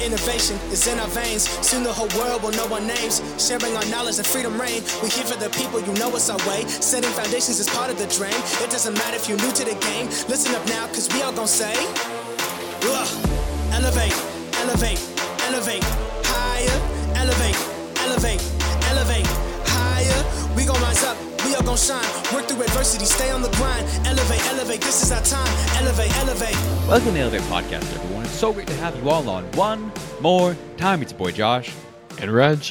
Innovation 0.00 0.56
is 0.72 0.86
in 0.86 0.98
our 0.98 1.08
veins. 1.08 1.48
Soon 1.60 1.82
the 1.82 1.92
whole 1.92 2.08
world 2.16 2.42
will 2.42 2.52
know 2.52 2.66
our 2.72 2.80
names. 2.80 3.20
Sharing 3.36 3.76
our 3.76 3.84
knowledge 3.86 4.16
and 4.16 4.26
freedom 4.26 4.58
reign. 4.58 4.82
We 5.02 5.08
here 5.10 5.24
for 5.24 5.38
the 5.38 5.50
people, 5.50 5.80
you 5.80 5.92
know 6.00 6.08
it's 6.16 6.30
our 6.30 6.40
way. 6.48 6.64
Setting 6.66 7.10
foundations 7.10 7.60
is 7.60 7.68
part 7.68 7.90
of 7.90 7.98
the 7.98 8.06
dream. 8.08 8.36
It 8.64 8.70
doesn't 8.70 8.94
matter 8.94 9.16
if 9.16 9.28
you're 9.28 9.38
new 9.38 9.52
to 9.52 9.64
the 9.64 9.76
game. 9.92 10.06
Listen 10.28 10.54
up 10.54 10.66
now, 10.68 10.86
cause 10.88 11.08
we 11.12 11.20
all 11.22 11.32
gonna 11.32 11.46
say, 11.46 11.74
Ugh. 12.88 13.08
elevate, 13.76 14.16
elevate, 14.64 15.00
elevate, 15.44 15.84
higher, 16.24 16.78
elevate, 17.20 17.58
elevate, 18.00 18.42
elevate, 18.88 19.28
higher. 19.68 20.56
We 20.56 20.64
gon' 20.64 20.80
rise 20.80 21.04
up. 21.04 21.29
We 21.50 21.56
all 21.56 21.64
gon' 21.64 21.76
shine. 21.76 22.04
Work 22.32 22.46
through 22.46 22.62
adversity, 22.62 23.04
stay 23.04 23.32
on 23.32 23.42
the 23.42 23.48
grind. 23.48 23.84
Elevate, 24.06 24.46
elevate, 24.52 24.80
this 24.82 25.02
is 25.02 25.10
our 25.10 25.20
time. 25.20 25.52
Elevate, 25.78 26.16
elevate. 26.18 26.54
Welcome 26.86 27.06
to 27.06 27.12
the 27.14 27.18
Elevate 27.18 27.40
Podcast, 27.42 27.92
everyone. 27.92 28.24
It's 28.24 28.34
so 28.34 28.52
great 28.52 28.68
to 28.68 28.74
have 28.74 28.94
you 28.94 29.10
all 29.10 29.28
on 29.28 29.42
one 29.54 29.90
more 30.20 30.56
time. 30.76 31.02
It's 31.02 31.10
your 31.10 31.18
boy 31.18 31.32
Josh. 31.32 31.74
And 32.20 32.30
Reg. 32.32 32.64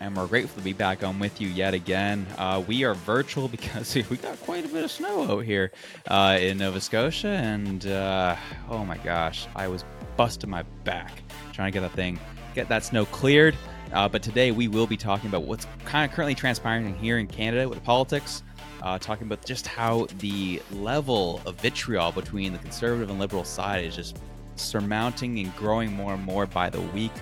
And 0.00 0.16
we're 0.16 0.26
grateful 0.26 0.60
to 0.60 0.64
be 0.64 0.72
back 0.72 1.04
on 1.04 1.18
with 1.18 1.42
you 1.42 1.48
yet 1.48 1.74
again. 1.74 2.26
Uh, 2.38 2.64
we 2.66 2.84
are 2.84 2.94
virtual 2.94 3.48
because 3.58 3.94
we 4.10 4.16
got 4.16 4.40
quite 4.40 4.64
a 4.64 4.68
bit 4.68 4.84
of 4.84 4.90
snow 4.90 5.30
out 5.30 5.44
here 5.44 5.70
uh, 6.08 6.38
in 6.40 6.56
Nova 6.56 6.80
Scotia. 6.80 7.28
And 7.28 7.86
uh, 7.86 8.36
oh 8.70 8.86
my 8.86 8.96
gosh, 8.96 9.46
I 9.54 9.68
was 9.68 9.84
busting 10.16 10.48
my 10.48 10.62
back 10.84 11.12
trying 11.52 11.70
to 11.70 11.78
get 11.78 11.82
that 11.82 11.92
thing, 11.92 12.18
get 12.54 12.66
that 12.70 12.82
snow 12.82 13.04
cleared. 13.04 13.54
Uh, 13.92 14.08
but 14.08 14.22
today 14.22 14.50
we 14.50 14.68
will 14.68 14.86
be 14.86 14.96
talking 14.96 15.28
about 15.28 15.42
what's 15.42 15.66
kind 15.84 16.08
of 16.08 16.14
currently 16.14 16.34
transpiring 16.34 16.94
here 16.96 17.18
in 17.18 17.26
Canada 17.26 17.68
with 17.68 17.82
politics, 17.84 18.42
uh, 18.82 18.98
talking 18.98 19.26
about 19.26 19.44
just 19.44 19.66
how 19.66 20.06
the 20.18 20.60
level 20.72 21.40
of 21.46 21.54
vitriol 21.60 22.12
between 22.12 22.52
the 22.52 22.58
conservative 22.58 23.10
and 23.10 23.18
liberal 23.18 23.44
side 23.44 23.84
is 23.84 23.96
just 23.96 24.18
surmounting 24.56 25.38
and 25.38 25.54
growing 25.56 25.92
more 25.92 26.14
and 26.14 26.24
more 26.24 26.46
by 26.46 26.68
the 26.68 26.80
week. 26.80 27.12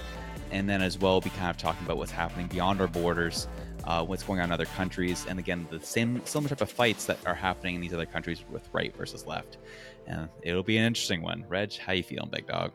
And 0.50 0.68
then 0.68 0.82
as 0.82 0.98
well, 0.98 1.20
be 1.20 1.30
kind 1.30 1.50
of 1.50 1.56
talking 1.56 1.84
about 1.84 1.96
what's 1.96 2.10
happening 2.10 2.46
beyond 2.46 2.80
our 2.80 2.86
borders, 2.86 3.48
uh, 3.84 4.04
what's 4.04 4.22
going 4.22 4.40
on 4.40 4.46
in 4.46 4.52
other 4.52 4.66
countries, 4.66 5.24
and 5.28 5.38
again, 5.38 5.66
the 5.70 5.80
same 5.80 6.20
similar 6.26 6.50
type 6.50 6.60
of 6.60 6.70
fights 6.70 7.06
that 7.06 7.18
are 7.26 7.34
happening 7.34 7.76
in 7.76 7.80
these 7.80 7.94
other 7.94 8.06
countries 8.06 8.44
with 8.50 8.68
right 8.72 8.94
versus 8.96 9.26
left. 9.26 9.58
And 10.06 10.28
it'll 10.42 10.62
be 10.62 10.76
an 10.76 10.84
interesting 10.84 11.22
one. 11.22 11.44
Reg, 11.48 11.76
how 11.76 11.92
you 11.92 12.02
feeling, 12.02 12.28
big 12.30 12.46
dog? 12.46 12.72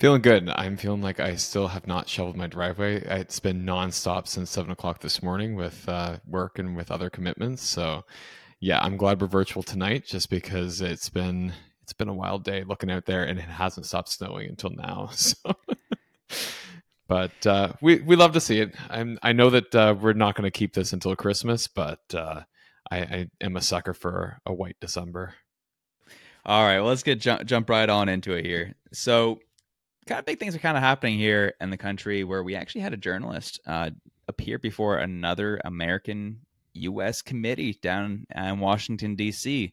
Feeling 0.00 0.22
good. 0.22 0.48
I'm 0.48 0.78
feeling 0.78 1.02
like 1.02 1.20
I 1.20 1.36
still 1.36 1.68
have 1.68 1.86
not 1.86 2.08
shoveled 2.08 2.34
my 2.34 2.46
driveway. 2.46 3.02
It's 3.02 3.38
been 3.38 3.66
nonstop 3.66 4.26
since 4.26 4.48
seven 4.48 4.70
o'clock 4.70 5.00
this 5.00 5.22
morning 5.22 5.56
with 5.56 5.86
uh, 5.86 6.20
work 6.26 6.58
and 6.58 6.74
with 6.74 6.90
other 6.90 7.10
commitments. 7.10 7.62
So, 7.62 8.06
yeah, 8.60 8.80
I'm 8.80 8.96
glad 8.96 9.20
we're 9.20 9.26
virtual 9.26 9.62
tonight, 9.62 10.06
just 10.06 10.30
because 10.30 10.80
it's 10.80 11.10
been 11.10 11.52
it's 11.82 11.92
been 11.92 12.08
a 12.08 12.14
wild 12.14 12.44
day 12.44 12.64
looking 12.64 12.90
out 12.90 13.04
there, 13.04 13.24
and 13.24 13.38
it 13.38 13.42
hasn't 13.42 13.84
stopped 13.84 14.08
snowing 14.08 14.48
until 14.48 14.70
now. 14.70 15.10
So, 15.18 15.54
but 17.06 17.46
uh, 17.46 17.74
we 17.82 18.00
we 18.00 18.16
love 18.16 18.32
to 18.32 18.40
see 18.40 18.58
it. 18.60 18.74
I'm 18.88 19.18
I 19.22 19.34
know 19.34 19.50
that 19.50 19.74
uh, 19.74 19.94
we're 20.00 20.14
not 20.14 20.34
going 20.34 20.50
to 20.50 20.50
keep 20.50 20.72
this 20.72 20.94
until 20.94 21.14
Christmas, 21.14 21.66
but 21.66 22.00
uh, 22.14 22.44
I, 22.90 22.98
I 22.98 23.26
am 23.42 23.54
a 23.54 23.60
sucker 23.60 23.92
for 23.92 24.38
a 24.46 24.54
white 24.54 24.76
December. 24.80 25.34
All 26.46 26.64
right, 26.64 26.78
well, 26.78 26.88
let's 26.88 27.02
get 27.02 27.20
jump, 27.20 27.44
jump 27.44 27.68
right 27.68 27.90
on 27.90 28.08
into 28.08 28.32
it 28.32 28.46
here. 28.46 28.76
So 28.92 29.40
kind 30.10 30.18
of 30.18 30.26
big 30.26 30.40
things 30.40 30.56
are 30.56 30.60
kind 30.60 30.76
of 30.76 30.82
happening 30.82 31.16
here 31.16 31.54
in 31.60 31.70
the 31.70 31.76
country 31.76 32.24
where 32.24 32.42
we 32.42 32.56
actually 32.56 32.80
had 32.80 32.92
a 32.92 32.96
journalist 32.96 33.60
uh, 33.64 33.90
appear 34.26 34.58
before 34.58 34.98
another 34.98 35.60
American 35.64 36.40
U.S. 36.74 37.22
committee 37.22 37.74
down 37.80 38.26
in 38.34 38.58
Washington 38.58 39.14
D.C. 39.14 39.72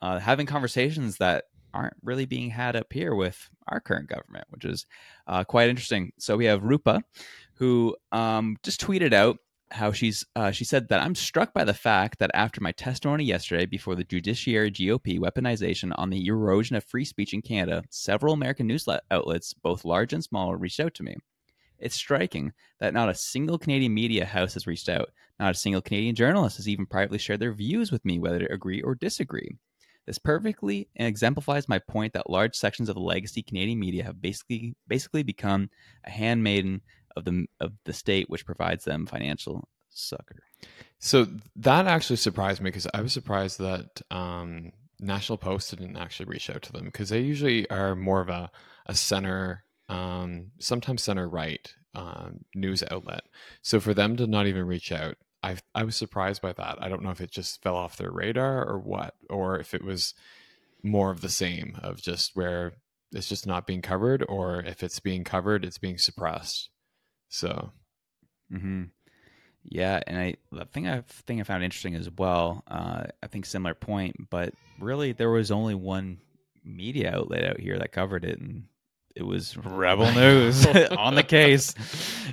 Uh, 0.00 0.20
having 0.20 0.46
conversations 0.46 1.16
that 1.16 1.46
aren't 1.74 1.96
really 2.04 2.26
being 2.26 2.48
had 2.48 2.76
up 2.76 2.92
here 2.92 3.12
with 3.12 3.50
our 3.66 3.80
current 3.80 4.08
government, 4.08 4.44
which 4.50 4.64
is 4.64 4.86
uh, 5.26 5.42
quite 5.42 5.68
interesting. 5.68 6.12
So 6.16 6.36
we 6.36 6.44
have 6.44 6.62
Rupa, 6.62 7.02
who 7.54 7.96
um, 8.12 8.58
just 8.62 8.80
tweeted 8.80 9.12
out 9.12 9.38
how 9.72 9.92
she's 9.92 10.24
uh, 10.36 10.50
she 10.50 10.64
said 10.64 10.88
that 10.88 11.02
I'm 11.02 11.14
struck 11.14 11.52
by 11.52 11.64
the 11.64 11.74
fact 11.74 12.18
that 12.18 12.30
after 12.34 12.60
my 12.60 12.72
testimony 12.72 13.24
yesterday 13.24 13.66
before 13.66 13.94
the 13.94 14.04
Judiciary 14.04 14.70
GOP 14.70 15.18
weaponization 15.18 15.92
on 15.96 16.10
the 16.10 16.26
erosion 16.26 16.76
of 16.76 16.84
free 16.84 17.04
speech 17.04 17.34
in 17.34 17.42
Canada, 17.42 17.82
several 17.90 18.34
American 18.34 18.66
news 18.66 18.86
outlets, 19.10 19.54
both 19.54 19.84
large 19.84 20.12
and 20.12 20.22
small, 20.22 20.54
reached 20.54 20.80
out 20.80 20.94
to 20.94 21.02
me. 21.02 21.16
It's 21.78 21.96
striking 21.96 22.52
that 22.78 22.94
not 22.94 23.08
a 23.08 23.14
single 23.14 23.58
Canadian 23.58 23.92
media 23.92 24.24
house 24.24 24.54
has 24.54 24.66
reached 24.66 24.88
out. 24.88 25.10
Not 25.40 25.54
a 25.54 25.58
single 25.58 25.82
Canadian 25.82 26.14
journalist 26.14 26.58
has 26.58 26.68
even 26.68 26.86
privately 26.86 27.18
shared 27.18 27.40
their 27.40 27.52
views 27.52 27.90
with 27.90 28.04
me, 28.04 28.20
whether 28.20 28.38
to 28.38 28.52
agree 28.52 28.82
or 28.82 28.94
disagree. 28.94 29.56
This 30.06 30.18
perfectly 30.18 30.88
exemplifies 30.96 31.68
my 31.68 31.78
point 31.78 32.12
that 32.12 32.28
large 32.28 32.56
sections 32.56 32.88
of 32.88 32.96
the 32.96 33.00
legacy 33.00 33.42
Canadian 33.42 33.78
media 33.78 34.02
have 34.04 34.20
basically 34.20 34.74
basically 34.88 35.22
become 35.22 35.70
a 36.04 36.10
handmaiden 36.10 36.82
of 37.16 37.24
the 37.24 37.46
of 37.60 37.72
the 37.84 37.92
state, 37.92 38.28
which 38.28 38.46
provides 38.46 38.84
them 38.84 39.06
financial 39.06 39.68
succor. 39.90 40.42
So 40.98 41.26
that 41.56 41.86
actually 41.86 42.16
surprised 42.16 42.60
me 42.60 42.70
because 42.70 42.86
I 42.94 43.00
was 43.00 43.12
surprised 43.12 43.58
that 43.58 44.02
um, 44.10 44.72
National 45.00 45.36
Post 45.38 45.76
didn't 45.76 45.96
actually 45.96 46.26
reach 46.26 46.48
out 46.48 46.62
to 46.62 46.72
them 46.72 46.84
because 46.84 47.08
they 47.08 47.20
usually 47.20 47.68
are 47.70 47.94
more 47.96 48.20
of 48.20 48.28
a 48.28 48.50
a 48.86 48.94
center, 48.94 49.64
um, 49.88 50.52
sometimes 50.58 51.02
center 51.02 51.28
right 51.28 51.72
um, 51.94 52.44
news 52.54 52.82
outlet. 52.90 53.22
So 53.62 53.80
for 53.80 53.94
them 53.94 54.16
to 54.16 54.26
not 54.26 54.46
even 54.46 54.66
reach 54.66 54.92
out, 54.92 55.16
I 55.42 55.56
I 55.74 55.84
was 55.84 55.96
surprised 55.96 56.42
by 56.42 56.52
that. 56.52 56.78
I 56.80 56.88
don't 56.88 57.02
know 57.02 57.10
if 57.10 57.20
it 57.20 57.30
just 57.30 57.62
fell 57.62 57.76
off 57.76 57.96
their 57.96 58.10
radar 58.10 58.64
or 58.64 58.78
what, 58.78 59.14
or 59.28 59.58
if 59.58 59.74
it 59.74 59.84
was 59.84 60.14
more 60.82 61.10
of 61.10 61.20
the 61.20 61.28
same 61.28 61.78
of 61.82 62.00
just 62.00 62.34
where 62.34 62.72
it's 63.12 63.28
just 63.28 63.46
not 63.46 63.66
being 63.66 63.82
covered, 63.82 64.24
or 64.28 64.60
if 64.60 64.82
it's 64.82 65.00
being 65.00 65.24
covered, 65.24 65.64
it's 65.64 65.78
being 65.78 65.98
suppressed. 65.98 66.70
So, 67.32 67.72
mm-hmm. 68.52 68.84
yeah, 69.64 70.00
and 70.06 70.18
I 70.18 70.34
the 70.52 70.66
thing 70.66 70.86
I 70.86 71.00
thing 71.26 71.40
I 71.40 71.44
found 71.44 71.64
interesting 71.64 71.94
as 71.94 72.10
well. 72.10 72.62
Uh, 72.68 73.04
I 73.22 73.26
think 73.26 73.46
similar 73.46 73.74
point, 73.74 74.28
but 74.28 74.52
really 74.78 75.12
there 75.12 75.30
was 75.30 75.50
only 75.50 75.74
one 75.74 76.18
media 76.62 77.10
outlet 77.16 77.44
out 77.44 77.58
here 77.58 77.78
that 77.78 77.90
covered 77.90 78.26
it, 78.26 78.38
and 78.38 78.64
it 79.16 79.22
was 79.22 79.56
Rebel 79.56 80.12
News 80.12 80.66
on 80.98 81.14
the 81.14 81.22
case, 81.22 81.74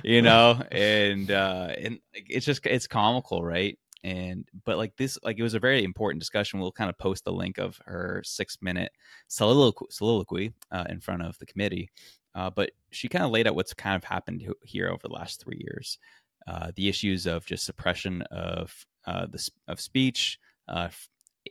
you 0.04 0.20
know, 0.20 0.62
and 0.70 1.30
uh, 1.30 1.72
and 1.78 1.98
it's 2.12 2.44
just 2.44 2.66
it's 2.66 2.86
comical, 2.86 3.42
right? 3.42 3.78
And 4.04 4.46
but 4.66 4.76
like 4.76 4.98
this, 4.98 5.18
like 5.22 5.38
it 5.38 5.42
was 5.42 5.54
a 5.54 5.58
very 5.58 5.82
important 5.82 6.20
discussion. 6.20 6.60
We'll 6.60 6.72
kind 6.72 6.90
of 6.90 6.98
post 6.98 7.24
the 7.24 7.32
link 7.32 7.56
of 7.56 7.80
her 7.86 8.20
six 8.22 8.58
minute 8.60 8.92
soliloquy, 9.28 9.86
soliloquy 9.88 10.52
uh, 10.70 10.84
in 10.90 11.00
front 11.00 11.22
of 11.22 11.38
the 11.38 11.46
committee, 11.46 11.88
uh, 12.34 12.50
but 12.50 12.70
she 12.90 13.08
kind 13.08 13.24
of 13.24 13.30
laid 13.30 13.46
out 13.46 13.54
what's 13.54 13.74
kind 13.74 13.96
of 13.96 14.04
happened 14.04 14.46
here 14.62 14.88
over 14.88 15.02
the 15.02 15.12
last 15.12 15.40
three 15.40 15.60
years. 15.60 15.98
Uh, 16.46 16.70
the 16.74 16.88
issues 16.88 17.26
of 17.26 17.44
just 17.44 17.64
suppression 17.64 18.22
of 18.30 18.74
uh, 19.06 19.26
the 19.26 19.48
of 19.68 19.80
speech. 19.80 20.38
Uh, 20.68 20.88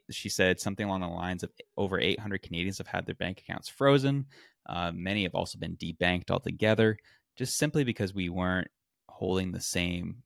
she 0.09 0.29
said 0.29 0.59
something 0.59 0.85
along 0.85 1.01
the 1.01 1.07
lines 1.07 1.43
of 1.43 1.51
over 1.77 1.99
800 1.99 2.41
Canadians 2.41 2.77
have 2.77 2.87
had 2.87 3.05
their 3.05 3.15
bank 3.15 3.39
accounts 3.39 3.69
frozen. 3.69 4.25
Uh, 4.67 4.91
many 4.93 5.23
have 5.23 5.35
also 5.35 5.57
been 5.57 5.75
debanked 5.77 6.31
altogether, 6.31 6.97
just 7.35 7.57
simply 7.57 7.83
because 7.83 8.13
we 8.13 8.29
weren't 8.29 8.69
holding 9.07 9.51
the 9.51 9.61
same 9.61 10.23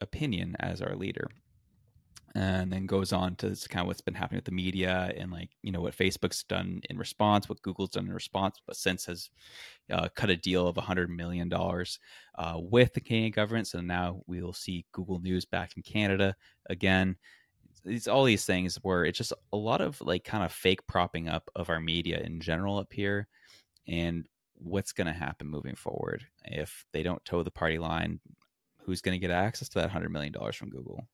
opinion 0.00 0.56
as 0.58 0.82
our 0.82 0.96
leader 0.96 1.28
and 2.34 2.72
then 2.72 2.86
goes 2.86 3.12
on 3.12 3.34
to 3.36 3.56
kind 3.68 3.80
of 3.82 3.86
what's 3.86 4.00
been 4.00 4.14
happening 4.14 4.38
with 4.38 4.44
the 4.44 4.52
media 4.52 5.12
and 5.16 5.32
like 5.32 5.50
you 5.62 5.72
know 5.72 5.80
what 5.80 5.96
facebook's 5.96 6.44
done 6.44 6.80
in 6.88 6.96
response 6.96 7.48
what 7.48 7.60
google's 7.62 7.90
done 7.90 8.06
in 8.06 8.12
response 8.12 8.60
but 8.66 8.76
since 8.76 9.04
has 9.04 9.30
uh, 9.90 10.08
cut 10.14 10.30
a 10.30 10.36
deal 10.36 10.66
of 10.66 10.76
100 10.76 11.10
million 11.10 11.48
dollars 11.48 11.98
uh, 12.36 12.54
with 12.56 12.94
the 12.94 13.00
canadian 13.00 13.32
government. 13.32 13.66
So 13.66 13.80
now 13.80 14.22
we 14.26 14.42
will 14.42 14.52
see 14.52 14.86
google 14.92 15.18
news 15.20 15.44
back 15.44 15.76
in 15.76 15.82
canada 15.82 16.34
again. 16.68 17.16
It's 17.84 18.08
all 18.08 18.24
these 18.24 18.44
things 18.44 18.76
where 18.82 19.04
it's 19.04 19.18
just 19.18 19.32
a 19.52 19.56
lot 19.56 19.80
of 19.80 20.00
like 20.02 20.24
kind 20.24 20.44
of 20.44 20.52
fake 20.52 20.86
propping 20.86 21.28
up 21.28 21.50
of 21.56 21.70
our 21.70 21.80
media 21.80 22.20
in 22.20 22.40
general 22.40 22.78
up 22.78 22.92
here 22.92 23.26
and 23.88 24.26
what's 24.54 24.92
going 24.92 25.06
to 25.06 25.12
happen 25.12 25.46
moving 25.48 25.74
forward. 25.74 26.26
If 26.44 26.84
they 26.92 27.02
don't 27.02 27.24
toe 27.24 27.42
the 27.42 27.50
party 27.50 27.78
line 27.78 28.20
who's 28.82 29.00
going 29.00 29.18
to 29.18 29.26
get 29.26 29.30
access 29.30 29.68
to 29.70 29.78
that 29.78 29.86
100 29.86 30.10
million 30.10 30.32
dollars 30.32 30.56
from 30.56 30.70
google? 30.70 31.06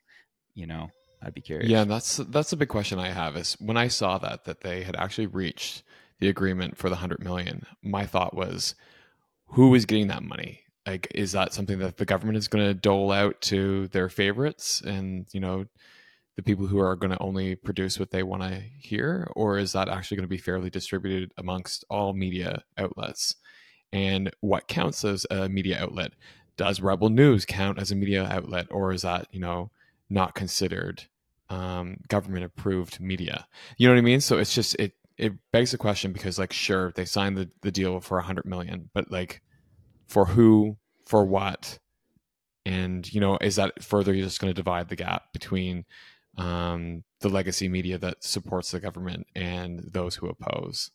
You 0.55 0.67
know 0.67 0.91
I'd 1.27 1.35
be 1.35 1.41
curious. 1.41 1.69
Yeah, 1.69 1.85
that's 1.85 2.19
that's 2.19 2.53
a 2.53 2.57
big 2.57 2.69
question 2.69 3.01
I 3.01 3.11
have. 3.11 3.37
Is 3.37 3.55
when 3.59 3.77
I 3.77 3.89
saw 3.89 4.17
that 4.19 4.45
that 4.45 4.61
they 4.61 4.85
had 4.85 4.95
actually 4.95 5.27
reached 5.27 5.83
the 6.21 6.29
agreement 6.29 6.79
for 6.79 6.89
the 6.89 6.97
hundred 6.97 7.23
million, 7.23 7.67
my 7.83 8.07
thought 8.07 8.35
was, 8.35 8.77
who 9.47 9.75
is 9.75 9.87
getting 9.87 10.07
that 10.07 10.23
money? 10.23 10.61
Like, 10.87 11.09
is 11.17 11.33
that 11.33 11.53
something 11.53 11.81
that 11.81 11.97
the 11.97 12.05
government 12.05 12.39
is 12.39 12.47
going 12.47 12.65
to 12.65 12.75
dole 12.75 13.11
out 13.11 13.41
to 13.43 13.89
their 13.89 14.09
favorites 14.09 14.81
and 14.87 15.27
you 15.33 15.41
know 15.41 15.67
the 16.37 16.45
people 16.45 16.69
who 16.69 16.79
are 16.79 16.95
going 16.95 17.11
to 17.11 17.23
only 17.23 17.57
produce 17.57 17.99
what 17.99 18.13
they 18.13 18.23
want 18.23 18.43
to 18.43 18.63
hear, 18.79 19.29
or 19.35 19.59
is 19.59 19.73
that 19.73 19.89
actually 19.89 20.19
going 20.19 20.29
to 20.29 20.29
be 20.29 20.39
fairly 20.39 20.71
distributed 20.71 21.33
amongst 21.39 21.85
all 21.91 22.13
media 22.13 22.63
outlets? 22.79 23.35
And 23.93 24.31
what 24.43 24.69
counts 24.69 25.05
as 25.05 25.27
a 25.31 25.49
media 25.49 25.81
outlet? 25.81 26.13
Does 26.57 26.81
Rebel 26.81 27.11
News 27.11 27.45
count 27.45 27.81
as 27.81 27.91
a 27.91 27.97
media 27.97 28.29
outlet, 28.31 28.69
or 28.71 28.93
is 28.93 29.03
that 29.03 29.27
you 29.33 29.41
know? 29.41 29.73
not 30.09 30.35
considered 30.35 31.05
um, 31.49 31.99
government 32.09 32.45
approved 32.45 33.01
media. 33.01 33.47
You 33.77 33.89
know 33.89 33.95
what 33.95 33.99
I 33.99 34.03
mean? 34.03 34.21
So 34.21 34.39
it's 34.39 34.55
just 34.55 34.75
it 34.77 34.93
it 35.17 35.33
begs 35.53 35.73
the 35.73 35.79
question 35.79 36.13
because 36.13 36.39
like 36.39 36.53
sure 36.53 36.93
they 36.93 37.05
signed 37.05 37.37
the, 37.37 37.51
the 37.63 37.73
deal 37.73 38.01
for 38.01 38.19
a 38.19 38.23
hundred 38.23 38.47
million, 38.47 38.91
but 38.93 39.11
like 39.11 39.43
for 40.07 40.27
who, 40.27 40.77
for 41.07 41.25
what, 41.25 41.79
and 42.65 43.11
you 43.13 43.21
know 43.21 43.39
is 43.41 43.57
that 43.57 43.83
further 43.83 44.15
just 44.15 44.41
going 44.41 44.53
to 44.53 44.55
divide 44.55 44.89
the 44.89 44.97
gap 44.97 45.33
between 45.33 45.85
um, 46.37 47.05
the 47.21 47.29
legacy 47.29 47.69
media 47.69 47.97
that 47.99 48.23
supports 48.23 48.71
the 48.71 48.81
government 48.81 49.27
and 49.35 49.81
those 49.93 50.17
who 50.17 50.29
oppose? 50.29 50.91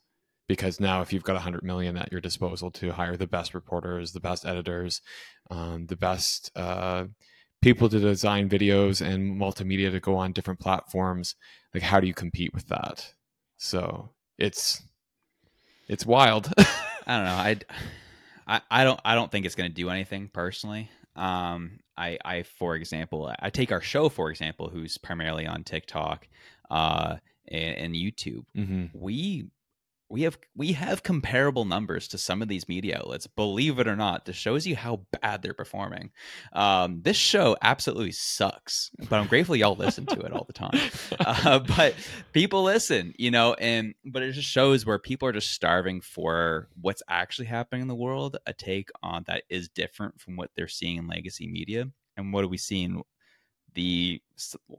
Because 0.48 0.82
now 0.82 1.02
if 1.02 1.14
you've 1.14 1.24
got 1.24 1.38
a 1.38 1.40
hundred 1.40 1.64
million 1.64 1.96
at 1.98 2.12
your 2.12 2.20
disposal 2.20 2.72
to 2.72 2.92
hire 2.92 3.16
the 3.16 3.28
best 3.28 3.54
reporters, 3.54 4.12
the 4.12 4.20
best 4.20 4.46
editors, 4.46 5.02
um, 5.50 5.86
the 5.86 5.96
best 5.96 6.52
uh, 6.58 7.06
people 7.62 7.90
to 7.90 8.00
design 8.00 8.50
videos 8.50 9.06
and 9.06 9.40
multimedia 9.40 9.92
to 9.92 10.00
go 10.00 10.16
on 10.16 10.34
different 10.34 10.60
platforms, 10.60 11.36
like 11.74 11.84
how 11.84 12.00
do 12.00 12.08
you 12.08 12.14
compete 12.14 12.54
with 12.54 12.68
that? 12.68 13.14
So 13.58 14.10
it's 14.38 14.82
it's 15.88 16.06
wild. 16.06 16.52
I 16.58 17.18
don't 17.18 17.26
know. 17.26 17.32
I, 17.32 17.58
I, 18.48 18.62
I 18.72 18.84
don't 18.84 19.00
I 19.06 19.16
don't 19.16 19.32
think 19.32 19.46
it's 19.46 19.56
going 19.56 19.70
to 19.70 19.76
do 19.76 19.90
anything 19.90 20.30
personally. 20.34 20.90
Um, 21.16 21.80
I, 21.98 22.18
I, 22.24 22.44
for 22.44 22.76
example, 22.76 23.32
I 23.40 23.50
take 23.50 23.72
our 23.72 23.82
show 23.82 24.10
for 24.10 24.32
example, 24.32 24.70
who's 24.70 24.98
primarily 24.98 25.46
on 25.46 25.64
TikTok, 25.64 26.28
uh, 26.72 27.18
and, 27.48 27.78
and 27.78 27.96
YouTube. 27.96 28.46
Mm-hmm. 28.58 28.86
We 28.94 29.50
we 30.12 30.24
have 30.24 30.38
we 30.56 30.74
have 30.74 31.04
comparable 31.04 31.66
numbers 31.66 32.08
to 32.10 32.18
some 32.18 32.42
of 32.42 32.48
these 32.48 32.68
media 32.68 32.98
outlets 32.98 33.28
believe 33.28 33.80
it 33.80 33.88
or 33.88 33.96
not 33.96 34.26
this 34.26 34.36
shows 34.36 34.68
you 34.68 34.76
how 34.76 35.02
bad 35.22 35.42
they're 35.42 35.54
performing. 35.54 36.12
Um, 36.54 37.02
this 37.02 37.18
show 37.18 37.56
absolutely 37.62 38.12
sucks 38.12 38.92
but 39.10 39.20
i'm 39.20 39.28
grateful 39.28 39.56
y'all 39.56 39.76
listen 39.76 40.06
to 40.08 40.20
it 40.22 40.34
all 40.34 40.46
the 40.46 40.54
time. 40.54 40.72
Uh, 41.22 41.60
but 41.60 41.94
people 42.34 42.64
listen 42.64 43.14
you 43.18 43.32
know 43.32 43.54
and 43.56 43.94
but 44.06 44.24
it 44.24 44.32
just 44.32 44.48
shows 44.48 44.86
where 44.86 44.98
people 44.98 45.28
are 45.28 45.32
just 45.32 45.52
starving 45.52 46.02
for 46.02 46.68
what's 46.80 47.04
actually 47.08 47.46
happening 47.46 47.82
in 47.82 47.88
the 47.88 47.96
world 47.96 48.38
a 48.46 48.54
take 48.54 48.90
on 49.04 49.24
that 49.28 49.44
is 49.50 49.70
different 49.70 50.20
from 50.20 50.36
what 50.36 50.50
they're 50.56 50.68
seeing 50.68 50.98
in 50.98 51.08
legacy 51.08 51.48
media 51.48 51.88
and 52.18 52.34
what 52.34 52.44
are 52.44 52.48
we 52.48 52.58
seeing 52.58 53.02
the 53.74 54.22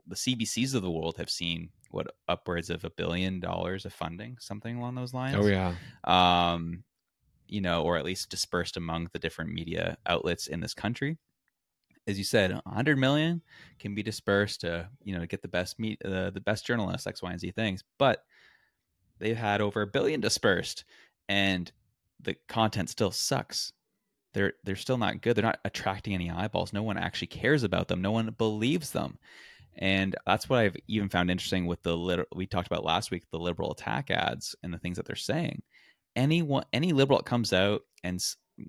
the 0.07 0.15
cbcs 0.15 0.75
of 0.75 0.81
the 0.81 0.91
world 0.91 1.15
have 1.17 1.29
seen 1.29 1.69
what 1.93 2.07
upwards 2.27 2.69
of 2.69 2.83
a 2.83 2.89
billion 2.89 3.39
dollars 3.39 3.85
of 3.85 3.93
funding, 3.93 4.35
something 4.39 4.77
along 4.77 4.95
those 4.95 5.13
lines. 5.13 5.37
Oh 5.39 5.45
yeah. 5.45 5.75
Um, 6.03 6.83
you 7.47 7.61
know, 7.61 7.83
or 7.83 7.97
at 7.97 8.05
least 8.05 8.31
dispersed 8.31 8.77
among 8.77 9.09
the 9.13 9.19
different 9.19 9.53
media 9.53 9.97
outlets 10.07 10.47
in 10.47 10.59
this 10.59 10.73
country. 10.73 11.19
As 12.07 12.17
you 12.17 12.23
said, 12.23 12.51
100 12.51 12.97
million 12.97 13.43
can 13.77 13.93
be 13.93 14.01
dispersed 14.01 14.61
to 14.61 14.89
you 15.03 15.17
know 15.17 15.25
get 15.27 15.43
the 15.43 15.47
best 15.47 15.79
meet 15.79 16.03
uh, 16.03 16.31
the 16.31 16.41
best 16.41 16.65
journalists 16.65 17.05
X, 17.05 17.21
Y, 17.21 17.31
and 17.31 17.39
Z 17.39 17.51
things, 17.51 17.83
but 17.99 18.23
they've 19.19 19.37
had 19.37 19.61
over 19.61 19.83
a 19.83 19.87
billion 19.87 20.19
dispersed, 20.19 20.85
and 21.29 21.71
the 22.19 22.35
content 22.49 22.89
still 22.89 23.11
sucks. 23.11 23.71
They're 24.33 24.53
they're 24.63 24.75
still 24.75 24.97
not 24.97 25.21
good. 25.21 25.35
They're 25.35 25.43
not 25.43 25.59
attracting 25.63 26.13
any 26.13 26.29
eyeballs. 26.29 26.73
No 26.73 26.83
one 26.83 26.97
actually 26.97 27.27
cares 27.27 27.63
about 27.63 27.87
them. 27.87 28.01
No 28.01 28.11
one 28.11 28.33
believes 28.37 28.91
them 28.91 29.17
and 29.77 30.15
that's 30.25 30.47
what 30.47 30.59
I've 30.59 30.77
even 30.87 31.09
found 31.09 31.31
interesting 31.31 31.65
with 31.65 31.81
the 31.81 31.95
liter- 31.97 32.27
we 32.35 32.45
talked 32.45 32.67
about 32.67 32.85
last 32.85 33.11
week 33.11 33.23
the 33.31 33.39
liberal 33.39 33.71
attack 33.71 34.11
ads 34.11 34.55
and 34.63 34.73
the 34.73 34.77
things 34.77 34.97
that 34.97 35.05
they're 35.05 35.15
saying. 35.15 35.61
Anyone, 36.15 36.65
any 36.71 36.93
liberal 36.93 37.19
that 37.19 37.25
comes 37.25 37.53
out 37.53 37.81
and 38.03 38.23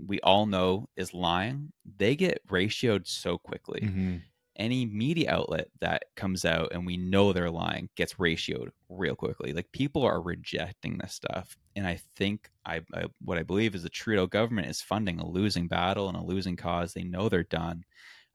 we 0.07 0.21
all 0.21 0.47
know 0.47 0.89
is 0.97 1.13
lying, 1.13 1.73
they 1.99 2.17
get 2.17 2.47
ratioed 2.49 3.07
so 3.07 3.37
quickly. 3.37 3.81
Mm-hmm. 3.83 4.17
Any 4.57 4.87
media 4.87 5.33
outlet 5.33 5.69
that 5.81 6.05
comes 6.15 6.45
out 6.45 6.73
and 6.73 6.87
we 6.87 6.97
know 6.97 7.33
they're 7.33 7.51
lying 7.51 7.89
gets 7.97 8.15
ratioed 8.15 8.69
real 8.89 9.17
quickly. 9.17 9.53
Like 9.53 9.71
people 9.73 10.03
are 10.05 10.21
rejecting 10.21 10.99
this 10.99 11.15
stuff, 11.15 11.57
and 11.75 11.87
I 11.87 12.01
think 12.17 12.51
I, 12.65 12.83
I 12.95 13.07
what 13.21 13.39
I 13.39 13.43
believe 13.43 13.75
is 13.75 13.83
the 13.83 13.89
Trudeau 13.89 14.27
government 14.27 14.69
is 14.69 14.81
funding 14.81 15.19
a 15.19 15.27
losing 15.27 15.67
battle 15.67 16.09
and 16.09 16.17
a 16.17 16.23
losing 16.23 16.57
cause. 16.57 16.93
They 16.93 17.03
know 17.03 17.29
they're 17.29 17.43
done, 17.43 17.85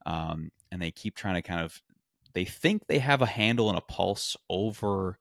um, 0.06 0.52
and 0.72 0.82
they 0.82 0.92
keep 0.92 1.16
trying 1.16 1.36
to 1.36 1.42
kind 1.42 1.62
of 1.62 1.82
they 2.34 2.46
think 2.46 2.88
they 2.88 3.00
have 3.00 3.22
a 3.22 3.26
handle 3.26 3.70
and 3.70 3.78
a 3.78 3.82
pulse 3.82 4.36
over 4.50 5.18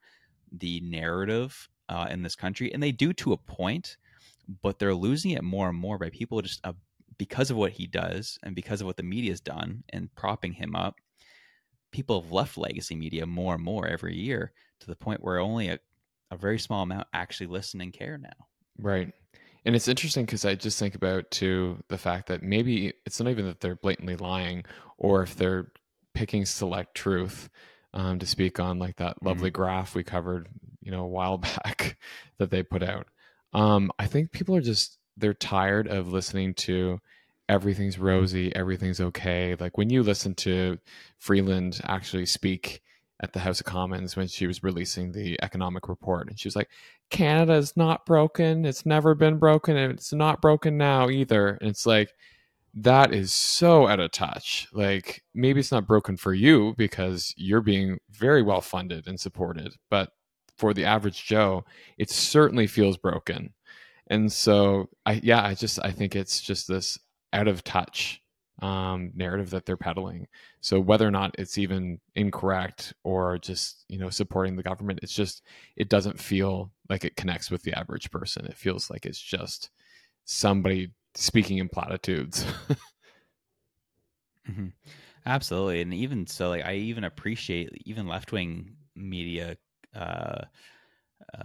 the 0.51 0.81
narrative 0.81 1.69
uh, 1.89 2.09
in 2.11 2.23
this 2.23 2.37
country, 2.37 2.73
and 2.73 2.83
they 2.83 2.93
do 2.93 3.13
to 3.15 3.33
a 3.33 3.37
point, 3.37 3.97
but 4.63 4.79
they're 4.79 4.95
losing 4.95 5.31
it 5.33 5.45
more 5.45 5.69
and 5.69 5.79
more 5.79 5.99
by 5.99 6.11
people 6.11 6.43
just 6.43 6.61
because 7.19 7.51
of 7.51 7.57
what 7.57 7.73
he 7.73 7.87
does 7.87 8.39
and 8.43 8.55
because 8.55 8.81
of 8.81 8.87
what 8.87 8.97
the 8.97 9.03
media's 9.03 9.41
done 9.41 9.83
and 9.91 10.15
propping 10.15 10.53
him 10.53 10.75
up. 10.75 10.97
People 11.91 12.21
have 12.21 12.33
left 12.33 12.59
legacy 12.59 12.95
media 12.95 13.27
more 13.27 13.55
and 13.55 13.65
more 13.65 13.87
every 13.87 14.17
year 14.17 14.53
to 14.81 14.87
the 14.87 14.97
point 14.97 15.23
where 15.23 15.39
only 15.39 15.69
a, 15.69 15.79
a 16.31 16.37
very 16.37 16.59
small 16.59 16.83
amount 16.83 17.09
actually 17.13 17.47
listen 17.47 17.81
and 17.81 17.93
care 17.93 18.19
now. 18.19 18.47
Right. 18.79 19.13
And 19.65 19.75
it's 19.75 19.89
interesting 19.89 20.25
because 20.25 20.45
I 20.45 20.55
just 20.55 20.79
think 20.79 20.95
about 20.95 21.31
too 21.31 21.83
the 21.89 21.99
fact 21.99 22.29
that 22.29 22.43
maybe 22.43 22.93
it's 23.05 23.21
not 23.21 23.31
even 23.31 23.47
that 23.47 23.61
they're 23.61 23.75
blatantly 23.75 24.17
lying 24.17 24.65
or 24.97 25.23
if 25.23 25.35
they're 25.35 25.73
picking 26.15 26.45
select 26.45 26.95
truth 26.95 27.49
um, 27.95 28.19
to 28.19 28.27
speak 28.27 28.61
on 28.61 28.79
like 28.79 28.97
that 28.97 29.23
lovely 29.23 29.51
mm-hmm. 29.51 29.63
graph 29.63 29.95
we 29.95 30.03
covered 30.03 30.49
you 30.81 30.91
know 30.91 31.05
a 31.05 31.09
while 31.09 31.39
back 31.65 31.97
that 32.39 32.51
they 32.51 32.63
put 32.63 32.83
out 32.83 33.07
um, 33.53 33.91
i 33.99 34.07
think 34.07 34.33
people 34.33 34.55
are 34.55 34.61
just 34.61 34.98
they're 35.19 35.35
tired 35.35 35.89
of 35.89 36.13
listening 36.13 36.55
to 36.55 36.99
everything's 37.49 37.97
mm-hmm. 37.97 38.05
rosy 38.05 38.55
everything's 38.55 39.01
okay 39.01 39.57
like 39.61 39.77
when 39.79 39.91
you 39.91 40.03
listen 40.03 40.35
to 40.35 40.79
freeland 41.19 41.81
actually 41.85 42.27
speak 42.27 42.81
at 43.21 43.33
the 43.33 43.41
house 43.41 43.59
of 43.59 43.67
commons 43.67 44.15
when 44.15 44.29
she 44.29 44.47
was 44.47 44.63
releasing 44.63 45.11
the 45.11 45.37
economic 45.43 45.89
report 45.89 46.29
and 46.29 46.39
she 46.39 46.47
was 46.47 46.55
like 46.55 46.69
Canada 47.11 47.55
is 47.55 47.77
not 47.77 48.07
broken 48.07 48.65
it's 48.65 48.87
never 48.87 49.15
been 49.15 49.39
broken 49.39 49.77
and 49.77 49.93
it's 49.93 50.13
not 50.13 50.41
broken 50.41 50.77
now 50.77 51.09
either 51.09 51.59
and 51.61 51.69
it's 51.69 51.85
like 51.85 52.13
that 52.75 53.13
is 53.13 53.33
so 53.33 53.87
out 53.87 54.01
of 54.01 54.11
touch. 54.13 54.69
Like 54.73 55.23
maybe 55.35 55.61
it's 55.61 55.73
not 55.73 55.87
broken 55.87 56.17
for 56.17 56.35
you 56.35 56.75
because 56.77 57.35
you're 57.37 57.61
being 57.61 57.99
very 58.11 58.43
well 58.43 58.61
funded 58.61 59.07
and 59.07 59.19
supported, 59.19 59.75
but 59.91 60.11
for 60.57 60.75
the 60.75 60.85
average 60.85 61.25
Joe, 61.25 61.65
it 61.97 62.11
certainly 62.11 62.67
feels 62.67 62.97
broken. 62.97 63.55
And 64.09 64.33
so 64.33 64.89
I 65.07 65.21
yeah, 65.23 65.45
I 65.45 65.55
just 65.55 65.79
I 65.83 65.93
think 65.93 66.17
it's 66.17 66.41
just 66.41 66.69
this 66.69 66.99
out 67.33 67.49
of 67.49 67.65
touch 67.65 68.23
um, 68.61 69.13
narrative 69.15 69.51
that 69.51 69.67
they're 69.67 69.77
peddling. 69.77 70.27
So 70.61 70.81
whether 70.81 71.07
or 71.07 71.11
not 71.11 71.35
it's 71.39 71.59
even 71.59 72.01
incorrect 72.17 72.93
or 73.05 73.39
just 73.39 73.85
you 73.89 73.99
know 73.99 74.11
supporting 74.11 74.57
the 74.57 74.63
government, 74.63 75.01
it's 75.03 75.15
just 75.15 75.43
it 75.77 75.89
doesn't 75.89 76.19
feel 76.19 76.73
like 76.89 77.05
it 77.05 77.17
connects 77.17 77.51
with 77.51 77.63
the 77.63 77.79
average 77.79 78.11
person. 78.11 78.47
It 78.47 78.57
feels 78.57 78.91
like 78.91 79.07
it's 79.07 79.21
just 79.21 79.71
somebody 80.25 80.93
speaking 81.15 81.59
in 81.59 81.69
platitudes. 81.69 82.45
mm-hmm. 84.49 84.69
Absolutely, 85.27 85.83
and 85.83 85.93
even 85.93 86.27
so, 86.27 86.49
like 86.49 86.65
I 86.65 86.75
even 86.75 87.05
appreciate 87.05 87.71
even 87.85 88.09
left 88.09 88.33
wing 88.33 88.77
media 88.97 89.57
uh, 89.95 90.45
uh, 91.35 91.45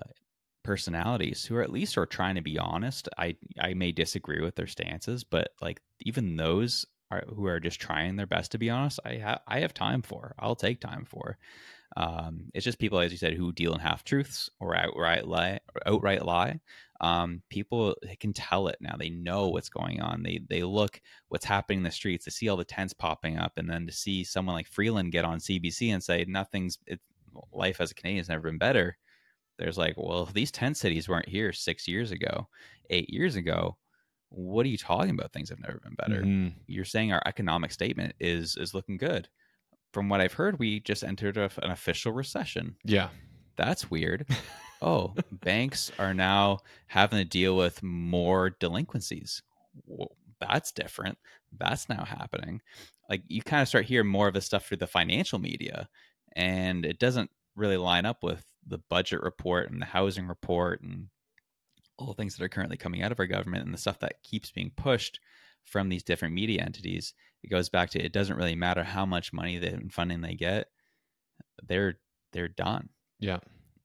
personalities 0.64 1.46
who 1.46 1.56
are 1.56 1.62
at 1.62 1.72
least 1.72 1.98
are 1.98 2.06
trying 2.06 2.36
to 2.36 2.42
be 2.42 2.58
honest. 2.60 3.10
I 3.18 3.36
I 3.60 3.74
may 3.74 3.92
disagree 3.92 4.42
with 4.42 4.56
their 4.56 4.68
stances, 4.68 5.24
but 5.24 5.50
like 5.62 5.82
even 6.02 6.36
those 6.38 6.86
are 7.12 7.24
who 7.28 7.46
are 7.48 7.60
just 7.60 7.80
trying 7.82 8.16
their 8.16 8.28
best 8.28 8.52
to 8.52 8.58
be 8.58 8.70
honest, 8.70 9.00
I 9.06 9.16
have 9.16 9.42
I 9.48 9.60
have 9.62 9.74
time 9.74 10.02
for. 10.02 10.36
I'll 10.40 10.56
take 10.56 10.80
time 10.82 11.06
for. 11.06 11.38
Um, 11.96 12.50
it's 12.54 12.66
just 12.66 12.80
people, 12.80 13.00
as 13.00 13.12
you 13.12 13.18
said, 13.18 13.34
who 13.34 13.52
deal 13.52 13.74
in 13.74 13.80
half 13.80 14.04
truths 14.04 14.50
or 14.60 14.76
outright 14.76 15.28
lie. 15.28 15.60
Outright 15.86 16.26
lie. 16.26 16.60
Um, 17.02 17.44
people 17.50 17.96
can 18.20 18.34
tell 18.34 18.68
it 18.68 18.78
now. 18.82 18.96
They 18.98 19.10
know 19.10 19.50
what's 19.50 19.70
going 19.70 20.02
on. 20.02 20.24
They 20.24 20.40
they 20.50 20.64
look 20.64 21.02
what's 21.30 21.46
happening 21.46 21.80
in 21.80 21.84
the 21.84 21.92
streets. 21.92 22.26
They 22.26 22.32
see 22.32 22.50
all 22.50 22.58
the 22.58 22.66
tents 22.66 22.94
popping 22.94 23.38
up, 23.38 23.54
and 23.58 23.70
then 23.70 23.86
to 23.88 23.94
see 23.94 24.24
someone 24.24 24.56
like 24.56 24.68
Freeland 24.68 25.12
get 25.12 25.26
on 25.26 25.40
CBC 25.40 25.94
and 25.94 26.04
say 26.04 26.26
nothing's 26.28 26.80
it, 26.88 27.00
life 27.52 27.82
as 27.82 27.92
a 27.92 27.96
Canadian 27.96 28.22
has 28.22 28.30
never 28.30 28.50
been 28.50 28.58
better. 28.58 28.98
There's 29.58 29.78
like, 29.78 29.96
well, 29.98 30.24
if 30.24 30.34
these 30.34 30.52
tent 30.52 30.78
cities 30.78 31.08
weren't 31.08 31.30
here 31.30 31.54
six 31.54 31.88
years 31.88 32.12
ago, 32.12 32.48
eight 32.90 33.10
years 33.10 33.36
ago, 33.36 33.78
what 34.30 34.66
are 34.66 34.70
you 34.70 34.78
talking 34.78 35.12
about? 35.12 35.32
Things 35.32 35.50
have 35.50 35.60
never 35.60 35.80
been 35.80 35.96
better. 35.96 36.22
Mm-hmm. 36.22 36.58
You're 36.66 36.86
saying 36.86 37.12
our 37.12 37.22
economic 37.26 37.72
statement 37.72 38.16
is 38.20 38.58
is 38.58 38.74
looking 38.74 38.98
good 38.98 39.30
from 39.94 40.10
what 40.10 40.20
I've 40.20 40.34
heard, 40.34 40.60
we 40.60 40.80
just 40.80 41.04
entered 41.04 41.38
a, 41.38 41.50
an 41.62 41.72
official 41.72 42.12
recession. 42.12 42.76
Yeah. 42.84 43.10
That's 43.56 43.90
weird. 43.90 44.26
oh, 44.82 45.14
banks 45.32 45.92
are 46.00 46.14
now 46.14 46.60
having 46.88 47.20
to 47.20 47.26
deal 47.26 47.56
with 47.56 47.82
more 47.84 48.50
delinquencies. 48.60 49.44
Well, 49.86 50.18
that's 50.42 50.72
different. 50.72 51.18
That's 51.58 51.88
now 51.88 52.04
happening. 52.04 52.62
Like 53.10 53.22
you 53.28 53.44
kind 53.44 53.62
of 53.62 53.68
start 53.68 53.86
hearing 53.86 54.08
more 54.08 54.28
of 54.28 54.34
this 54.34 54.46
stuff 54.46 54.66
through 54.66 54.78
the 54.78 54.88
financial 54.88 55.40
media, 55.40 55.88
and 56.36 56.86
it 56.86 57.00
doesn't 57.00 57.30
really 57.56 57.78
line 57.78 58.06
up 58.06 58.24
with 58.24 58.44
the 58.68 58.80
budget 58.90 59.22
report 59.22 59.72
and 59.72 59.82
the 59.82 59.86
housing 59.86 60.28
report 60.28 60.82
and 60.82 61.08
all 61.98 62.08
the 62.08 62.14
things 62.14 62.36
that 62.36 62.44
are 62.44 62.50
currently 62.50 62.78
coming 62.78 63.02
out 63.02 63.12
of 63.12 63.20
our 63.20 63.28
government 63.28 63.66
and 63.66 63.74
the 63.74 63.78
stuff 63.78 64.00
that 64.00 64.24
keeps 64.24 64.52
being 64.52 64.72
pushed 64.76 65.20
from 65.64 65.90
these 65.90 66.04
different 66.04 66.34
media 66.34 66.62
entities 66.62 67.14
it 67.44 67.50
goes 67.50 67.70
back 67.70 67.90
to 67.90 68.04
it 68.04 68.12
doesn't 68.12 68.38
really 68.38 68.56
matter 68.56 68.84
how 68.84 69.06
much 69.06 69.32
money 69.32 69.56
and 69.58 69.94
funding 69.94 70.22
they 70.22 70.34
get 70.34 70.68
they're 71.68 71.96
they're 72.32 72.48
done 72.48 72.90
yeah 73.20 73.40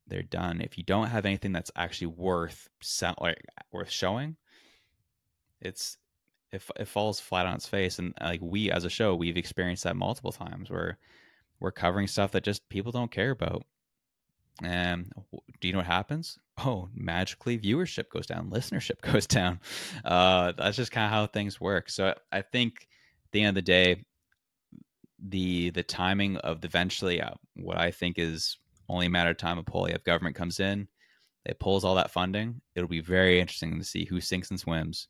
they're 0.08 0.23
done. 0.23 0.61
If 0.61 0.78
you 0.78 0.85
don't 0.85 1.08
have 1.08 1.26
anything 1.26 1.52
that's 1.52 1.70
actually 1.76 2.08
worth 2.08 2.68
like 3.20 3.44
worth 3.73 3.90
showing, 3.90 4.37
it's 5.61 5.99
it, 6.50 6.62
it 6.76 6.88
falls 6.88 7.20
flat 7.20 7.47
on 7.47 7.56
its 7.56 7.68
face. 7.68 7.99
And 7.99 8.14
like 8.20 8.40
we 8.42 8.70
as 8.70 8.85
a 8.85 8.90
show, 8.90 9.14
we've 9.14 9.37
experienced 9.37 9.85
that 9.85 9.97
multiple 9.97 10.32
times 10.32 10.70
where 10.70 10.99
we're 11.61 11.73
covering 11.73 12.06
stuff 12.06 12.32
that 12.32 12.44
just 12.44 12.68
people 12.68 12.92
don't 12.92 13.11
care 13.11 13.30
about. 13.30 13.64
And 14.62 15.12
do 15.61 15.69
you 15.69 15.73
know 15.73 15.79
what 15.79 15.87
happens? 15.87 16.38
Oh, 16.59 16.88
magically 16.95 17.59
viewership 17.59 18.11
goes 18.11 18.27
down, 18.27 18.50
listenership 18.50 19.00
goes 19.12 19.27
down. 19.27 19.61
Uh, 20.05 20.53
that's 20.57 20.77
just 20.77 20.93
kind 20.93 21.07
of 21.07 21.12
how 21.12 21.27
things 21.27 21.61
work. 21.61 21.91
So 21.91 22.15
I 22.33 22.43
think 22.43 22.88
at 23.25 23.33
the 23.33 23.43
end 23.43 23.50
of 23.50 23.55
the 23.57 23.62
day, 23.62 24.05
the 25.21 25.71
the 25.71 25.83
timing 25.83 26.37
of 26.38 26.65
eventually 26.65 27.21
uh, 27.21 27.31
what 27.57 27.77
I 27.77 27.91
think 27.91 28.19
is 28.19 28.59
only 28.88 29.07
a 29.07 29.11
matter 29.11 29.31
of 29.31 29.37
time. 29.37 29.59
A 29.59 29.62
Poilievre 29.62 30.05
government 30.05 30.37
comes 30.37 30.61
in, 30.61 30.87
it 31.45 31.59
pulls 31.59 31.85
all 31.85 31.95
that 31.97 32.11
funding. 32.11 32.61
It'll 32.75 32.88
be 32.88 33.00
very 33.00 33.41
interesting 33.41 33.79
to 33.79 33.85
see 33.85 34.05
who 34.05 34.21
sinks 34.21 34.50
and 34.50 34.61
swims, 34.61 35.09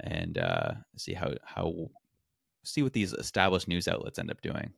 and 0.00 0.38
uh, 0.38 0.72
see 0.96 1.14
how 1.14 1.34
how 1.44 1.90
see 2.64 2.82
what 2.82 2.92
these 2.92 3.12
established 3.12 3.68
news 3.68 3.86
outlets 3.86 4.18
end 4.18 4.30
up 4.30 4.40
doing. 4.40 4.72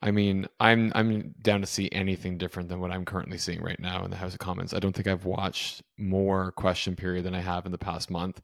I 0.00 0.12
mean, 0.12 0.46
I'm 0.60 0.92
I'm 0.94 1.34
down 1.42 1.60
to 1.60 1.66
see 1.66 1.88
anything 1.90 2.38
different 2.38 2.68
than 2.68 2.80
what 2.80 2.92
I'm 2.92 3.04
currently 3.04 3.38
seeing 3.38 3.60
right 3.62 3.80
now 3.80 4.04
in 4.04 4.10
the 4.10 4.16
House 4.16 4.32
of 4.32 4.38
Commons. 4.38 4.72
I 4.72 4.78
don't 4.78 4.94
think 4.94 5.08
I've 5.08 5.24
watched 5.24 5.82
more 5.98 6.52
question 6.52 6.94
period 6.94 7.24
than 7.24 7.34
I 7.34 7.40
have 7.40 7.66
in 7.66 7.72
the 7.72 7.78
past 7.78 8.10
month, 8.10 8.40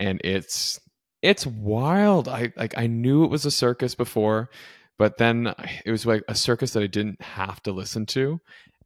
and 0.00 0.20
it's 0.24 0.80
it's 1.22 1.46
wild. 1.46 2.28
I 2.28 2.52
like 2.56 2.76
I 2.76 2.88
knew 2.88 3.24
it 3.24 3.30
was 3.30 3.44
a 3.46 3.50
circus 3.52 3.94
before, 3.94 4.50
but 4.98 5.18
then 5.18 5.54
it 5.86 5.90
was 5.92 6.06
like 6.06 6.22
a 6.28 6.34
circus 6.34 6.72
that 6.72 6.82
I 6.82 6.88
didn't 6.88 7.22
have 7.22 7.62
to 7.62 7.72
listen 7.72 8.04
to, 8.06 8.40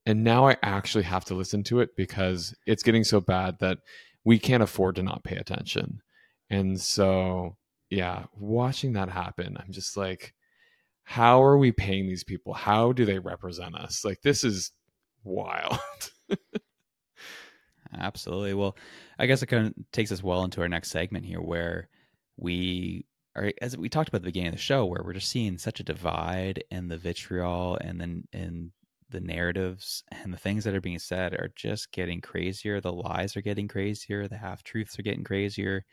and 0.06 0.22
now 0.22 0.46
I 0.46 0.56
actually 0.62 1.04
have 1.04 1.24
to 1.26 1.34
listen 1.34 1.62
to 1.64 1.80
it 1.80 1.90
because 1.96 2.54
it's 2.66 2.82
getting 2.82 3.04
so 3.04 3.20
bad 3.20 3.58
that 3.60 3.78
we 4.24 4.38
can't 4.38 4.62
afford 4.62 4.96
to 4.96 5.02
not 5.02 5.24
pay 5.24 5.36
attention. 5.36 6.02
And 6.50 6.80
so, 6.80 7.56
yeah, 7.90 8.24
watching 8.34 8.92
that 8.94 9.08
happen, 9.08 9.56
I'm 9.58 9.72
just 9.72 9.96
like 9.96 10.34
how 11.10 11.42
are 11.42 11.58
we 11.58 11.72
paying 11.72 12.06
these 12.06 12.22
people? 12.22 12.54
How 12.54 12.92
do 12.92 13.04
they 13.04 13.18
represent 13.18 13.74
us? 13.74 14.04
Like 14.04 14.22
this 14.22 14.44
is 14.44 14.70
wild. 15.24 15.76
Absolutely. 17.98 18.54
Well, 18.54 18.76
I 19.18 19.26
guess 19.26 19.42
it 19.42 19.48
kind 19.48 19.66
of 19.66 19.74
takes 19.90 20.12
us 20.12 20.22
well 20.22 20.44
into 20.44 20.60
our 20.60 20.68
next 20.68 20.92
segment 20.92 21.26
here 21.26 21.40
where 21.40 21.88
we 22.36 23.06
are 23.34 23.52
as 23.60 23.76
we 23.76 23.88
talked 23.88 24.08
about 24.08 24.18
at 24.18 24.22
the 24.22 24.28
beginning 24.28 24.50
of 24.50 24.54
the 24.54 24.60
show 24.60 24.86
where 24.86 25.02
we're 25.04 25.14
just 25.14 25.30
seeing 25.30 25.58
such 25.58 25.80
a 25.80 25.82
divide 25.82 26.62
in 26.70 26.86
the 26.86 26.96
vitriol 26.96 27.76
and 27.80 28.00
then 28.00 28.28
in 28.32 28.70
the 29.10 29.20
narratives 29.20 30.04
and 30.12 30.32
the 30.32 30.38
things 30.38 30.62
that 30.62 30.76
are 30.76 30.80
being 30.80 31.00
said 31.00 31.34
are 31.34 31.50
just 31.56 31.90
getting 31.90 32.20
crazier. 32.20 32.80
The 32.80 32.92
lies 32.92 33.36
are 33.36 33.42
getting 33.42 33.66
crazier. 33.66 34.28
The 34.28 34.36
half 34.36 34.62
truths 34.62 34.96
are 34.96 35.02
getting 35.02 35.24
crazier. 35.24 35.84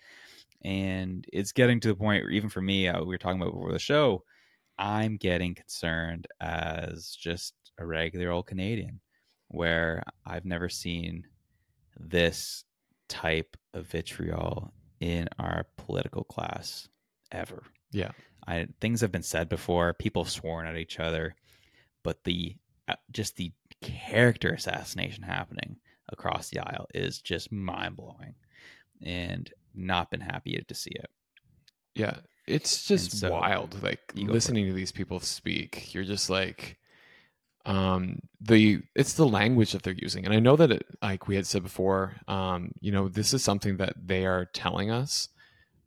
And 0.64 1.26
it's 1.34 1.54
getting 1.54 1.80
to 1.80 1.88
the 1.88 1.96
point 1.96 2.24
even 2.32 2.50
for 2.50 2.62
me, 2.62 2.88
uh, 2.88 3.00
we 3.00 3.08
were 3.08 3.18
talking 3.18 3.42
about 3.42 3.56
before 3.56 3.72
the 3.72 3.80
show, 3.80 4.24
I'm 4.78 5.18
getting 5.18 5.56
concerned 5.56 6.28
as 6.40 7.16
just 7.20 7.54
a 7.78 7.86
regular 7.86 8.32
old 8.32 8.48
Canadian 8.48 9.00
where 9.50 10.04
I've 10.26 10.46
never 10.46 10.70
seen 10.70 11.26
this 12.00 12.64
type 13.08 13.58
of 13.74 13.88
vitriol 13.88 14.74
in 15.00 15.30
our 15.40 15.66
political 15.78 16.24
class 16.24 16.90
ever. 17.32 17.64
Yeah. 17.92 18.12
I 18.46 18.68
things 18.80 19.02
have 19.02 19.12
been 19.12 19.24
said 19.24 19.50
before, 19.50 19.94
people 19.94 20.24
have 20.24 20.32
sworn 20.32 20.68
at 20.68 20.78
each 20.78 21.00
other, 21.00 21.36
but 22.04 22.24
the 22.24 22.56
uh, 22.88 22.96
just 23.12 23.36
the 23.36 23.52
character 23.82 24.50
assassination 24.52 25.24
happening 25.24 25.78
across 26.10 26.50
the 26.50 26.60
aisle 26.60 26.88
is 26.94 27.22
just 27.22 27.52
mind-blowing 27.52 28.36
and 29.02 29.52
not 29.76 30.10
been 30.10 30.22
happy 30.22 30.64
to 30.66 30.74
see 30.74 30.92
it. 30.92 31.10
Yeah, 31.96 32.18
it's 32.48 32.88
just 32.88 33.12
so, 33.20 33.32
wild 33.32 33.82
like 33.84 34.00
listening 34.16 34.66
to 34.66 34.74
these 34.74 34.92
people 34.92 35.20
speak 35.20 35.94
you're 35.94 36.04
just 36.04 36.30
like 36.30 36.78
um 37.66 38.20
the 38.40 38.82
it's 38.96 39.14
the 39.14 39.28
language 39.28 39.74
that 39.74 39.84
they're 39.84 39.94
using 39.94 40.26
and 40.26 40.34
i 40.34 40.40
know 40.40 40.56
that 40.56 40.72
it, 40.72 40.86
like 41.02 41.28
we 41.28 41.36
had 41.36 41.46
said 41.46 41.62
before 41.62 42.16
um 42.28 42.72
you 42.80 42.92
know 42.92 43.08
this 43.08 43.34
is 43.34 43.44
something 43.44 43.78
that 43.78 43.94
they 44.02 44.26
are 44.26 44.46
telling 44.54 44.90
us 44.90 45.30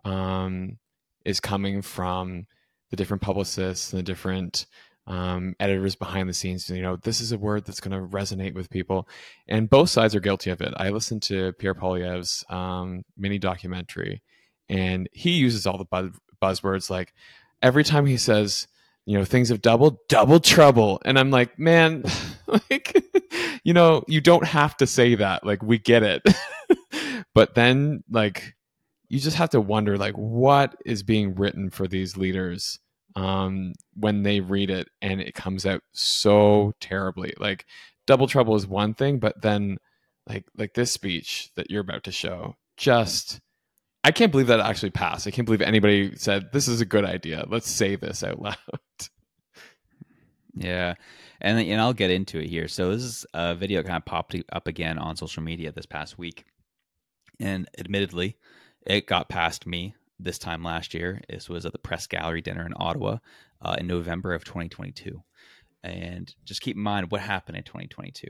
um 0.04 0.78
is 1.24 1.40
coming 1.40 1.82
from 1.82 2.46
the 2.90 2.96
different 2.96 3.22
publicists 3.22 3.92
and 3.92 3.98
the 3.98 4.02
different 4.02 4.66
um, 5.06 5.54
editors 5.58 5.96
behind 5.96 6.28
the 6.28 6.34
scenes. 6.34 6.68
You 6.68 6.82
know, 6.82 6.96
this 6.96 7.20
is 7.20 7.32
a 7.32 7.38
word 7.38 7.64
that's 7.64 7.80
going 7.80 7.98
to 7.98 8.06
resonate 8.16 8.54
with 8.54 8.70
people, 8.70 9.08
and 9.48 9.68
both 9.68 9.90
sides 9.90 10.14
are 10.14 10.20
guilty 10.20 10.50
of 10.50 10.60
it. 10.60 10.72
I 10.76 10.90
listened 10.90 11.22
to 11.24 11.52
Pierre 11.54 11.74
Poilievre's 11.74 12.44
um, 12.48 13.02
mini 13.16 13.38
documentary, 13.38 14.22
and 14.68 15.08
he 15.12 15.32
uses 15.32 15.66
all 15.66 15.78
the 15.78 15.84
buzz, 15.84 16.10
buzzwords 16.40 16.90
like 16.90 17.12
every 17.62 17.84
time 17.84 18.06
he 18.06 18.16
says 18.16 18.66
you 19.06 19.18
know 19.18 19.24
things 19.24 19.48
have 19.48 19.62
doubled 19.62 19.98
double 20.08 20.40
trouble. 20.40 21.00
And 21.04 21.18
i'm 21.18 21.30
like 21.30 21.58
man 21.58 22.04
like 22.46 22.94
you 23.64 23.72
know 23.72 24.04
you 24.06 24.20
don't 24.20 24.46
have 24.46 24.76
to 24.78 24.86
say 24.86 25.14
that. 25.16 25.44
Like 25.44 25.62
we 25.62 25.78
get 25.78 26.02
it. 26.02 26.22
But 27.32 27.54
then 27.54 28.02
like 28.10 28.56
you 29.08 29.20
just 29.20 29.36
have 29.36 29.50
to 29.50 29.60
wonder 29.60 29.96
like 29.96 30.14
what 30.14 30.74
is 30.84 31.04
being 31.04 31.36
written 31.36 31.70
for 31.70 31.86
these 31.86 32.16
leaders 32.16 32.80
um 33.14 33.72
when 33.94 34.24
they 34.24 34.40
read 34.40 34.68
it 34.68 34.88
and 35.00 35.20
it 35.20 35.34
comes 35.34 35.64
out 35.64 35.82
so 35.92 36.72
terribly. 36.80 37.32
Like 37.38 37.66
double 38.06 38.26
trouble 38.26 38.56
is 38.56 38.66
one 38.66 38.94
thing 38.94 39.20
but 39.20 39.40
then 39.42 39.78
like 40.28 40.44
like 40.56 40.74
this 40.74 40.90
speech 40.90 41.50
that 41.54 41.70
you're 41.70 41.82
about 41.82 42.02
to 42.04 42.12
show 42.12 42.56
just 42.76 43.40
I 44.02 44.12
can't 44.12 44.32
believe 44.32 44.46
that 44.46 44.60
actually 44.60 44.90
passed. 44.90 45.26
I 45.26 45.30
can't 45.30 45.44
believe 45.44 45.60
anybody 45.60 46.16
said 46.16 46.52
this 46.52 46.68
is 46.68 46.80
a 46.80 46.86
good 46.86 47.04
idea. 47.04 47.44
Let's 47.48 47.68
say 47.68 47.96
this 47.96 48.22
out 48.22 48.40
loud. 48.40 48.56
Yeah, 50.52 50.94
and 51.40 51.60
and 51.60 51.80
I'll 51.80 51.92
get 51.92 52.10
into 52.10 52.40
it 52.40 52.48
here. 52.48 52.66
So 52.66 52.90
this 52.90 53.02
is 53.02 53.26
a 53.32 53.54
video 53.54 53.82
kind 53.82 53.96
of 53.96 54.04
popped 54.04 54.36
up 54.52 54.66
again 54.66 54.98
on 54.98 55.16
social 55.16 55.44
media 55.44 55.72
this 55.72 55.86
past 55.86 56.18
week, 56.18 56.44
and 57.38 57.68
admittedly, 57.78 58.36
it 58.84 59.06
got 59.06 59.28
past 59.28 59.66
me 59.66 59.94
this 60.18 60.38
time 60.38 60.62
last 60.62 60.92
year. 60.92 61.20
This 61.28 61.48
was 61.48 61.64
at 61.64 61.72
the 61.72 61.78
Press 61.78 62.06
Gallery 62.06 62.40
dinner 62.40 62.66
in 62.66 62.74
Ottawa 62.76 63.18
uh, 63.62 63.76
in 63.78 63.86
November 63.86 64.34
of 64.34 64.44
2022. 64.44 65.22
And 65.82 66.34
just 66.44 66.60
keep 66.60 66.76
in 66.76 66.82
mind 66.82 67.10
what 67.10 67.22
happened 67.22 67.56
in 67.56 67.64
2022. 67.64 68.26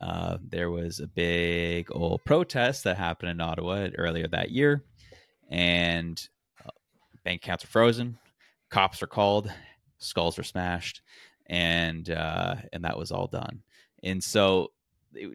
Uh, 0.00 0.38
there 0.46 0.70
was 0.70 1.00
a 1.00 1.06
big 1.06 1.88
old 1.90 2.24
protest 2.24 2.84
that 2.84 2.98
happened 2.98 3.30
in 3.30 3.40
Ottawa 3.40 3.88
earlier 3.96 4.28
that 4.28 4.50
year 4.50 4.84
and 5.50 6.20
uh, 6.64 6.70
bank 7.24 7.42
accounts 7.42 7.64
are 7.64 7.68
frozen, 7.68 8.18
cops 8.70 9.02
are 9.02 9.08
called, 9.08 9.50
skulls 9.98 10.38
are 10.38 10.44
smashed, 10.44 11.02
and 11.46 12.08
uh, 12.10 12.56
and 12.72 12.84
that 12.84 12.98
was 12.98 13.10
all 13.10 13.26
done. 13.26 13.62
And 14.02 14.22
so 14.22 14.72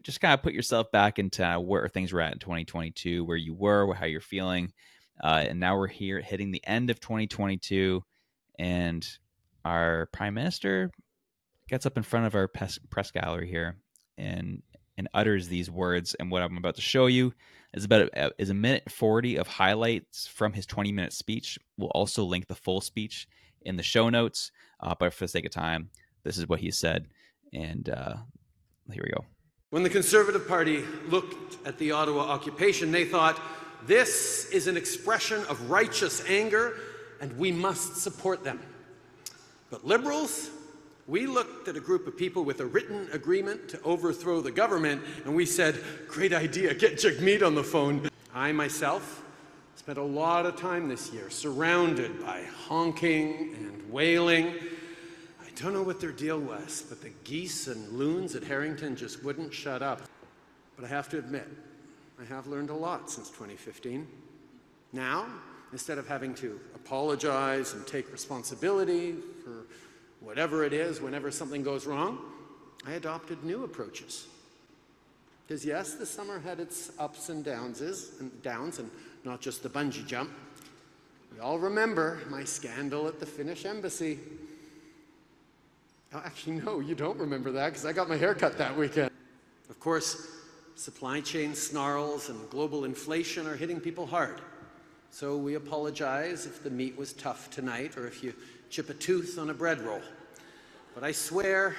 just 0.02 0.20
kind 0.20 0.34
of 0.34 0.42
put 0.42 0.52
yourself 0.52 0.90
back 0.92 1.18
into 1.18 1.44
where 1.60 1.88
things 1.88 2.12
were 2.12 2.20
at 2.20 2.32
in 2.32 2.38
2022, 2.38 3.24
where 3.24 3.36
you 3.36 3.54
were, 3.54 3.94
how 3.94 4.06
you're 4.06 4.20
feeling, 4.20 4.72
uh, 5.22 5.44
and 5.46 5.60
now 5.60 5.76
we're 5.76 5.86
here 5.86 6.20
hitting 6.20 6.50
the 6.50 6.66
end 6.66 6.90
of 6.90 7.00
2022, 7.00 8.02
and 8.58 9.06
our 9.64 10.08
prime 10.12 10.34
minister 10.34 10.90
gets 11.68 11.86
up 11.86 11.96
in 11.96 12.02
front 12.02 12.26
of 12.26 12.34
our 12.34 12.48
press 12.48 13.10
gallery 13.12 13.48
here 13.48 13.76
and 14.18 14.62
and 15.00 15.08
utters 15.14 15.48
these 15.48 15.70
words. 15.70 16.14
And 16.20 16.30
what 16.30 16.42
I'm 16.42 16.58
about 16.58 16.74
to 16.74 16.82
show 16.82 17.06
you 17.06 17.32
is 17.72 17.86
about 17.86 18.10
a, 18.14 18.30
is 18.36 18.50
a 18.50 18.54
minute 18.54 18.92
40 18.92 19.36
of 19.36 19.46
highlights 19.46 20.26
from 20.26 20.52
his 20.52 20.66
20 20.66 20.92
minute 20.92 21.14
speech. 21.14 21.58
We'll 21.78 21.88
also 21.94 22.22
link 22.22 22.48
the 22.48 22.54
full 22.54 22.82
speech 22.82 23.26
in 23.62 23.76
the 23.76 23.82
show 23.82 24.10
notes. 24.10 24.52
Uh, 24.78 24.94
but 24.98 25.14
for 25.14 25.24
the 25.24 25.28
sake 25.28 25.46
of 25.46 25.52
time, 25.52 25.88
this 26.22 26.36
is 26.36 26.46
what 26.48 26.60
he 26.60 26.70
said. 26.70 27.06
And 27.54 27.88
uh, 27.88 28.16
here 28.92 29.02
we 29.02 29.10
go. 29.10 29.24
When 29.70 29.84
the 29.84 29.88
Conservative 29.88 30.46
Party 30.46 30.84
looked 31.08 31.66
at 31.66 31.78
the 31.78 31.92
Ottawa 31.92 32.20
occupation, 32.20 32.92
they 32.92 33.06
thought, 33.06 33.40
this 33.86 34.50
is 34.50 34.66
an 34.66 34.76
expression 34.76 35.42
of 35.48 35.70
righteous 35.70 36.22
anger, 36.28 36.76
and 37.22 37.34
we 37.38 37.52
must 37.52 37.96
support 37.96 38.44
them. 38.44 38.60
But 39.70 39.86
Liberals, 39.86 40.50
we 41.10 41.26
looked 41.26 41.66
at 41.66 41.76
a 41.76 41.80
group 41.80 42.06
of 42.06 42.16
people 42.16 42.44
with 42.44 42.60
a 42.60 42.66
written 42.66 43.08
agreement 43.12 43.68
to 43.68 43.82
overthrow 43.82 44.40
the 44.40 44.52
government, 44.52 45.02
and 45.24 45.34
we 45.34 45.44
said, 45.44 45.82
Great 46.06 46.32
idea, 46.32 46.72
get 46.72 46.98
Jagmeet 46.98 47.44
on 47.44 47.56
the 47.56 47.64
phone. 47.64 48.08
I 48.32 48.52
myself 48.52 49.24
spent 49.74 49.98
a 49.98 50.04
lot 50.04 50.46
of 50.46 50.54
time 50.54 50.88
this 50.88 51.12
year 51.12 51.28
surrounded 51.28 52.24
by 52.24 52.44
honking 52.68 53.56
and 53.58 53.90
wailing. 53.90 54.54
I 55.44 55.50
don't 55.60 55.72
know 55.72 55.82
what 55.82 56.00
their 56.00 56.12
deal 56.12 56.38
was, 56.38 56.84
but 56.88 57.02
the 57.02 57.10
geese 57.24 57.66
and 57.66 57.88
loons 57.98 58.36
at 58.36 58.44
Harrington 58.44 58.94
just 58.94 59.24
wouldn't 59.24 59.52
shut 59.52 59.82
up. 59.82 60.02
But 60.76 60.84
I 60.84 60.88
have 60.88 61.08
to 61.08 61.18
admit, 61.18 61.48
I 62.20 62.24
have 62.26 62.46
learned 62.46 62.70
a 62.70 62.74
lot 62.74 63.10
since 63.10 63.30
2015. 63.30 64.06
Now, 64.92 65.26
instead 65.72 65.98
of 65.98 66.06
having 66.06 66.34
to 66.36 66.60
apologize 66.76 67.74
and 67.74 67.84
take 67.84 68.12
responsibility 68.12 69.16
for 69.44 69.64
whatever 70.20 70.64
it 70.64 70.72
is, 70.72 71.00
whenever 71.00 71.30
something 71.30 71.62
goes 71.62 71.86
wrong, 71.86 72.18
I 72.86 72.92
adopted 72.92 73.44
new 73.44 73.64
approaches. 73.64 74.26
Because 75.46 75.64
yes, 75.64 75.94
the 75.94 76.06
summer 76.06 76.38
had 76.38 76.60
its 76.60 76.92
ups 76.98 77.28
and 77.28 77.44
downs, 77.44 77.80
and 78.20 78.42
downs, 78.42 78.78
and 78.78 78.90
not 79.24 79.40
just 79.40 79.62
the 79.62 79.68
bungee 79.68 80.06
jump. 80.06 80.30
We 81.32 81.40
all 81.40 81.58
remember 81.58 82.20
my 82.28 82.44
scandal 82.44 83.06
at 83.08 83.20
the 83.20 83.26
Finnish 83.26 83.64
embassy. 83.64 84.18
Oh, 86.12 86.22
actually, 86.24 86.60
no, 86.60 86.80
you 86.80 86.94
don't 86.94 87.18
remember 87.18 87.52
that 87.52 87.68
because 87.68 87.84
I 87.84 87.92
got 87.92 88.08
my 88.08 88.16
hair 88.16 88.34
cut 88.34 88.58
that 88.58 88.76
weekend. 88.76 89.10
Of 89.68 89.78
course, 89.78 90.26
supply 90.74 91.20
chain 91.20 91.54
snarls 91.54 92.28
and 92.28 92.50
global 92.50 92.84
inflation 92.84 93.46
are 93.46 93.56
hitting 93.56 93.80
people 93.80 94.06
hard. 94.06 94.40
So 95.12 95.36
we 95.36 95.54
apologize 95.54 96.46
if 96.46 96.62
the 96.62 96.70
meat 96.70 96.96
was 96.96 97.12
tough 97.12 97.50
tonight 97.50 97.96
or 97.96 98.06
if 98.06 98.22
you 98.22 98.34
chip 98.70 98.88
a 98.88 98.94
tooth 98.94 99.38
on 99.38 99.50
a 99.50 99.54
bread 99.54 99.80
roll. 99.80 100.00
But 100.94 101.04
I 101.04 101.12
swear 101.12 101.76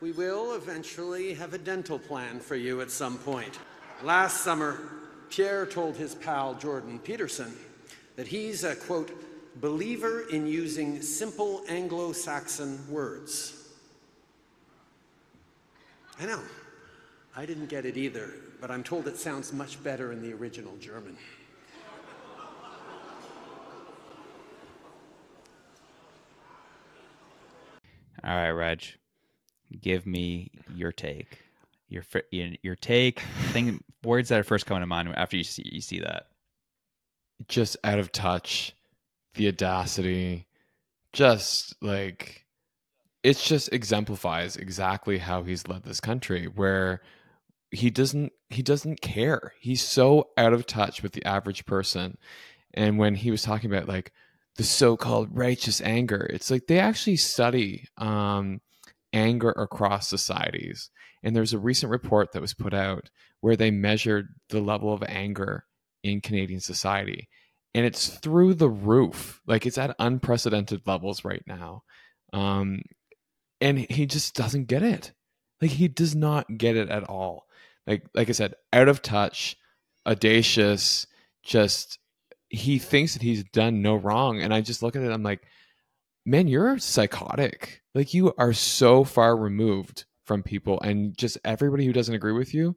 we 0.00 0.12
will 0.12 0.54
eventually 0.54 1.34
have 1.34 1.52
a 1.52 1.58
dental 1.58 1.98
plan 1.98 2.40
for 2.40 2.56
you 2.56 2.80
at 2.80 2.90
some 2.90 3.18
point. 3.18 3.58
Last 4.02 4.40
summer, 4.40 4.80
Pierre 5.28 5.66
told 5.66 5.96
his 5.96 6.14
pal 6.14 6.54
Jordan 6.54 6.98
Peterson 6.98 7.54
that 8.16 8.26
he's 8.26 8.64
a 8.64 8.74
quote, 8.74 9.12
believer 9.60 10.28
in 10.30 10.46
using 10.46 11.02
simple 11.02 11.62
Anglo 11.68 12.12
Saxon 12.12 12.78
words. 12.90 13.68
I 16.18 16.26
know, 16.26 16.40
I 17.36 17.46
didn't 17.46 17.68
get 17.68 17.84
it 17.84 17.96
either, 17.96 18.30
but 18.60 18.70
I'm 18.70 18.82
told 18.82 19.06
it 19.06 19.16
sounds 19.16 19.52
much 19.52 19.82
better 19.82 20.12
in 20.12 20.22
the 20.22 20.32
original 20.32 20.76
German. 20.80 21.16
All 28.22 28.34
right, 28.34 28.50
Reg, 28.50 28.82
give 29.80 30.06
me 30.06 30.50
your 30.74 30.92
take. 30.92 31.38
Your 31.88 32.04
your 32.62 32.76
take 32.76 33.20
thing 33.52 33.82
words 34.04 34.28
that 34.28 34.40
are 34.40 34.44
first 34.44 34.66
coming 34.66 34.82
to 34.82 34.86
mind 34.86 35.12
after 35.16 35.36
you 35.36 35.44
see 35.44 35.68
you 35.70 35.80
see 35.80 36.00
that. 36.00 36.26
Just 37.48 37.76
out 37.82 37.98
of 37.98 38.12
touch, 38.12 38.76
the 39.34 39.48
audacity, 39.48 40.46
just 41.12 41.74
like 41.82 42.46
it 43.22 43.36
just 43.38 43.72
exemplifies 43.72 44.56
exactly 44.56 45.18
how 45.18 45.42
he's 45.42 45.66
led 45.68 45.82
this 45.82 46.00
country 46.00 46.46
where 46.46 47.02
he 47.70 47.90
doesn't 47.90 48.32
he 48.48 48.62
doesn't 48.62 49.00
care. 49.00 49.52
He's 49.60 49.82
so 49.82 50.30
out 50.36 50.52
of 50.52 50.66
touch 50.66 51.02
with 51.02 51.12
the 51.12 51.24
average 51.24 51.66
person. 51.66 52.18
And 52.74 52.98
when 52.98 53.14
he 53.16 53.30
was 53.30 53.42
talking 53.42 53.70
about 53.70 53.88
like 53.88 54.12
the 54.60 54.66
so-called 54.66 55.30
righteous 55.32 55.80
anger, 55.80 56.28
it's 56.28 56.50
like 56.50 56.66
they 56.66 56.78
actually 56.78 57.16
study 57.16 57.88
um, 57.96 58.60
anger 59.10 59.48
across 59.48 60.06
societies. 60.06 60.90
And 61.22 61.34
there's 61.34 61.54
a 61.54 61.58
recent 61.58 61.90
report 61.90 62.32
that 62.32 62.42
was 62.42 62.52
put 62.52 62.74
out 62.74 63.08
where 63.40 63.56
they 63.56 63.70
measured 63.70 64.28
the 64.50 64.60
level 64.60 64.92
of 64.92 65.02
anger 65.04 65.64
in 66.02 66.20
Canadian 66.20 66.60
society. 66.60 67.30
And 67.74 67.86
it's 67.86 68.08
through 68.08 68.52
the 68.52 68.68
roof. 68.68 69.40
Like 69.46 69.64
it's 69.64 69.78
at 69.78 69.96
unprecedented 69.98 70.82
levels 70.84 71.24
right 71.24 71.42
now. 71.46 71.84
Um, 72.34 72.82
and 73.62 73.78
he 73.78 74.04
just 74.04 74.34
doesn't 74.34 74.66
get 74.66 74.82
it. 74.82 75.14
Like 75.62 75.70
he 75.70 75.88
does 75.88 76.14
not 76.14 76.58
get 76.58 76.76
it 76.76 76.90
at 76.90 77.04
all. 77.04 77.46
Like 77.86 78.04
like 78.12 78.28
I 78.28 78.32
said, 78.32 78.56
out 78.74 78.88
of 78.88 79.00
touch, 79.00 79.56
audacious, 80.06 81.06
just 81.42 81.98
he 82.50 82.78
thinks 82.78 83.14
that 83.14 83.22
he's 83.22 83.44
done 83.44 83.80
no 83.80 83.94
wrong. 83.94 84.40
And 84.42 84.52
I 84.52 84.60
just 84.60 84.82
look 84.82 84.96
at 84.96 85.02
it, 85.02 85.10
I'm 85.10 85.22
like, 85.22 85.42
man, 86.26 86.48
you're 86.48 86.78
psychotic. 86.78 87.82
Like 87.94 88.12
you 88.12 88.34
are 88.36 88.52
so 88.52 89.04
far 89.04 89.36
removed 89.36 90.04
from 90.24 90.42
people 90.42 90.80
and 90.80 91.16
just 91.16 91.38
everybody 91.44 91.86
who 91.86 91.92
doesn't 91.92 92.14
agree 92.14 92.32
with 92.32 92.52
you, 92.52 92.76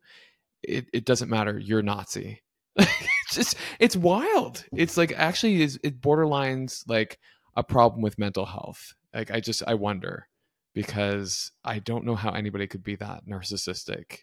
it, 0.62 0.86
it 0.94 1.06
doesn't 1.06 1.30
matter. 1.30 1.60
You're 1.60 1.82
Nazi. 1.82 2.42
it's 2.78 3.36
just 3.36 3.58
it's 3.80 3.96
wild. 3.96 4.66
It's 4.76 4.98
like 4.98 5.12
actually 5.16 5.62
is 5.62 5.80
it 5.84 6.02
borderlines 6.02 6.84
like 6.88 7.20
a 7.56 7.64
problem 7.64 8.02
with 8.02 8.18
mental 8.18 8.46
health. 8.46 8.96
Like 9.14 9.30
I 9.30 9.40
just 9.40 9.62
I 9.68 9.76
wonder 9.76 10.28
because 10.74 11.52
I 11.64 11.80
don't 11.80 12.06
know 12.06 12.16
how 12.16 12.32
anybody 12.32 12.66
could 12.66 12.84
be 12.84 12.96
that 12.96 13.28
narcissistic 13.28 14.20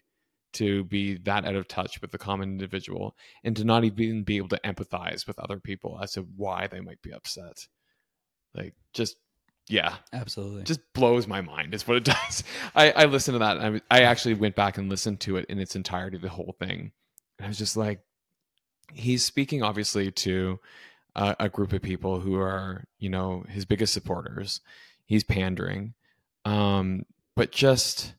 to 0.54 0.84
be 0.84 1.16
that 1.18 1.44
out 1.44 1.54
of 1.54 1.68
touch 1.68 2.00
with 2.00 2.10
the 2.10 2.18
common 2.18 2.50
individual 2.50 3.16
and 3.44 3.56
to 3.56 3.64
not 3.64 3.84
even 3.84 4.22
be 4.22 4.36
able 4.36 4.48
to 4.48 4.60
empathize 4.64 5.26
with 5.26 5.38
other 5.38 5.58
people 5.58 5.98
as 6.02 6.12
to 6.12 6.22
why 6.36 6.66
they 6.66 6.80
might 6.80 7.00
be 7.02 7.12
upset. 7.12 7.66
Like 8.54 8.74
just 8.92 9.16
yeah, 9.68 9.94
absolutely, 10.12 10.64
just 10.64 10.80
blows 10.94 11.28
my 11.28 11.40
mind. 11.40 11.74
Is 11.74 11.86
what 11.86 11.96
it 11.96 12.04
does. 12.28 12.42
I 12.74 12.90
I 12.90 13.04
listened 13.04 13.36
to 13.36 13.38
that. 13.40 13.58
I 13.58 13.80
I 13.90 14.02
actually 14.02 14.34
went 14.34 14.56
back 14.56 14.78
and 14.78 14.88
listened 14.88 15.20
to 15.20 15.36
it 15.36 15.46
in 15.48 15.60
its 15.60 15.76
entirety, 15.76 16.18
the 16.18 16.28
whole 16.28 16.56
thing, 16.58 16.92
and 17.38 17.44
I 17.44 17.48
was 17.48 17.58
just 17.58 17.76
like, 17.76 18.00
he's 18.92 19.24
speaking 19.24 19.62
obviously 19.62 20.10
to 20.10 20.58
a, 21.14 21.36
a 21.40 21.48
group 21.48 21.72
of 21.72 21.82
people 21.82 22.20
who 22.20 22.36
are 22.36 22.84
you 22.98 23.08
know 23.08 23.44
his 23.48 23.64
biggest 23.64 23.92
supporters. 23.92 24.60
He's 25.06 25.24
pandering, 25.24 25.94
um, 26.44 27.04
but 27.36 27.52
just 27.52 28.14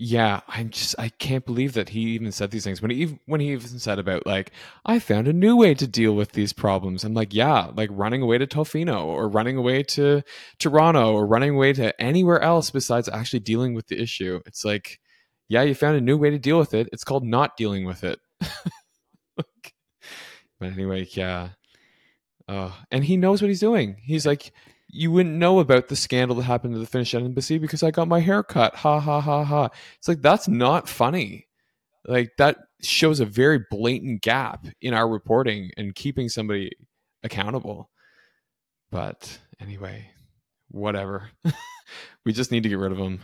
yeah, 0.00 0.40
I'm 0.46 0.70
just 0.70 0.94
I 0.96 1.08
can't 1.08 1.44
believe 1.44 1.72
that 1.72 1.88
he 1.88 2.00
even 2.00 2.30
said 2.30 2.52
these 2.52 2.62
things 2.62 2.80
when 2.80 2.92
he 2.92 3.18
when 3.26 3.40
he 3.40 3.50
even 3.50 3.80
said 3.80 3.98
about 3.98 4.26
like 4.26 4.52
I 4.86 5.00
found 5.00 5.26
a 5.26 5.32
new 5.32 5.56
way 5.56 5.74
to 5.74 5.88
deal 5.88 6.14
with 6.14 6.32
these 6.32 6.52
problems. 6.52 7.02
I'm 7.02 7.14
like, 7.14 7.34
yeah, 7.34 7.70
like 7.74 7.90
running 7.92 8.22
away 8.22 8.38
to 8.38 8.46
Tofino 8.46 9.04
or 9.04 9.28
running 9.28 9.56
away 9.56 9.82
to 9.84 10.22
Toronto 10.60 11.12
or 11.14 11.26
running 11.26 11.50
away 11.50 11.72
to 11.74 12.00
anywhere 12.00 12.40
else 12.40 12.70
besides 12.70 13.08
actually 13.08 13.40
dealing 13.40 13.74
with 13.74 13.88
the 13.88 14.00
issue. 14.00 14.40
It's 14.46 14.64
like, 14.64 15.00
yeah, 15.48 15.62
you 15.62 15.74
found 15.74 15.96
a 15.96 16.00
new 16.00 16.16
way 16.16 16.30
to 16.30 16.38
deal 16.38 16.60
with 16.60 16.74
it. 16.74 16.88
It's 16.92 17.04
called 17.04 17.24
not 17.24 17.56
dealing 17.56 17.84
with 17.84 18.04
it. 18.04 18.20
but 19.36 19.46
anyway, 20.62 21.08
yeah. 21.10 21.50
And 22.46 23.04
he 23.04 23.16
knows 23.16 23.42
what 23.42 23.48
he's 23.48 23.60
doing. 23.60 23.96
He's 24.04 24.26
like, 24.26 24.52
you 24.88 25.12
wouldn't 25.12 25.36
know 25.36 25.58
about 25.58 25.88
the 25.88 25.96
scandal 25.96 26.36
that 26.36 26.44
happened 26.44 26.74
to 26.74 26.80
the 26.80 26.86
Finnish 26.86 27.14
embassy 27.14 27.58
because 27.58 27.82
I 27.82 27.90
got 27.90 28.08
my 28.08 28.20
hair 28.20 28.42
cut. 28.42 28.74
Ha 28.76 28.98
ha 28.98 29.20
ha 29.20 29.44
ha. 29.44 29.68
It's 29.98 30.08
like 30.08 30.22
that's 30.22 30.48
not 30.48 30.88
funny. 30.88 31.46
Like 32.06 32.30
that 32.38 32.56
shows 32.82 33.20
a 33.20 33.26
very 33.26 33.60
blatant 33.70 34.22
gap 34.22 34.66
in 34.80 34.94
our 34.94 35.08
reporting 35.08 35.70
and 35.76 35.94
keeping 35.94 36.28
somebody 36.28 36.72
accountable. 37.22 37.90
But 38.90 39.38
anyway, 39.60 40.10
whatever. 40.70 41.28
we 42.24 42.32
just 42.32 42.50
need 42.50 42.62
to 42.62 42.68
get 42.68 42.78
rid 42.78 42.92
of 42.92 42.98
them. 42.98 43.20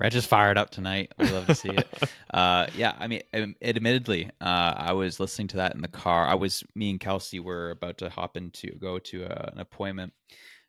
Reg 0.00 0.14
is 0.14 0.24
fired 0.24 0.56
up 0.56 0.70
tonight. 0.70 1.12
We 1.18 1.28
love 1.28 1.46
to 1.46 1.54
see 1.54 1.68
it. 1.68 1.86
uh, 2.34 2.68
yeah, 2.74 2.94
I 2.98 3.06
mean, 3.06 3.20
admittedly, 3.60 4.30
uh, 4.40 4.74
I 4.76 4.94
was 4.94 5.20
listening 5.20 5.48
to 5.48 5.58
that 5.58 5.74
in 5.74 5.82
the 5.82 5.88
car. 5.88 6.26
I 6.26 6.34
was, 6.34 6.64
me 6.74 6.88
and 6.88 6.98
Kelsey 6.98 7.38
were 7.38 7.70
about 7.70 7.98
to 7.98 8.08
hop 8.08 8.38
into 8.38 8.70
go 8.78 8.98
to 8.98 9.24
a, 9.24 9.28
uh, 9.28 9.50
an 9.52 9.60
appointment, 9.60 10.14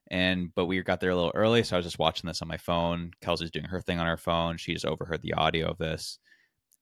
and 0.10 0.54
but 0.54 0.65
we 0.65 0.82
got 0.82 1.00
there 1.00 1.12
a 1.12 1.15
little 1.15 1.32
early, 1.34 1.63
so 1.63 1.78
I 1.78 1.80
was 1.80 1.86
just 1.86 1.98
watching 1.98 2.28
this 2.28 2.41
on 2.41 2.50
my 2.50 2.58
phone. 2.58 3.12
Kelsey's 3.22 3.52
doing 3.52 3.65
her 3.65 3.80
thing 3.80 4.00
on 4.00 4.06
her 4.06 4.17
phone. 4.17 4.58
She 4.58 4.74
just 4.74 4.86
overheard 4.86 5.22
the 5.22 5.34
audio 5.34 5.70
of 5.70 5.78
this, 5.78 6.20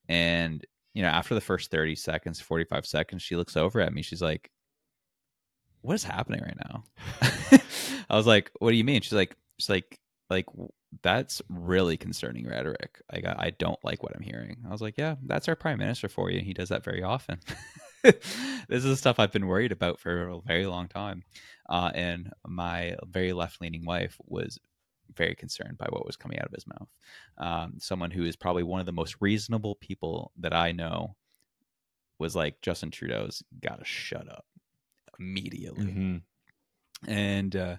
and 0.08 0.66
you 0.92 1.02
know, 1.02 1.08
after 1.08 1.36
the 1.36 1.40
first 1.40 1.70
thirty 1.70 1.94
seconds, 1.94 2.40
forty 2.40 2.64
five 2.64 2.84
seconds, 2.84 3.22
she 3.22 3.36
looks 3.36 3.56
over 3.56 3.80
at 3.80 3.92
me. 3.92 4.02
She's 4.02 4.22
like, 4.22 4.50
"What 5.82 5.94
is 5.94 6.02
happening 6.02 6.42
right 6.42 6.58
now?" 6.68 6.82
I 8.10 8.16
was 8.16 8.26
like, 8.26 8.50
"What 8.58 8.72
do 8.72 8.76
you 8.76 8.84
mean?" 8.84 9.02
She's 9.02 9.12
like, 9.12 9.36
"She's 9.58 9.68
like." 9.68 10.00
like 10.30 10.46
that's 11.02 11.40
really 11.48 11.96
concerning 11.96 12.48
rhetoric. 12.48 13.00
Like 13.12 13.24
I, 13.24 13.36
I 13.38 13.50
don't 13.50 13.82
like 13.84 14.02
what 14.02 14.14
I'm 14.14 14.22
hearing. 14.22 14.58
I 14.66 14.70
was 14.70 14.80
like, 14.80 14.98
yeah, 14.98 15.16
that's 15.24 15.48
our 15.48 15.56
prime 15.56 15.78
minister 15.78 16.08
for 16.08 16.30
you, 16.30 16.38
and 16.38 16.46
he 16.46 16.54
does 16.54 16.70
that 16.70 16.84
very 16.84 17.02
often. 17.02 17.38
this 18.02 18.84
is 18.84 18.98
stuff 18.98 19.18
I've 19.18 19.32
been 19.32 19.46
worried 19.46 19.72
about 19.72 20.00
for 20.00 20.28
a 20.28 20.40
very 20.40 20.66
long 20.66 20.88
time, 20.88 21.22
uh, 21.68 21.90
and 21.94 22.32
my 22.46 22.96
very 23.08 23.32
left-leaning 23.32 23.84
wife 23.84 24.16
was 24.26 24.58
very 25.16 25.34
concerned 25.34 25.76
by 25.76 25.86
what 25.90 26.06
was 26.06 26.16
coming 26.16 26.38
out 26.38 26.46
of 26.46 26.52
his 26.52 26.66
mouth. 26.66 26.88
Um, 27.38 27.74
someone 27.78 28.10
who 28.10 28.24
is 28.24 28.36
probably 28.36 28.62
one 28.62 28.80
of 28.80 28.86
the 28.86 28.92
most 28.92 29.16
reasonable 29.20 29.76
people 29.76 30.32
that 30.38 30.54
I 30.54 30.72
know 30.72 31.16
was 32.18 32.36
like 32.36 32.60
Justin 32.62 32.90
Trudeau's 32.90 33.42
got 33.60 33.78
to 33.78 33.84
shut 33.84 34.28
up 34.28 34.44
immediately, 35.18 35.86
mm-hmm. 35.86 37.10
and. 37.10 37.56
Uh, 37.56 37.76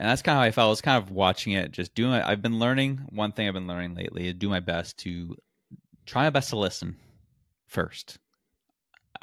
and 0.00 0.08
that's 0.08 0.22
kind 0.22 0.34
of 0.34 0.40
how 0.40 0.46
I 0.46 0.50
felt. 0.50 0.66
I 0.66 0.70
was 0.70 0.80
kind 0.80 1.02
of 1.02 1.10
watching 1.10 1.52
it, 1.52 1.72
just 1.72 1.94
doing 1.94 2.14
it. 2.14 2.24
I've 2.24 2.40
been 2.40 2.58
learning 2.58 3.02
one 3.10 3.32
thing 3.32 3.46
I've 3.46 3.54
been 3.54 3.66
learning 3.66 3.94
lately 3.94 4.28
is 4.28 4.34
do 4.34 4.48
my 4.48 4.58
best 4.58 4.96
to 5.00 5.36
try 6.06 6.22
my 6.22 6.30
best 6.30 6.48
to 6.48 6.56
listen 6.56 6.96
first 7.66 8.16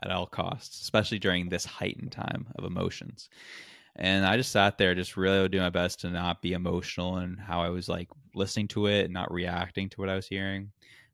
at 0.03 0.11
all 0.11 0.27
costs, 0.27 0.79
especially 0.81 1.17
during 1.17 1.49
this 1.49 1.65
heightened 1.65 2.11
time 2.11 2.45
of 2.59 2.63
emotions. 2.63 3.27
And 3.95 4.23
I 4.23 4.37
just 4.37 4.51
sat 4.51 4.77
there, 4.77 4.93
just 4.93 5.17
really 5.17 5.49
doing 5.49 5.63
my 5.63 5.71
best 5.71 6.01
to 6.01 6.11
not 6.11 6.43
be 6.43 6.53
emotional 6.53 7.15
and 7.15 7.39
how 7.39 7.61
I 7.61 7.69
was 7.69 7.89
like 7.89 8.09
listening 8.35 8.67
to 8.69 8.85
it 8.85 9.05
and 9.05 9.13
not 9.13 9.33
reacting 9.33 9.89
to 9.89 9.99
what 9.99 10.09
I 10.09 10.15
was 10.15 10.27
hearing. 10.27 10.71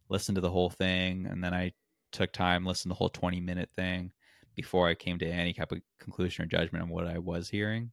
Listen 0.10 0.36
to 0.36 0.42
the 0.42 0.52
whole 0.52 0.72
thing, 0.72 1.26
and 1.26 1.42
then 1.42 1.54
I 1.54 1.72
took 2.12 2.34
time, 2.34 2.66
listened 2.66 2.90
to 2.90 2.96
the 2.96 3.00
whole 3.00 3.08
twenty 3.08 3.40
minute 3.40 3.70
thing 3.78 4.12
before 4.56 4.90
I 4.90 4.94
came 4.94 5.18
to 5.20 5.26
any 5.26 5.54
type 5.54 5.72
of 5.72 5.80
conclusion 6.02 6.44
or 6.44 6.48
judgment 6.48 6.84
on 6.84 6.90
what 6.90 7.08
I 7.08 7.18
was 7.18 7.48
hearing 7.48 7.92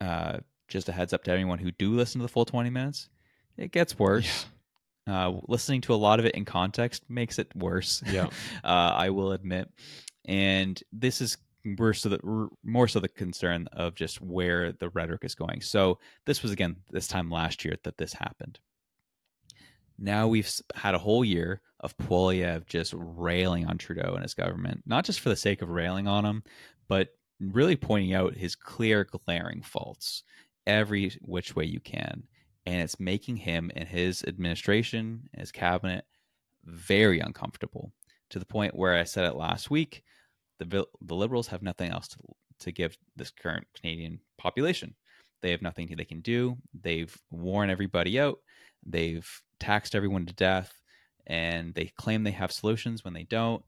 uh, 0.00 0.38
just 0.68 0.88
a 0.88 0.92
heads 0.92 1.12
up 1.12 1.24
to 1.24 1.32
anyone 1.32 1.58
who 1.58 1.70
do 1.72 1.94
listen 1.94 2.20
to 2.20 2.22
the 2.22 2.32
full 2.32 2.44
20 2.44 2.70
minutes, 2.70 3.08
it 3.56 3.72
gets 3.72 3.98
worse. 3.98 4.46
Uh, 5.06 5.40
listening 5.48 5.80
to 5.80 5.94
a 5.94 5.96
lot 5.96 6.20
of 6.20 6.24
it 6.24 6.34
in 6.34 6.44
context 6.44 7.02
makes 7.08 7.38
it 7.38 7.54
worse. 7.56 8.02
Yeah. 8.06 8.26
uh, 8.64 8.92
I 8.94 9.10
will 9.10 9.32
admit. 9.32 9.68
And 10.24 10.80
this 10.92 11.20
is 11.20 11.36
worse 11.76 12.00
so 12.00 12.08
the 12.08 12.48
more 12.64 12.88
so 12.88 13.00
the 13.00 13.08
concern 13.08 13.68
of 13.72 13.94
just 13.94 14.20
where 14.20 14.72
the 14.72 14.88
rhetoric 14.90 15.24
is 15.24 15.34
going. 15.34 15.60
So 15.60 15.98
this 16.26 16.42
was 16.42 16.52
again 16.52 16.76
this 16.90 17.08
time 17.08 17.30
last 17.30 17.64
year 17.64 17.74
that 17.84 17.98
this 17.98 18.12
happened. 18.12 18.58
Now 19.98 20.28
we've 20.28 20.50
had 20.74 20.94
a 20.94 20.98
whole 20.98 21.24
year 21.24 21.60
of 21.80 21.96
Poilievre 21.98 22.66
just 22.66 22.94
railing 22.96 23.66
on 23.66 23.78
Trudeau 23.78 24.14
and 24.14 24.22
his 24.22 24.34
government, 24.34 24.82
not 24.86 25.04
just 25.04 25.20
for 25.20 25.28
the 25.28 25.36
sake 25.36 25.60
of 25.60 25.68
railing 25.68 26.08
on 26.08 26.24
him, 26.24 26.42
but 26.88 27.08
really 27.40 27.76
pointing 27.76 28.14
out 28.14 28.36
his 28.36 28.54
clear, 28.54 29.04
glaring 29.04 29.62
faults 29.62 30.22
every 30.66 31.12
which 31.22 31.56
way 31.56 31.64
you 31.64 31.80
can. 31.80 32.22
And 32.66 32.82
it's 32.82 33.00
making 33.00 33.36
him 33.36 33.70
and 33.74 33.88
his 33.88 34.22
administration, 34.24 35.28
his 35.36 35.50
cabinet, 35.50 36.04
very 36.64 37.20
uncomfortable 37.20 37.92
to 38.28 38.38
the 38.38 38.44
point 38.44 38.76
where 38.76 38.94
I 38.94 39.04
said 39.04 39.24
it 39.24 39.34
last 39.34 39.70
week 39.70 40.04
the, 40.60 40.86
the 41.00 41.14
Liberals 41.14 41.48
have 41.48 41.62
nothing 41.62 41.90
else 41.90 42.08
to, 42.08 42.18
to 42.60 42.72
give 42.72 42.96
this 43.16 43.30
current 43.30 43.66
Canadian 43.74 44.20
population. 44.38 44.94
They 45.42 45.50
have 45.50 45.62
nothing 45.62 45.92
they 45.96 46.04
can 46.04 46.20
do. 46.20 46.58
They've 46.78 47.16
worn 47.30 47.70
everybody 47.70 48.20
out. 48.20 48.38
They've 48.84 49.28
taxed 49.58 49.94
everyone 49.94 50.26
to 50.26 50.34
death. 50.34 50.74
And 51.26 51.74
they 51.74 51.86
claim 51.96 52.24
they 52.24 52.30
have 52.32 52.52
solutions 52.52 53.04
when 53.04 53.14
they 53.14 53.22
don't 53.22 53.64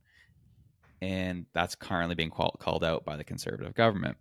and 1.03 1.47
that's 1.53 1.75
currently 1.75 2.15
being 2.15 2.31
call, 2.31 2.57
called 2.61 2.85
out 2.85 3.05
by 3.05 3.17
the 3.17 3.25
conservative 3.25 3.75
government, 3.75 4.17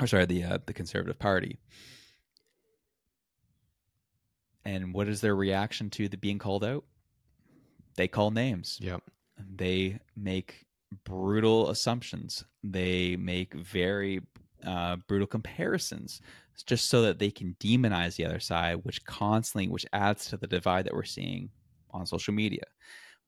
or 0.00 0.08
sorry, 0.08 0.26
the 0.26 0.42
uh, 0.42 0.58
the 0.66 0.72
conservative 0.74 1.18
party. 1.18 1.60
And 4.64 4.92
what 4.92 5.06
is 5.06 5.20
their 5.20 5.36
reaction 5.36 5.88
to 5.90 6.08
the 6.08 6.16
being 6.16 6.38
called 6.38 6.64
out? 6.64 6.84
They 7.94 8.08
call 8.08 8.32
names. 8.32 8.78
Yep. 8.82 9.00
They 9.54 10.00
make 10.16 10.66
brutal 11.04 11.70
assumptions. 11.70 12.44
They 12.64 13.14
make 13.14 13.54
very 13.54 14.22
uh, 14.66 14.96
brutal 15.06 15.28
comparisons, 15.28 16.20
just 16.66 16.88
so 16.88 17.02
that 17.02 17.20
they 17.20 17.30
can 17.30 17.54
demonize 17.60 18.16
the 18.16 18.26
other 18.26 18.40
side, 18.40 18.80
which 18.82 19.04
constantly, 19.04 19.68
which 19.68 19.86
adds 19.92 20.26
to 20.30 20.36
the 20.36 20.48
divide 20.48 20.86
that 20.86 20.94
we're 20.94 21.04
seeing 21.04 21.48
on 21.92 22.06
social 22.06 22.34
media 22.34 22.64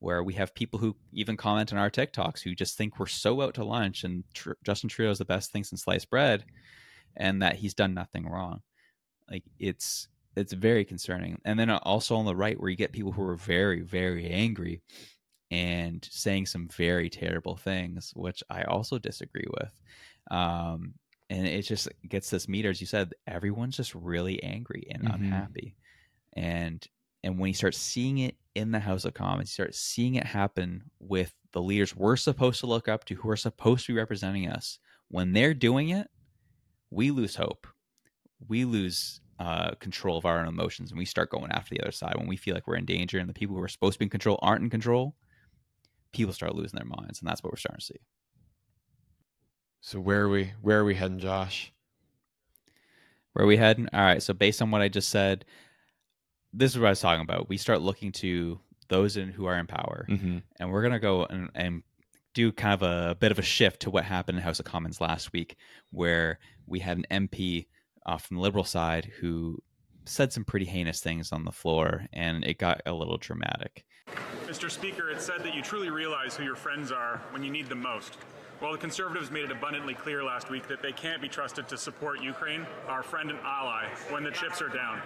where 0.00 0.22
we 0.22 0.34
have 0.34 0.54
people 0.54 0.78
who 0.78 0.96
even 1.12 1.36
comment 1.36 1.72
on 1.72 1.78
our 1.78 1.90
TikToks 1.90 2.40
who 2.42 2.54
just 2.54 2.76
think 2.76 2.98
we're 2.98 3.06
so 3.06 3.40
out 3.42 3.54
to 3.54 3.64
lunch 3.64 4.04
and 4.04 4.24
tr- 4.32 4.52
Justin 4.64 4.88
Trudeau 4.88 5.10
is 5.10 5.18
the 5.18 5.24
best 5.24 5.50
thing 5.50 5.64
since 5.64 5.82
sliced 5.82 6.10
bread, 6.10 6.44
and 7.16 7.42
that 7.42 7.56
he's 7.56 7.74
done 7.74 7.94
nothing 7.94 8.26
wrong. 8.26 8.62
Like 9.30 9.44
it's 9.58 10.08
it's 10.36 10.52
very 10.52 10.84
concerning. 10.84 11.40
And 11.44 11.58
then 11.58 11.70
also 11.70 12.16
on 12.16 12.24
the 12.24 12.36
right, 12.36 12.58
where 12.58 12.70
you 12.70 12.76
get 12.76 12.92
people 12.92 13.12
who 13.12 13.22
are 13.22 13.36
very 13.36 13.80
very 13.80 14.28
angry 14.30 14.82
and 15.50 16.06
saying 16.10 16.46
some 16.46 16.68
very 16.68 17.08
terrible 17.08 17.56
things, 17.56 18.12
which 18.14 18.42
I 18.50 18.62
also 18.64 18.98
disagree 18.98 19.46
with. 19.50 19.80
Um, 20.30 20.94
and 21.30 21.46
it 21.46 21.62
just 21.62 21.88
gets 22.08 22.30
this 22.30 22.48
meter, 22.48 22.70
as 22.70 22.80
you 22.80 22.86
said, 22.86 23.14
everyone's 23.26 23.76
just 23.76 23.94
really 23.94 24.42
angry 24.42 24.86
and 24.90 25.04
mm-hmm. 25.04 25.14
unhappy. 25.14 25.76
And 26.34 26.86
and 27.24 27.38
when 27.38 27.48
you 27.48 27.54
start 27.54 27.74
seeing 27.74 28.18
it 28.18 28.36
in 28.58 28.72
the 28.72 28.80
House 28.80 29.04
of 29.04 29.14
Commons, 29.14 29.50
you 29.50 29.52
start 29.52 29.74
seeing 29.74 30.16
it 30.16 30.24
happen 30.24 30.82
with 30.98 31.32
the 31.52 31.62
leaders 31.62 31.94
we're 31.94 32.16
supposed 32.16 32.60
to 32.60 32.66
look 32.66 32.88
up 32.88 33.04
to, 33.04 33.14
who 33.14 33.30
are 33.30 33.36
supposed 33.36 33.86
to 33.86 33.92
be 33.92 33.98
representing 33.98 34.48
us. 34.48 34.78
When 35.08 35.32
they're 35.32 35.54
doing 35.54 35.90
it, 35.90 36.08
we 36.90 37.10
lose 37.10 37.36
hope. 37.36 37.66
We 38.48 38.64
lose 38.64 39.20
uh, 39.38 39.70
control 39.76 40.18
of 40.18 40.26
our 40.26 40.40
own 40.40 40.48
emotions, 40.48 40.90
and 40.90 40.98
we 40.98 41.04
start 41.04 41.30
going 41.30 41.52
after 41.52 41.74
the 41.74 41.80
other 41.80 41.92
side. 41.92 42.16
When 42.16 42.26
we 42.26 42.36
feel 42.36 42.54
like 42.54 42.66
we're 42.66 42.76
in 42.76 42.84
danger, 42.84 43.18
and 43.18 43.28
the 43.28 43.34
people 43.34 43.56
who 43.56 43.62
are 43.62 43.68
supposed 43.68 43.94
to 43.94 43.98
be 44.00 44.06
in 44.06 44.10
control 44.10 44.38
aren't 44.42 44.64
in 44.64 44.70
control, 44.70 45.14
people 46.12 46.34
start 46.34 46.54
losing 46.54 46.76
their 46.76 46.84
minds, 46.84 47.20
and 47.20 47.28
that's 47.28 47.42
what 47.42 47.52
we're 47.52 47.58
starting 47.58 47.80
to 47.80 47.86
see. 47.86 48.00
So 49.80 50.00
where 50.00 50.22
are 50.22 50.28
we? 50.28 50.52
Where 50.60 50.80
are 50.80 50.84
we 50.84 50.96
heading, 50.96 51.20
Josh? 51.20 51.72
Where 53.32 53.44
are 53.44 53.48
we 53.48 53.56
heading? 53.56 53.88
All 53.92 54.00
right. 54.00 54.22
So 54.22 54.34
based 54.34 54.60
on 54.60 54.72
what 54.72 54.82
I 54.82 54.88
just 54.88 55.10
said, 55.10 55.44
this 56.52 56.72
is 56.72 56.78
what 56.78 56.86
I 56.86 56.90
was 56.90 57.00
talking 57.00 57.22
about. 57.22 57.48
We 57.48 57.56
start 57.56 57.80
looking 57.80 58.12
to 58.12 58.60
those 58.88 59.16
in 59.16 59.30
who 59.30 59.46
are 59.46 59.58
in 59.58 59.66
power, 59.66 60.06
mm-hmm. 60.08 60.38
and 60.58 60.72
we're 60.72 60.82
gonna 60.82 60.98
go 60.98 61.24
and, 61.24 61.50
and 61.54 61.82
do 62.34 62.52
kind 62.52 62.74
of 62.74 62.82
a, 62.82 63.10
a, 63.10 63.14
bit 63.14 63.32
of 63.32 63.38
a 63.38 63.42
shift 63.42 63.80
to 63.82 63.90
what 63.90 64.04
happened 64.04 64.38
in 64.38 64.44
House 64.44 64.58
of 64.58 64.64
Commons 64.64 65.00
last 65.00 65.32
week, 65.32 65.56
where 65.90 66.38
we 66.66 66.78
had 66.78 66.98
an 66.98 67.28
MP 67.28 67.66
uh, 68.06 68.18
from 68.18 68.36
the 68.36 68.42
Liberal 68.42 68.64
side 68.64 69.10
who 69.20 69.58
said 70.04 70.32
some 70.32 70.44
pretty 70.44 70.66
heinous 70.66 71.00
things 71.00 71.32
on 71.32 71.44
the 71.44 71.52
floor, 71.52 72.06
and 72.12 72.44
it 72.44 72.58
got 72.58 72.80
a 72.86 72.92
little 72.92 73.18
dramatic. 73.18 73.84
Mr. 74.46 74.70
Speaker, 74.70 75.10
it 75.10 75.20
said 75.20 75.42
that 75.42 75.54
you 75.54 75.62
truly 75.62 75.90
realize 75.90 76.34
who 76.34 76.44
your 76.44 76.56
friends 76.56 76.90
are 76.90 77.20
when 77.30 77.44
you 77.44 77.50
need 77.50 77.68
them 77.68 77.82
most. 77.82 78.16
Well, 78.60 78.72
the 78.72 78.78
Conservatives 78.78 79.30
made 79.30 79.44
it 79.44 79.52
abundantly 79.52 79.94
clear 79.94 80.24
last 80.24 80.50
week 80.50 80.66
that 80.66 80.82
they 80.82 80.90
can't 80.90 81.22
be 81.22 81.28
trusted 81.28 81.68
to 81.68 81.78
support 81.78 82.20
Ukraine, 82.20 82.66
our 82.88 83.04
friend 83.04 83.30
and 83.30 83.38
ally, 83.44 83.84
when 84.10 84.24
the 84.24 84.32
chips 84.32 84.60
are 84.60 84.68
down. 84.68 85.00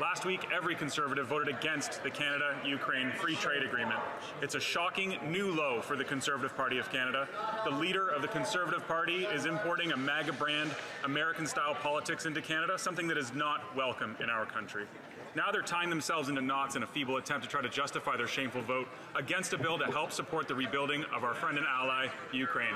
Last 0.00 0.24
week, 0.24 0.48
every 0.52 0.74
Conservative 0.74 1.28
voted 1.28 1.54
against 1.54 2.02
the 2.02 2.10
Canada 2.10 2.56
Ukraine 2.64 3.12
Free 3.12 3.36
Trade 3.36 3.62
Agreement. 3.62 4.00
It's 4.42 4.56
a 4.56 4.60
shocking 4.60 5.18
new 5.28 5.52
low 5.52 5.80
for 5.80 5.94
the 5.94 6.02
Conservative 6.02 6.56
Party 6.56 6.78
of 6.78 6.90
Canada. 6.90 7.28
The 7.62 7.70
leader 7.70 8.08
of 8.08 8.22
the 8.22 8.28
Conservative 8.28 8.84
Party 8.88 9.24
is 9.26 9.46
importing 9.46 9.92
a 9.92 9.96
MAGA 9.96 10.32
brand, 10.32 10.74
American 11.04 11.46
style 11.46 11.76
politics 11.76 12.26
into 12.26 12.42
Canada, 12.42 12.76
something 12.76 13.06
that 13.06 13.18
is 13.18 13.32
not 13.34 13.76
welcome 13.76 14.16
in 14.20 14.28
our 14.28 14.46
country. 14.46 14.86
Now 15.36 15.52
they're 15.52 15.62
tying 15.62 15.90
themselves 15.90 16.28
into 16.28 16.40
knots 16.40 16.74
in 16.74 16.82
a 16.82 16.86
feeble 16.86 17.16
attempt 17.16 17.44
to 17.44 17.50
try 17.50 17.62
to 17.62 17.68
justify 17.68 18.16
their 18.16 18.26
shameful 18.26 18.62
vote 18.62 18.88
against 19.14 19.52
a 19.52 19.58
bill 19.58 19.78
to 19.78 19.86
help 19.86 20.10
support 20.10 20.48
the 20.48 20.54
rebuilding 20.54 21.04
of 21.14 21.22
our 21.22 21.34
friend 21.34 21.56
and 21.56 21.66
ally, 21.66 22.08
Ukraine. 22.32 22.74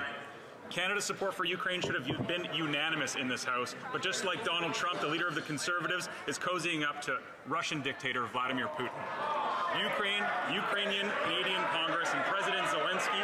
Canada's 0.71 1.05
support 1.05 1.35
for 1.35 1.45
Ukraine 1.45 1.81
should 1.81 1.95
have 1.95 2.07
been 2.27 2.49
unanimous 2.55 3.17
in 3.17 3.29
this 3.29 3.45
House, 3.45 3.75
but 3.93 4.03
just 4.03 4.25
like 4.25 4.45
Donald 4.45 4.73
Trump, 4.73 5.01
the 5.01 5.07
leader 5.07 5.29
of 5.29 5.35
the 5.35 5.43
Conservatives 5.43 6.09
is 6.27 6.39
cozying 6.39 6.89
up 6.89 7.03
to 7.03 7.19
Russian 7.47 7.83
dictator 7.83 8.27
Vladimir 8.27 8.69
Putin. 8.69 8.91
Ukraine, 9.83 10.23
Ukrainian, 10.53 11.11
Canadian 11.25 11.63
Congress, 11.73 12.09
and 12.15 12.23
President 12.25 12.67
Zelensky 12.69 13.21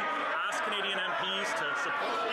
asked 0.48 0.62
Canadian 0.64 0.98
MPs 0.98 1.52
to 1.54 1.82
support. 1.82 2.30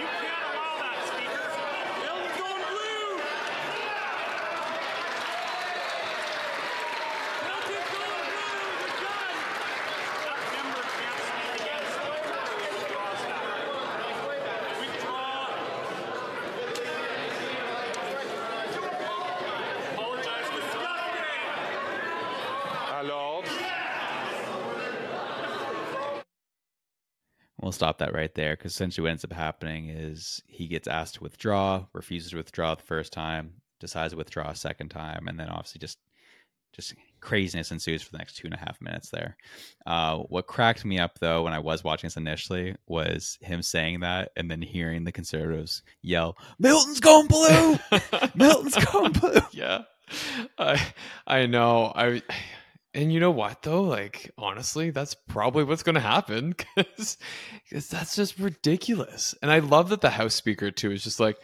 We'll 27.68 27.74
stop 27.74 27.98
that 27.98 28.14
right 28.14 28.34
there 28.34 28.56
because 28.56 28.72
essentially 28.72 29.04
what 29.04 29.10
ends 29.10 29.26
up 29.26 29.34
happening 29.34 29.90
is 29.90 30.42
he 30.48 30.70
gets 30.70 30.88
asked 30.88 31.16
to 31.16 31.24
withdraw, 31.24 31.86
refuses 31.92 32.32
to 32.32 32.38
withdraw 32.38 32.76
the 32.76 32.82
first 32.82 33.12
time, 33.12 33.56
decides 33.82 34.14
to 34.14 34.18
withdraw 34.18 34.52
a 34.52 34.56
second 34.56 34.88
time, 34.88 35.28
and 35.28 35.38
then 35.38 35.50
obviously 35.50 35.80
just 35.80 35.98
just 36.72 36.96
craziness 37.20 37.72
ensues 37.74 38.02
for 38.02 38.14
the 38.14 38.20
next 38.20 38.38
two 38.38 38.48
and 38.48 38.54
a 38.54 38.58
half 38.58 38.80
minutes 38.80 39.10
there. 39.10 39.36
Uh, 39.86 40.20
what 40.20 40.48
cracked 40.48 40.86
me 40.86 40.98
up 40.98 41.20
though 41.20 41.44
when 41.44 41.52
I 41.52 41.60
was 41.60 41.84
watching 41.84 42.08
this 42.08 42.16
initially 42.16 42.74
was 42.88 43.38
him 43.42 43.62
saying 43.62 44.00
that 44.00 44.32
and 44.38 44.50
then 44.50 44.62
hearing 44.62 45.04
the 45.04 45.12
conservatives 45.12 45.84
yell, 46.02 46.38
"Milton's 46.60 47.02
going 47.02 47.28
blue! 47.28 47.78
Milton's 48.36 48.78
going 48.86 49.12
blue!" 49.12 49.42
Yeah, 49.52 49.82
I 50.58 50.82
I 51.28 51.48
know 51.48 51.92
I 51.94 52.22
and 52.98 53.14
you 53.14 53.20
know 53.20 53.32
what 53.32 53.62
though? 53.62 53.84
Like 53.84 54.32
honestly, 54.38 54.90
that's 54.90 55.14
probably 55.14 55.64
what's 55.64 55.84
going 55.84 55.96
to 55.96 56.02
happen 56.02 56.56
because 56.76 57.18
that's 57.90 58.16
just 58.16 58.40
ridiculous. 58.40 59.36
And 59.42 59.52
I 59.52 59.60
love 59.60 59.90
that 59.90 60.02
the 60.02 60.10
House 60.10 60.34
Speaker 60.34 60.72
too 60.72 60.92
is 60.92 61.04
just 61.04 61.20
like 61.20 61.38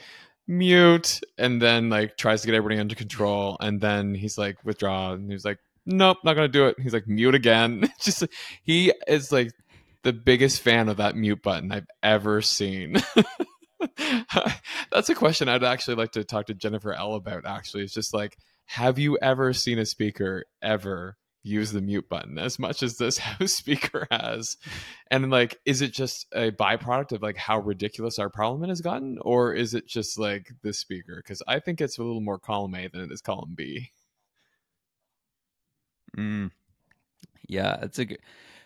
mute, 0.48 1.22
and 1.38 1.62
then 1.62 1.90
like 1.90 2.18
tries 2.18 2.42
to 2.42 2.48
get 2.48 2.56
everybody 2.56 2.80
under 2.80 2.96
control, 2.96 3.56
and 3.60 3.80
then 3.80 4.16
he's 4.16 4.38
like 4.38 4.58
withdraw, 4.66 5.14
and 5.14 5.32
he's 5.32 5.46
like, 5.46 5.60
nope, 5.86 6.18
not 6.24 6.34
going 6.34 6.48
to 6.48 6.52
do 6.52 6.66
it. 6.66 6.80
He's 6.80 6.94
like 6.94 7.08
mute 7.08 7.36
again. 7.36 7.88
just 8.02 8.26
he 8.64 8.92
is 9.08 9.32
like 9.32 9.52
the 10.02 10.14
biggest 10.14 10.62
fan 10.62 10.90
of 10.90 10.98
that 10.98 11.16
mute 11.16 11.44
button 11.44 11.72
I've 11.72 11.88
ever 12.02 12.42
seen. 12.42 12.96
that's 14.92 15.10
a 15.10 15.16
question 15.16 15.48
I'd 15.48 15.64
actually 15.64 15.96
like 15.96 16.14
to 16.14 16.24
talk 16.24 16.48
to 16.48 16.56
Jennifer 16.56 16.94
L 16.94 17.14
about. 17.14 17.46
Actually, 17.46 17.84
it's 17.84 17.94
just 17.94 18.12
like, 18.12 18.38
have 18.66 18.98
you 18.98 19.20
ever 19.22 19.54
seen 19.54 19.78
a 19.78 19.86
speaker 19.86 20.46
ever? 20.62 21.16
Use 21.44 21.72
the 21.72 21.82
mute 21.82 22.08
button 22.10 22.38
as 22.38 22.58
much 22.58 22.82
as 22.82 22.98
this 22.98 23.18
house 23.20 23.52
speaker 23.52 24.08
has 24.10 24.58
and 25.12 25.30
like 25.30 25.60
is 25.66 25.82
it 25.82 25.92
just 25.92 26.26
a 26.34 26.52
byproduct 26.52 27.12
of 27.12 27.22
like 27.22 27.38
how 27.38 27.60
ridiculous 27.60 28.18
our 28.18 28.30
parliament 28.30 28.70
has 28.70 28.82
gotten 28.82 29.18
or 29.22 29.54
is 29.54 29.74
it 29.74 29.86
just 29.86 30.18
like 30.18 30.52
the 30.62 30.74
speaker 30.74 31.18
because 31.18 31.44
i 31.48 31.60
think 31.60 31.82
it's 31.82 31.98
a 31.98 32.04
little 32.04 32.22
more 32.22 32.40
column 32.40 32.74
a 32.76 32.88
than 32.88 33.02
it 33.02 33.12
is 33.12 33.22
column 33.22 33.54
b 33.56 33.92
mm. 36.18 36.50
Yeah, 37.48 37.78
it's 37.82 38.00
a 38.00 38.06
good. 38.06 38.20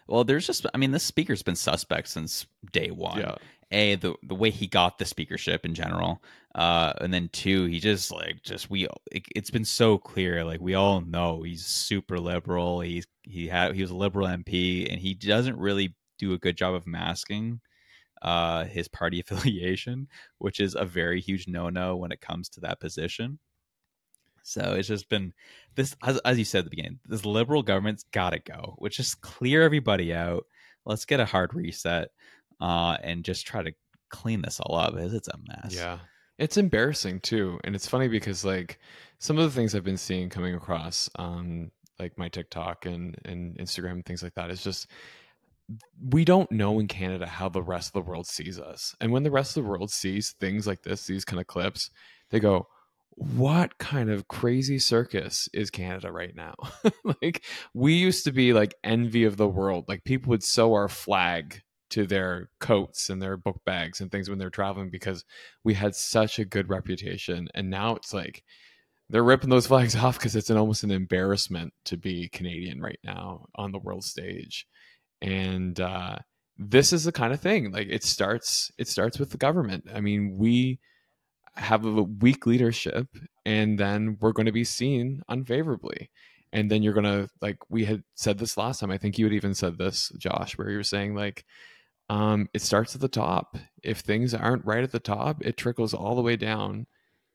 Well, 0.07 0.23
there's 0.23 0.47
just, 0.47 0.65
I 0.73 0.77
mean, 0.77 0.91
this 0.91 1.03
speaker's 1.03 1.43
been 1.43 1.55
suspect 1.55 2.07
since 2.07 2.45
day 2.71 2.91
one. 2.91 3.19
Yeah. 3.19 3.35
A, 3.71 3.95
the 3.95 4.15
the 4.23 4.35
way 4.35 4.49
he 4.49 4.67
got 4.67 4.97
the 4.97 5.05
speakership 5.05 5.65
in 5.65 5.73
general, 5.73 6.23
uh, 6.55 6.93
and 7.01 7.13
then 7.13 7.29
two, 7.33 7.65
he 7.65 7.79
just 7.79 8.11
like 8.11 8.41
just 8.41 8.69
we. 8.69 8.87
It, 9.11 9.25
it's 9.35 9.51
been 9.51 9.65
so 9.65 9.97
clear, 9.97 10.43
like 10.45 10.61
we 10.61 10.73
all 10.73 11.01
know 11.01 11.41
he's 11.43 11.65
super 11.65 12.17
liberal. 12.19 12.79
He's 12.81 13.05
he 13.23 13.47
had 13.47 13.75
he 13.75 13.81
was 13.81 13.91
a 13.91 13.95
liberal 13.95 14.27
MP, 14.27 14.89
and 14.89 15.01
he 15.01 15.13
doesn't 15.13 15.57
really 15.57 15.95
do 16.17 16.33
a 16.33 16.37
good 16.39 16.57
job 16.57 16.73
of 16.75 16.87
masking 16.87 17.59
uh 18.21 18.65
his 18.65 18.87
party 18.87 19.19
affiliation, 19.27 20.07
which 20.39 20.59
is 20.59 20.75
a 20.75 20.85
very 20.85 21.19
huge 21.21 21.47
no 21.47 21.69
no 21.69 21.97
when 21.97 22.11
it 22.11 22.21
comes 22.21 22.49
to 22.49 22.61
that 22.61 22.79
position. 22.79 23.39
So 24.43 24.75
it's 24.75 24.87
just 24.87 25.09
been 25.09 25.33
this, 25.75 25.93
as, 26.03 26.19
as 26.19 26.39
you 26.39 26.45
said 26.45 26.59
at 26.59 26.63
the 26.63 26.69
beginning, 26.69 26.99
this 27.05 27.25
liberal 27.25 27.61
government's 27.63 28.05
got 28.13 28.29
to 28.29 28.39
go, 28.39 28.75
which 28.77 28.95
just 28.95 29.19
clear 29.19 29.61
everybody 29.61 30.13
out. 30.13 30.45
Let's 30.85 31.03
get 31.03 31.19
a 31.19 31.25
hard 31.25 31.53
reset 31.53 32.07
uh, 32.59 32.97
and 33.03 33.23
just 33.23 33.45
try 33.45 33.63
to 33.63 33.71
clean 34.09 34.41
this 34.41 34.59
all 34.59 34.75
up. 34.75 34.95
Because 34.95 35.13
it's 35.13 35.27
a 35.27 35.37
mess. 35.47 35.75
Yeah. 35.75 35.99
It's 36.37 36.57
embarrassing 36.57 37.21
too. 37.21 37.59
And 37.63 37.75
it's 37.75 37.87
funny 37.87 38.07
because 38.07 38.45
like 38.45 38.79
some 39.19 39.37
of 39.37 39.43
the 39.43 39.51
things 39.51 39.73
I've 39.73 39.83
been 39.83 39.97
seeing 39.97 40.29
coming 40.29 40.53
across 40.53 41.09
um 41.15 41.71
like 41.99 42.15
my 42.17 42.29
TikTok 42.29 42.85
and, 42.85 43.15
and 43.25 43.57
Instagram 43.57 43.93
and 43.93 44.05
things 44.05 44.21
like 44.21 44.35
that 44.35 44.51
is 44.51 44.63
just 44.63 44.87
we 46.09 46.23
don't 46.23 46.51
know 46.51 46.79
in 46.79 46.87
Canada 46.87 47.25
how 47.25 47.49
the 47.49 47.61
rest 47.61 47.89
of 47.89 47.93
the 47.93 48.09
world 48.09 48.27
sees 48.27 48.59
us. 48.59 48.95
And 49.01 49.11
when 49.11 49.23
the 49.23 49.31
rest 49.31 49.57
of 49.57 49.63
the 49.63 49.69
world 49.69 49.91
sees 49.91 50.35
things 50.39 50.65
like 50.65 50.83
this, 50.83 51.05
these 51.05 51.25
kind 51.25 51.41
of 51.41 51.47
clips, 51.47 51.89
they 52.29 52.39
go, 52.39 52.67
what 53.09 53.77
kind 53.77 54.09
of 54.09 54.27
crazy 54.27 54.79
circus 54.79 55.49
is 55.53 55.69
Canada 55.69 56.11
right 56.11 56.35
now? 56.35 56.53
like 57.21 57.43
we 57.73 57.95
used 57.95 58.23
to 58.25 58.31
be 58.31 58.53
like 58.53 58.75
envy 58.83 59.25
of 59.25 59.37
the 59.37 59.47
world. 59.47 59.85
Like 59.87 60.03
people 60.03 60.29
would 60.29 60.43
sew 60.43 60.73
our 60.73 60.87
flag 60.87 61.61
to 61.89 62.05
their 62.05 62.49
coats 62.59 63.09
and 63.09 63.21
their 63.21 63.37
book 63.37 63.61
bags 63.65 64.01
and 64.01 64.11
things 64.11 64.29
when 64.29 64.37
they're 64.37 64.49
traveling 64.49 64.89
because 64.89 65.25
we 65.63 65.73
had 65.73 65.95
such 65.95 66.39
a 66.39 66.45
good 66.45 66.69
reputation. 66.69 67.47
And 67.53 67.69
now 67.69 67.95
it's 67.95 68.13
like 68.13 68.43
they're 69.09 69.23
ripping 69.23 69.49
those 69.49 69.67
flags 69.67 69.95
off 69.95 70.17
because 70.17 70.35
it's 70.35 70.49
an, 70.49 70.57
almost 70.57 70.83
an 70.83 70.91
embarrassment 70.91 71.73
to 71.85 71.97
be 71.97 72.29
Canadian 72.29 72.81
right 72.81 72.99
now 73.03 73.45
on 73.55 73.71
the 73.71 73.79
world 73.79 74.03
stage. 74.03 74.67
And 75.21 75.79
uh, 75.79 76.17
this 76.57 76.93
is 76.93 77.05
the 77.05 77.11
kind 77.11 77.33
of 77.33 77.41
thing. 77.41 77.71
Like 77.71 77.87
it 77.89 78.03
starts, 78.03 78.71
it 78.77 78.87
starts 78.87 79.19
with 79.19 79.31
the 79.31 79.37
government. 79.37 79.85
I 79.93 80.01
mean, 80.01 80.37
we 80.37 80.79
have 81.55 81.85
a 81.85 82.03
weak 82.03 82.45
leadership 82.45 83.07
and 83.45 83.79
then 83.79 84.17
we're 84.21 84.31
going 84.31 84.45
to 84.45 84.51
be 84.51 84.63
seen 84.63 85.23
unfavorably 85.27 86.11
and 86.53 86.71
then 86.71 86.83
you're 86.83 86.93
going 86.93 87.03
to 87.03 87.29
like 87.41 87.57
we 87.69 87.85
had 87.85 88.03
said 88.15 88.37
this 88.37 88.57
last 88.57 88.79
time 88.79 88.91
i 88.91 88.97
think 88.97 89.17
you 89.17 89.25
had 89.25 89.33
even 89.33 89.53
said 89.53 89.77
this 89.77 90.11
josh 90.17 90.57
where 90.57 90.69
you 90.69 90.77
were 90.77 90.83
saying 90.83 91.15
like 91.15 91.45
um 92.09 92.49
it 92.53 92.61
starts 92.61 92.95
at 92.95 93.01
the 93.01 93.07
top. 93.07 93.57
If 93.83 93.99
things 93.99 94.33
aren't 94.33 94.65
right 94.65 94.83
at 94.83 94.91
the 94.91 94.99
top 94.99 95.43
it 95.45 95.57
trickles 95.57 95.93
all 95.93 96.15
the 96.15 96.21
way 96.21 96.35
down 96.35 96.87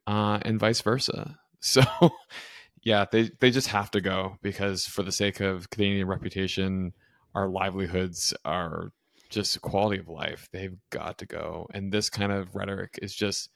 uh 0.06 0.38
and 0.42 0.58
vice 0.58 0.80
versa. 0.80 1.38
So 1.64 1.82
yeah 2.82 3.04
they 3.12 3.30
they 3.38 3.52
just 3.52 3.68
have 3.68 3.88
to 3.92 4.00
go 4.00 4.36
because 4.42 4.84
for 4.84 5.04
the 5.04 5.12
sake 5.12 5.38
of 5.38 5.70
canadian 5.70 6.08
reputation 6.08 6.92
our 7.36 7.48
livelihoods 7.48 8.34
are 8.44 8.90
just 9.32 9.60
quality 9.62 9.98
of 9.98 10.08
life. 10.08 10.48
They've 10.52 10.76
got 10.90 11.18
to 11.18 11.26
go. 11.26 11.66
And 11.74 11.90
this 11.90 12.10
kind 12.10 12.30
of 12.30 12.54
rhetoric 12.54 12.98
is 13.02 13.14
just 13.14 13.48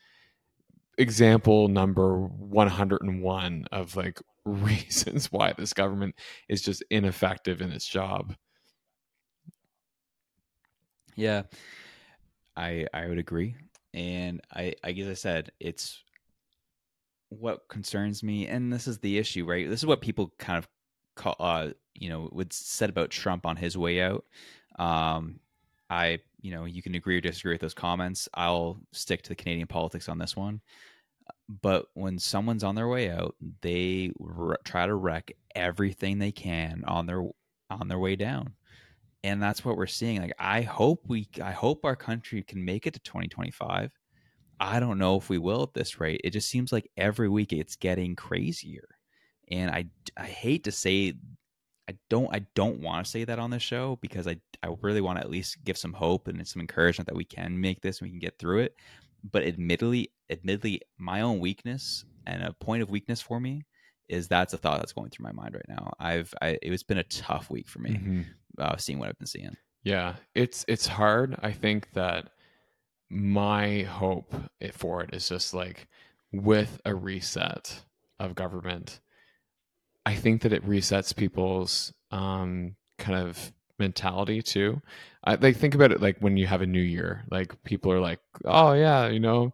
example 0.99 1.69
number 1.69 2.19
101 2.19 3.67
of 3.71 3.95
like 3.95 4.21
reasons 4.45 5.31
why 5.31 5.53
this 5.53 5.73
government 5.73 6.15
is 6.49 6.63
just 6.63 6.83
ineffective 6.91 7.61
in 7.61 7.71
its 7.71 7.87
job. 7.87 8.35
Yeah. 11.17 11.43
I 12.57 12.87
I 12.93 13.07
would 13.07 13.19
agree. 13.19 13.57
And 13.95 14.41
I 14.53 14.75
I 14.83 14.93
guess 14.93 15.09
I 15.09 15.15
said 15.15 15.53
it's 15.61 16.03
what 17.31 17.69
concerns 17.69 18.23
me 18.23 18.47
and 18.47 18.73
this 18.73 18.87
is 18.87 18.99
the 18.99 19.19
issue, 19.19 19.45
right? 19.45 19.69
This 19.69 19.81
is 19.81 19.87
what 19.87 20.01
people 20.01 20.33
kind 20.39 20.59
of 20.59 20.69
call 21.17 21.35
uh 21.41 21.71
you 21.95 22.09
know 22.11 22.29
would 22.33 22.53
said 22.53 22.91
about 22.91 23.11
Trump 23.11 23.47
on 23.47 23.57
his 23.57 23.77
way 23.77 24.01
out. 24.03 24.25
Um 24.79 25.41
I 25.91 26.21
you 26.41 26.53
know, 26.53 26.65
you 26.65 26.83
can 26.83 26.95
agree 26.95 27.17
or 27.19 27.21
disagree 27.21 27.55
with 27.55 27.61
those 27.61 27.75
comments. 27.75 28.29
I'll 28.35 28.79
stick 28.93 29.23
to 29.23 29.29
the 29.31 29.35
Canadian 29.35 29.67
politics 29.67 30.09
on 30.09 30.19
this 30.19 30.37
one. 30.37 30.61
But 31.63 31.87
when 31.95 32.19
someone's 32.19 32.65
on 32.65 32.75
their 32.77 32.89
way 32.89 33.11
out, 33.11 33.37
they 33.63 34.13
try 34.65 34.87
to 34.87 34.95
wreck 34.97 35.33
everything 35.55 36.19
they 36.19 36.33
can 36.33 36.85
on 36.87 37.07
their 37.07 37.25
on 37.71 37.89
their 37.89 38.01
way 38.01 38.17
down. 38.17 38.56
And 39.27 39.43
that's 39.43 39.65
what 39.65 39.77
we're 39.77 39.89
seeing. 39.89 40.23
Like 40.23 40.35
I 40.39 40.63
hope 40.63 41.03
we 41.09 41.29
I 41.43 41.51
hope 41.51 41.85
our 41.85 41.97
country 41.97 42.45
can 42.45 42.65
make 42.65 42.87
it 42.87 42.95
to 42.95 43.01
2025. 43.01 43.91
I 44.61 44.81
don't 44.81 44.99
know 44.99 45.17
if 45.17 45.29
we 45.29 45.39
will 45.39 45.65
at 45.65 45.75
this 45.75 45.99
rate. 45.99 46.21
It 46.23 46.31
just 46.31 46.49
seems 46.49 46.73
like 46.73 46.89
every 46.97 47.29
week 47.29 47.53
it's 47.53 47.75
getting 47.75 48.15
crazier. 48.15 48.89
And 49.51 49.71
I 49.71 49.87
I 50.17 50.27
hate 50.27 50.63
to 50.65 50.73
say 50.73 51.15
I 51.89 51.97
don't 52.09 52.33
I 52.33 52.47
don't 52.55 52.81
want 52.81 53.05
to 53.05 53.11
say 53.11 53.25
that 53.25 53.41
on 53.41 53.51
this 53.51 53.65
show 53.65 53.99
because 54.01 54.29
I 54.29 54.37
I 54.63 54.69
really 54.81 55.01
want 55.01 55.19
to 55.19 55.25
at 55.25 55.31
least 55.31 55.65
give 55.65 55.77
some 55.77 55.93
hope 55.93 56.29
and 56.29 56.47
some 56.47 56.61
encouragement 56.61 57.09
that 57.09 57.17
we 57.17 57.25
can 57.25 57.61
make 57.61 57.81
this 57.83 57.99
and 57.99 58.07
we 58.07 58.11
can 58.11 58.21
get 58.21 58.39
through 58.39 58.61
it. 58.61 58.77
But 59.29 59.43
admittedly, 59.43 60.13
admittedly, 60.31 60.83
my 60.99 61.23
own 61.23 61.41
weakness 61.41 62.05
and 62.27 62.45
a 62.45 62.53
point 62.53 62.85
of 62.85 62.91
weakness 62.91 63.21
for 63.21 63.41
me 63.41 63.65
is 64.09 64.29
that's 64.29 64.53
a 64.53 64.59
thought 64.59 64.79
that's 64.79 64.93
going 64.93 65.11
through 65.11 65.25
my 65.25 65.33
mind 65.33 65.55
right 65.55 65.69
now. 65.69 65.93
I've 65.99 66.33
I, 66.41 66.59
it's 66.63 66.83
been 66.83 66.99
a 66.99 67.05
tough 67.05 67.51
week 67.51 67.69
for 67.69 67.81
me, 67.81 67.91
mm-hmm. 67.91 68.23
Uh, 68.59 68.77
seeing 68.77 68.99
what 68.99 69.09
I've 69.09 69.19
been 69.19 69.27
seeing. 69.27 69.57
Yeah, 69.83 70.17
it's 70.35 70.65
it's 70.69 70.87
hard. 70.87 71.37
I 71.43 71.53
think 71.53 71.93
that 71.93 72.31
my 73.09 73.83
hope 73.83 74.35
for 74.73 75.03
it 75.03 75.11
is 75.15 75.29
just 75.29 75.55
like 75.55 75.87
with 76.33 76.81
a 76.85 76.95
reset 76.95 77.85
of 78.19 78.35
government 78.35 79.01
I 80.07 80.15
think 80.15 80.43
that 80.43 80.53
it 80.53 80.65
resets 80.65 81.15
people's 81.15 81.93
um, 82.13 82.77
kind 82.97 83.19
of 83.19 83.53
mentality 83.79 84.41
too. 84.41 84.81
I 85.25 85.35
like 85.35 85.57
think 85.57 85.75
about 85.75 85.91
it 85.91 86.01
like 86.01 86.17
when 86.21 86.37
you 86.37 86.47
have 86.47 86.63
a 86.63 86.67
new 86.67 86.81
year, 86.81 87.25
like 87.29 87.61
people 87.65 87.91
are 87.91 88.01
like, 88.01 88.21
oh 88.45 88.73
yeah, 88.73 89.09
you 89.09 89.19
know, 89.19 89.53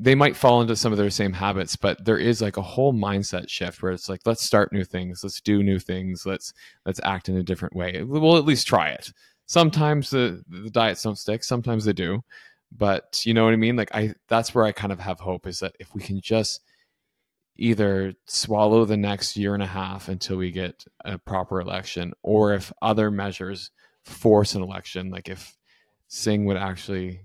they 0.00 0.14
might 0.14 0.36
fall 0.36 0.60
into 0.60 0.76
some 0.76 0.92
of 0.92 0.98
their 0.98 1.10
same 1.10 1.32
habits, 1.32 1.74
but 1.74 2.04
there 2.04 2.18
is 2.18 2.40
like 2.40 2.56
a 2.56 2.62
whole 2.62 2.92
mindset 2.92 3.48
shift 3.48 3.82
where 3.82 3.90
it's 3.90 4.08
like, 4.08 4.20
let's 4.24 4.44
start 4.44 4.72
new 4.72 4.84
things, 4.84 5.24
let's 5.24 5.40
do 5.40 5.62
new 5.62 5.80
things, 5.80 6.24
let's 6.24 6.54
let's 6.86 7.00
act 7.02 7.28
in 7.28 7.36
a 7.36 7.42
different 7.42 7.74
way. 7.74 8.02
We'll 8.04 8.36
at 8.36 8.44
least 8.44 8.68
try 8.68 8.90
it. 8.90 9.12
Sometimes 9.46 10.10
the 10.10 10.42
the 10.48 10.70
diets 10.70 11.02
don't 11.02 11.18
stick, 11.18 11.42
sometimes 11.42 11.84
they 11.84 11.92
do, 11.92 12.22
but 12.70 13.22
you 13.26 13.34
know 13.34 13.44
what 13.44 13.52
I 13.52 13.56
mean. 13.56 13.74
Like 13.74 13.92
I, 13.92 14.14
that's 14.28 14.54
where 14.54 14.64
I 14.64 14.72
kind 14.72 14.92
of 14.92 15.00
have 15.00 15.18
hope 15.18 15.46
is 15.48 15.58
that 15.60 15.74
if 15.80 15.92
we 15.94 16.00
can 16.00 16.20
just 16.20 16.60
either 17.56 18.14
swallow 18.26 18.84
the 18.84 18.96
next 18.96 19.36
year 19.36 19.52
and 19.54 19.62
a 19.64 19.66
half 19.66 20.08
until 20.08 20.36
we 20.36 20.52
get 20.52 20.84
a 21.04 21.18
proper 21.18 21.60
election, 21.60 22.12
or 22.22 22.54
if 22.54 22.72
other 22.80 23.10
measures 23.10 23.72
force 24.04 24.54
an 24.54 24.62
election, 24.62 25.10
like 25.10 25.28
if 25.28 25.56
Singh 26.06 26.44
would 26.44 26.56
actually, 26.56 27.22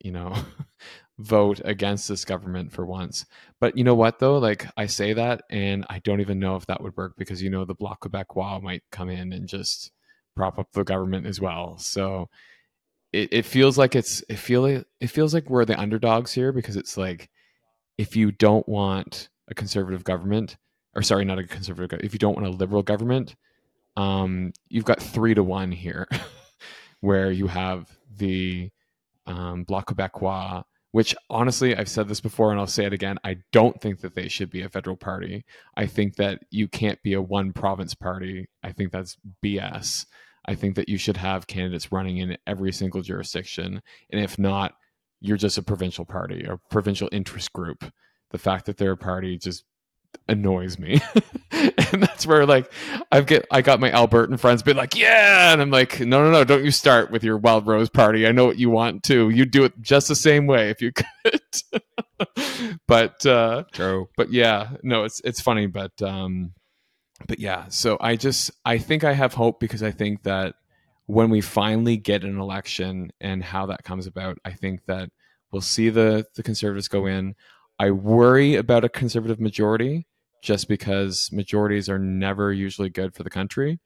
you 0.00 0.10
know, 0.10 0.34
vote 1.18 1.60
against 1.64 2.08
this 2.08 2.24
government 2.24 2.72
for 2.72 2.84
once. 2.84 3.24
But 3.60 3.76
you 3.76 3.84
know 3.84 3.94
what 3.94 4.18
though? 4.18 4.38
Like 4.38 4.66
I 4.76 4.86
say 4.86 5.12
that 5.12 5.42
and 5.50 5.86
I 5.88 6.00
don't 6.00 6.20
even 6.20 6.38
know 6.38 6.56
if 6.56 6.66
that 6.66 6.82
would 6.82 6.96
work 6.96 7.14
because 7.16 7.42
you 7.42 7.50
know 7.50 7.64
the 7.64 7.74
Bloc 7.74 8.00
Québécois 8.00 8.62
might 8.62 8.82
come 8.90 9.08
in 9.08 9.32
and 9.32 9.48
just 9.48 9.92
prop 10.34 10.58
up 10.58 10.72
the 10.72 10.84
government 10.84 11.26
as 11.26 11.40
well. 11.40 11.78
So 11.78 12.28
it, 13.12 13.28
it 13.32 13.44
feels 13.44 13.78
like 13.78 13.94
it's 13.94 14.24
it 14.28 14.36
feel 14.36 14.66
it 14.66 14.86
feels 15.06 15.32
like 15.32 15.48
we're 15.48 15.64
the 15.64 15.78
underdogs 15.78 16.32
here 16.32 16.52
because 16.52 16.76
it's 16.76 16.96
like 16.96 17.30
if 17.96 18.16
you 18.16 18.32
don't 18.32 18.68
want 18.68 19.28
a 19.48 19.54
conservative 19.54 20.04
government, 20.04 20.56
or 20.96 21.02
sorry, 21.02 21.24
not 21.24 21.38
a 21.38 21.44
conservative, 21.44 22.00
if 22.02 22.12
you 22.12 22.18
don't 22.18 22.34
want 22.34 22.46
a 22.46 22.50
liberal 22.50 22.82
government, 22.82 23.36
um, 23.96 24.52
you've 24.68 24.84
got 24.84 25.00
three 25.00 25.34
to 25.34 25.44
one 25.44 25.70
here, 25.70 26.08
where 27.00 27.30
you 27.30 27.46
have 27.46 27.88
the 28.16 28.70
um, 29.26 29.62
Bloc 29.64 29.86
Québécois, 29.86 30.64
which 30.94 31.12
honestly, 31.28 31.76
I've 31.76 31.88
said 31.88 32.06
this 32.06 32.20
before 32.20 32.52
and 32.52 32.60
I'll 32.60 32.68
say 32.68 32.84
it 32.84 32.92
again. 32.92 33.18
I 33.24 33.38
don't 33.50 33.80
think 33.80 33.98
that 34.02 34.14
they 34.14 34.28
should 34.28 34.48
be 34.48 34.62
a 34.62 34.68
federal 34.68 34.94
party. 34.94 35.44
I 35.76 35.86
think 35.86 36.14
that 36.18 36.44
you 36.52 36.68
can't 36.68 37.02
be 37.02 37.14
a 37.14 37.20
one 37.20 37.52
province 37.52 37.96
party. 37.96 38.46
I 38.62 38.70
think 38.70 38.92
that's 38.92 39.16
BS. 39.44 40.06
I 40.46 40.54
think 40.54 40.76
that 40.76 40.88
you 40.88 40.96
should 40.96 41.16
have 41.16 41.48
candidates 41.48 41.90
running 41.90 42.18
in 42.18 42.36
every 42.46 42.70
single 42.70 43.02
jurisdiction. 43.02 43.82
And 44.12 44.22
if 44.22 44.38
not, 44.38 44.74
you're 45.20 45.36
just 45.36 45.58
a 45.58 45.62
provincial 45.62 46.04
party 46.04 46.46
or 46.46 46.60
provincial 46.70 47.08
interest 47.10 47.52
group 47.52 47.90
the 48.30 48.38
fact 48.38 48.66
that 48.66 48.76
they're 48.76 48.92
a 48.92 48.96
party 48.96 49.36
just 49.36 49.64
annoys 50.28 50.78
me. 50.78 51.00
and 51.50 52.02
that's 52.02 52.26
where 52.26 52.46
like 52.46 52.70
I've 53.12 53.26
get 53.26 53.46
I 53.50 53.62
got 53.62 53.80
my 53.80 53.90
Albertan 53.90 54.38
friends 54.38 54.62
be 54.62 54.72
like, 54.72 54.96
yeah, 54.96 55.52
and 55.52 55.60
I'm 55.60 55.70
like, 55.70 56.00
no, 56.00 56.22
no, 56.24 56.30
no, 56.30 56.44
don't 56.44 56.64
you 56.64 56.70
start 56.70 57.10
with 57.10 57.24
your 57.24 57.38
Wildrose 57.38 57.90
party. 57.90 58.26
I 58.26 58.32
know 58.32 58.44
what 58.46 58.58
you 58.58 58.70
want 58.70 59.02
to. 59.04 59.30
You 59.30 59.44
do 59.44 59.64
it 59.64 59.72
just 59.80 60.08
the 60.08 60.16
same 60.16 60.46
way 60.46 60.70
if 60.70 60.80
you 60.80 60.92
could. 60.92 62.80
but 62.86 63.24
uh 63.26 63.64
True. 63.72 64.08
But 64.16 64.32
yeah, 64.32 64.70
no, 64.82 65.04
it's 65.04 65.20
it's 65.24 65.40
funny, 65.40 65.66
but 65.66 66.00
um 66.02 66.52
but 67.26 67.38
yeah, 67.38 67.68
so 67.68 67.96
I 68.00 68.16
just 68.16 68.50
I 68.64 68.78
think 68.78 69.04
I 69.04 69.12
have 69.12 69.34
hope 69.34 69.60
because 69.60 69.82
I 69.82 69.90
think 69.90 70.24
that 70.24 70.54
when 71.06 71.30
we 71.30 71.40
finally 71.40 71.96
get 71.96 72.24
an 72.24 72.38
election 72.38 73.12
and 73.20 73.42
how 73.42 73.66
that 73.66 73.84
comes 73.84 74.06
about, 74.06 74.38
I 74.44 74.52
think 74.52 74.86
that 74.86 75.10
we'll 75.52 75.62
see 75.62 75.90
the 75.90 76.26
the 76.34 76.42
conservatives 76.42 76.88
go 76.88 77.06
in. 77.06 77.34
I 77.78 77.90
worry 77.90 78.54
about 78.56 78.84
a 78.84 78.88
conservative 78.88 79.40
majority 79.40 80.06
just 80.42 80.68
because 80.68 81.30
majorities 81.32 81.88
are 81.88 81.98
never 81.98 82.52
usually 82.52 82.90
good 82.90 83.14
for 83.14 83.22
the 83.22 83.30
country. 83.30 83.80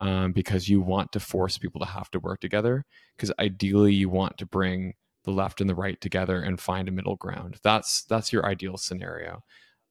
Um, 0.00 0.32
because 0.32 0.68
you 0.68 0.80
want 0.80 1.12
to 1.12 1.20
force 1.20 1.58
people 1.58 1.78
to 1.80 1.86
have 1.86 2.10
to 2.10 2.18
work 2.18 2.40
together. 2.40 2.84
Because 3.16 3.30
ideally, 3.38 3.94
you 3.94 4.08
want 4.08 4.36
to 4.38 4.46
bring 4.46 4.94
the 5.24 5.30
left 5.30 5.60
and 5.60 5.70
the 5.70 5.76
right 5.76 6.00
together 6.00 6.40
and 6.42 6.60
find 6.60 6.88
a 6.88 6.92
middle 6.92 7.14
ground. 7.14 7.58
That's 7.62 8.02
that's 8.04 8.32
your 8.32 8.44
ideal 8.44 8.76
scenario. 8.76 9.44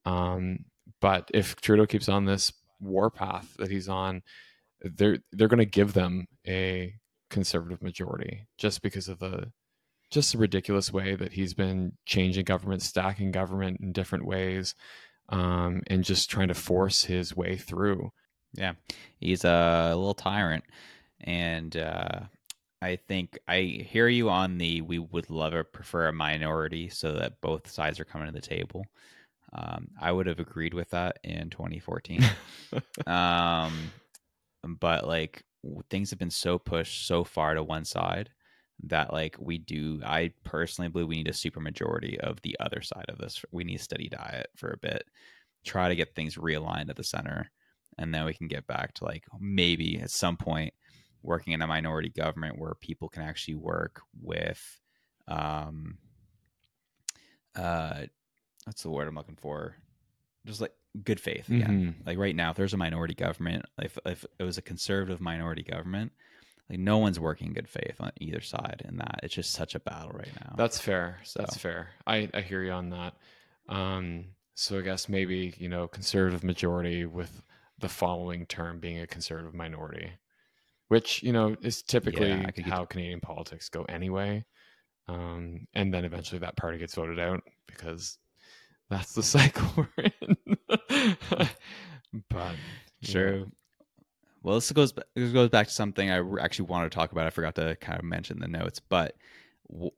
Um, 0.05 0.65
but 0.99 1.29
if 1.33 1.55
Trudeau 1.61 1.85
keeps 1.85 2.09
on 2.09 2.25
this 2.25 2.51
warpath 2.81 3.55
that 3.57 3.71
he's 3.71 3.87
on, 3.87 4.23
they're 4.81 5.19
they're 5.31 5.47
going 5.47 5.59
to 5.59 5.65
give 5.65 5.93
them 5.93 6.27
a 6.45 6.93
conservative 7.29 7.81
majority 7.81 8.47
just 8.57 8.81
because 8.81 9.07
of 9.07 9.19
the 9.19 9.51
just 10.11 10.33
the 10.33 10.37
ridiculous 10.37 10.91
way 10.91 11.15
that 11.15 11.31
he's 11.31 11.53
been 11.53 11.93
changing 12.05 12.43
government, 12.43 12.81
stacking 12.81 13.31
government 13.31 13.79
in 13.79 13.93
different 13.93 14.25
ways, 14.25 14.75
um, 15.29 15.81
and 15.87 16.03
just 16.03 16.29
trying 16.29 16.49
to 16.49 16.53
force 16.53 17.05
his 17.05 17.35
way 17.35 17.55
through. 17.55 18.11
Yeah, 18.53 18.73
he's 19.17 19.45
a 19.45 19.93
little 19.95 20.13
tyrant, 20.13 20.65
and 21.21 21.75
uh, 21.77 22.19
I 22.81 22.97
think 22.97 23.39
I 23.47 23.85
hear 23.89 24.09
you 24.09 24.29
on 24.29 24.57
the 24.57 24.81
we 24.81 24.99
would 24.99 25.29
love 25.29 25.53
or 25.53 25.63
prefer 25.63 26.07
a 26.07 26.13
minority 26.13 26.89
so 26.89 27.13
that 27.13 27.39
both 27.39 27.71
sides 27.71 27.99
are 27.99 28.05
coming 28.05 28.27
to 28.27 28.33
the 28.33 28.41
table. 28.41 28.85
Um, 29.53 29.89
I 29.99 30.11
would 30.11 30.27
have 30.27 30.39
agreed 30.39 30.73
with 30.73 30.89
that 30.91 31.19
in 31.23 31.49
2014. 31.49 32.23
um, 33.07 33.91
but 34.63 35.07
like 35.07 35.43
things 35.89 36.09
have 36.09 36.19
been 36.19 36.29
so 36.29 36.57
pushed 36.57 37.07
so 37.07 37.23
far 37.23 37.53
to 37.53 37.63
one 37.63 37.85
side 37.85 38.29
that 38.83 39.13
like 39.13 39.35
we 39.39 39.57
do 39.57 39.99
i 40.05 40.31
personally 40.43 40.89
believe 40.89 41.07
we 41.07 41.17
need 41.17 41.27
a 41.27 41.33
super 41.33 41.59
majority 41.59 42.19
of 42.21 42.41
the 42.41 42.55
other 42.59 42.81
side 42.81 43.05
of 43.09 43.17
this 43.17 43.43
we 43.51 43.63
need 43.63 43.79
a 43.79 43.83
steady 43.83 44.09
diet 44.09 44.47
for 44.55 44.71
a 44.71 44.77
bit 44.77 45.03
try 45.63 45.87
to 45.87 45.95
get 45.95 46.15
things 46.15 46.35
realigned 46.35 46.89
at 46.89 46.95
the 46.95 47.03
center 47.03 47.51
and 47.97 48.13
then 48.13 48.25
we 48.25 48.33
can 48.33 48.47
get 48.47 48.65
back 48.67 48.93
to 48.93 49.05
like 49.05 49.23
maybe 49.39 49.99
at 49.99 50.09
some 50.09 50.37
point 50.37 50.73
working 51.21 51.53
in 51.53 51.61
a 51.61 51.67
minority 51.67 52.09
government 52.09 52.57
where 52.57 52.73
people 52.75 53.07
can 53.09 53.21
actually 53.21 53.55
work 53.55 54.01
with 54.21 54.79
um 55.27 55.97
uh 57.55 58.01
that's 58.65 58.83
the 58.83 58.89
word 58.89 59.07
i'm 59.07 59.15
looking 59.15 59.35
for 59.35 59.75
just 60.45 60.61
like 60.61 60.73
good 61.03 61.19
faith 61.19 61.47
again. 61.49 61.93
Mm-hmm. 61.93 62.07
Like 62.07 62.17
right 62.17 62.35
now, 62.35 62.51
if 62.51 62.57
there's 62.57 62.73
a 62.73 62.77
minority 62.77 63.13
government, 63.13 63.65
if 63.81 63.97
if 64.05 64.25
it 64.39 64.43
was 64.43 64.57
a 64.57 64.61
conservative 64.61 65.21
minority 65.21 65.63
government, 65.63 66.11
like 66.71 66.79
no 66.79 66.97
one's 66.97 67.19
working 67.19 67.51
good 67.51 67.67
faith 67.67 67.97
on 67.99 68.11
either 68.21 68.39
side 68.39 68.81
in 68.87 68.97
that. 68.97 69.19
It's 69.23 69.35
just 69.35 69.51
such 69.51 69.75
a 69.75 69.79
battle 69.79 70.11
right 70.13 70.31
now. 70.39 70.55
That's 70.57 70.79
fair. 70.79 71.19
So. 71.23 71.39
That's 71.39 71.57
fair. 71.57 71.89
I 72.07 72.29
I 72.33 72.41
hear 72.41 72.63
you 72.63 72.71
on 72.71 72.91
that. 72.91 73.13
Um, 73.67 74.25
so 74.53 74.79
I 74.79 74.81
guess 74.81 75.09
maybe 75.09 75.53
you 75.57 75.67
know 75.67 75.87
conservative 75.87 76.43
majority 76.43 77.05
with 77.05 77.43
the 77.79 77.89
following 77.89 78.45
term 78.45 78.79
being 78.79 78.99
a 78.99 79.07
conservative 79.07 79.53
minority, 79.53 80.11
which 80.87 81.21
you 81.23 81.33
know 81.33 81.57
is 81.61 81.81
typically 81.83 82.29
yeah, 82.29 82.49
how 82.63 82.85
Canadian 82.85 83.19
politics 83.19 83.67
go 83.67 83.83
anyway. 83.83 84.45
Um, 85.09 85.67
and 85.73 85.93
then 85.93 86.05
eventually 86.05 86.39
that 86.39 86.55
party 86.55 86.77
gets 86.77 86.95
voted 86.95 87.19
out 87.19 87.41
because 87.67 88.17
that's 88.89 89.13
the 89.13 89.23
cycle 89.23 89.67
we're 89.75 90.05
in. 90.21 90.37
but 92.29 92.55
true. 93.03 93.51
Well, 94.43 94.55
this 94.55 94.71
goes 94.71 94.93
this 95.15 95.31
goes 95.31 95.49
back 95.49 95.67
to 95.67 95.73
something 95.73 96.09
I 96.09 96.23
actually 96.41 96.65
wanted 96.65 96.91
to 96.91 96.95
talk 96.95 97.11
about. 97.11 97.27
I 97.27 97.29
forgot 97.29 97.55
to 97.55 97.75
kind 97.75 97.99
of 97.99 98.05
mention 98.05 98.39
the 98.39 98.47
notes, 98.47 98.79
but 98.79 99.15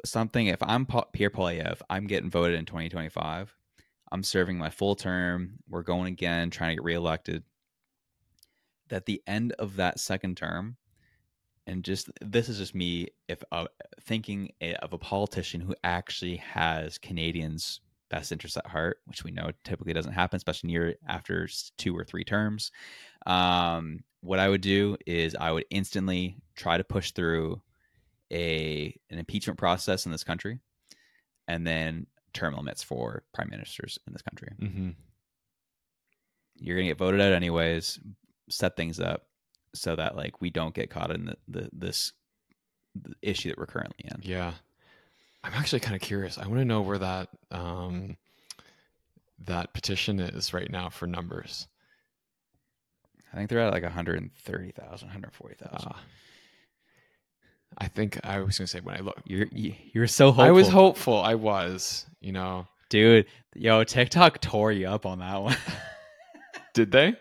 something 0.06 0.48
if 0.48 0.62
I'm 0.62 0.86
Pierre 1.14 1.30
Poilievre, 1.30 1.82
I'm 1.90 2.08
getting 2.08 2.30
voted 2.30 2.60
in 2.60 2.66
2025. 2.66 3.56
I'm 4.12 4.24
serving 4.24 4.58
my 4.58 4.70
full 4.70 4.96
term. 4.96 5.60
We're 5.70 5.82
going 5.82 6.12
again, 6.12 6.50
trying 6.50 6.72
to 6.72 6.76
get 6.76 6.84
reelected. 6.84 7.44
That 8.90 9.06
the 9.06 9.24
end 9.26 9.54
of 9.54 9.78
that 9.78 10.00
second 10.00 10.36
term, 10.36 10.76
and 11.66 11.84
just 11.84 12.12
this 12.22 12.50
is 12.50 12.58
just 12.58 12.76
me 12.76 13.08
if 13.30 13.42
uh, 13.52 13.68
thinking 14.02 14.52
of 14.82 14.92
a 14.92 14.98
politician 14.98 15.62
who 15.62 15.74
actually 15.84 16.36
has 16.36 16.98
Canadians 16.98 17.80
best 18.14 18.32
interest 18.32 18.58
at 18.58 18.68
heart, 18.68 18.98
which 19.06 19.24
we 19.24 19.32
know 19.32 19.50
typically 19.64 19.92
doesn't 19.92 20.14
happen, 20.14 20.38
especially 20.38 20.68
near 20.68 20.96
after 21.08 21.50
two 21.80 21.98
or 21.98 22.04
three 22.04 22.24
terms. 22.24 22.72
Um, 23.26 24.04
what 24.22 24.38
I 24.38 24.50
would 24.50 24.62
do 24.62 24.98
is 25.08 25.36
I 25.36 25.52
would 25.52 25.66
instantly 25.72 26.38
try 26.56 26.78
to 26.78 26.84
push 26.84 27.12
through 27.12 27.60
a 28.32 28.96
an 29.10 29.18
impeachment 29.18 29.58
process 29.58 30.06
in 30.06 30.12
this 30.12 30.24
country, 30.24 30.60
and 31.48 31.66
then 31.66 32.06
term 32.34 32.56
limits 32.56 32.84
for 32.84 33.24
prime 33.34 33.50
ministers 33.50 33.98
in 34.06 34.14
this 34.14 34.22
country. 34.22 34.50
Mm-hmm. 34.62 34.90
You're 36.58 36.78
gonna 36.78 36.90
get 36.90 37.00
voted 37.00 37.20
out 37.20 37.34
anyways. 37.34 38.00
Set 38.50 38.76
things 38.76 39.00
up 39.00 39.26
so 39.74 39.96
that 39.96 40.16
like 40.16 40.40
we 40.40 40.52
don't 40.52 40.76
get 40.76 40.92
caught 40.92 41.10
in 41.10 41.26
the, 41.26 41.38
the 41.48 41.70
this 41.74 42.14
the 42.94 43.16
issue 43.24 43.50
that 43.50 43.58
we're 43.58 43.66
currently 43.66 44.06
in. 44.06 44.22
Yeah. 44.22 44.54
I'm 45.44 45.54
actually 45.54 45.82
kind 45.82 45.96
of 45.96 46.02
curious. 46.02 46.38
I 46.38 46.48
want 46.48 46.60
to 46.60 46.66
know 46.66 46.82
where 46.82 46.98
that 46.98 47.30
um, 47.52 48.18
that 49.46 49.74
petition 49.74 50.20
is 50.20 50.54
right 50.54 50.70
now 50.70 50.90
for 50.90 51.06
numbers. 51.08 51.68
I 53.34 53.38
think 53.38 53.50
they're 53.50 53.60
at 53.60 53.74
like 53.74 53.84
130,000, 53.84 55.08
140,000. 55.08 55.88
Uh, 55.88 55.94
I 57.80 57.88
think 57.88 58.20
I 58.24 58.40
was 58.40 58.58
going 58.58 58.68
to 58.68 58.72
say 58.72 58.80
when 58.80 58.96
I 58.96 59.00
look, 59.00 59.20
you're 59.26 59.48
you're 59.52 60.08
so 60.08 60.28
hopeful. 60.28 60.44
I 60.44 60.52
was 60.52 60.68
hopeful. 60.68 61.20
I 61.20 61.36
was, 61.36 62.06
you 62.22 62.32
know, 62.32 62.68
dude. 62.90 63.26
Yo, 63.56 63.84
TikTok 63.84 64.40
tore 64.42 64.72
you 64.72 64.88
up 64.88 65.06
on 65.06 65.20
that 65.20 65.42
one. 65.42 65.58
Did 66.74 66.92
they? 66.92 67.16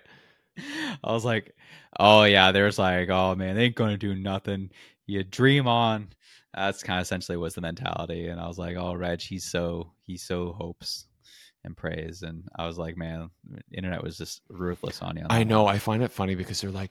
I 1.02 1.12
was 1.12 1.24
like, 1.24 1.54
oh 1.98 2.24
yeah. 2.24 2.52
There's 2.52 2.78
like, 2.78 3.08
oh 3.08 3.35
man, 3.35 3.56
they 3.56 3.64
ain't 3.64 3.74
gonna 3.74 3.96
do 3.96 4.14
nothing. 4.14 4.70
You 5.06 5.24
dream 5.24 5.66
on 5.66 6.08
that's 6.54 6.82
kind 6.82 6.98
of 6.98 7.04
essentially 7.04 7.36
was 7.36 7.54
the 7.54 7.60
mentality. 7.60 8.28
And 8.28 8.40
I 8.40 8.46
was 8.46 8.58
like, 8.58 8.76
oh, 8.76 8.94
Reg, 8.94 9.20
he's 9.20 9.44
so 9.44 9.92
he 10.04 10.16
so 10.16 10.52
hopes 10.52 11.06
and 11.64 11.76
prays. 11.76 12.22
And 12.22 12.48
I 12.56 12.66
was 12.66 12.78
like, 12.78 12.96
man, 12.96 13.30
internet 13.72 14.02
was 14.02 14.18
just 14.18 14.42
ruthless 14.48 15.02
on 15.02 15.16
you. 15.16 15.22
On 15.22 15.30
I 15.30 15.44
know. 15.44 15.64
One. 15.64 15.74
I 15.74 15.78
find 15.78 16.02
it 16.02 16.10
funny 16.10 16.34
because 16.34 16.60
they're 16.60 16.70
like, 16.70 16.90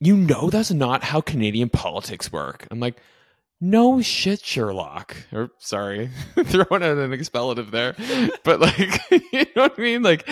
you 0.00 0.16
know, 0.16 0.50
that's 0.50 0.70
not 0.70 1.04
how 1.04 1.20
Canadian 1.20 1.68
politics 1.68 2.32
work. 2.32 2.66
I'm 2.70 2.80
like, 2.80 3.00
no 3.60 4.02
shit, 4.02 4.44
Sherlock. 4.44 5.16
Or 5.32 5.50
sorry, 5.58 6.10
throwing 6.44 6.82
out 6.82 6.98
an 6.98 7.12
expletive 7.12 7.70
there, 7.70 7.94
but 8.42 8.60
like, 8.60 8.78
you 9.10 9.46
know 9.56 9.62
what 9.62 9.78
I 9.78 9.80
mean? 9.80 10.02
Like, 10.02 10.28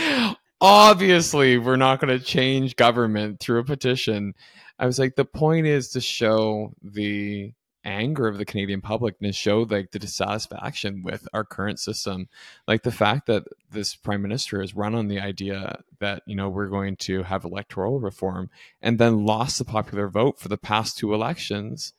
obviously, 0.61 1.57
we're 1.57 1.77
not 1.77 2.01
going 2.01 2.19
to 2.19 2.25
change 2.25 2.75
government 2.75 3.39
through 3.39 3.61
a 3.61 3.65
petition. 3.65 4.35
I 4.81 4.87
was 4.87 4.99
like, 4.99 5.15
the 5.15 5.25
point 5.25 5.67
is 5.67 5.91
to 5.91 6.01
show 6.01 6.73
the 6.83 7.53
anger 7.85 8.29
of 8.29 8.39
the 8.39 8.45
Canadian 8.45 8.81
public 8.81 9.17
and 9.21 9.35
show 9.35 9.63
like 9.63 9.91
the 9.91 9.99
dissatisfaction 9.99 11.03
with 11.03 11.27
our 11.33 11.45
current 11.45 11.79
system. 11.79 12.29
Like 12.67 12.83
the 12.83 12.93
fact 12.93 13.27
that 13.27 13.45
this 13.71 13.95
prime 13.95 14.23
minister 14.23 14.61
has 14.61 14.75
run 14.75 14.95
on 14.95 15.09
the 15.09 15.21
idea 15.21 15.83
that, 15.99 16.23
you 16.27 16.35
know, 16.35 16.49
we're 16.49 16.69
going 16.69 16.97
to 16.97 17.23
have 17.23 17.45
electoral 17.45 18.01
reform 18.01 18.51
and 18.83 18.99
then 18.99 19.25
lost 19.25 19.59
the 19.59 19.65
popular 19.65 20.09
vote 20.09 20.39
for 20.39 20.49
the 20.49 20.59
past 20.59 20.99
two 20.99 21.15
elections. 21.15 21.93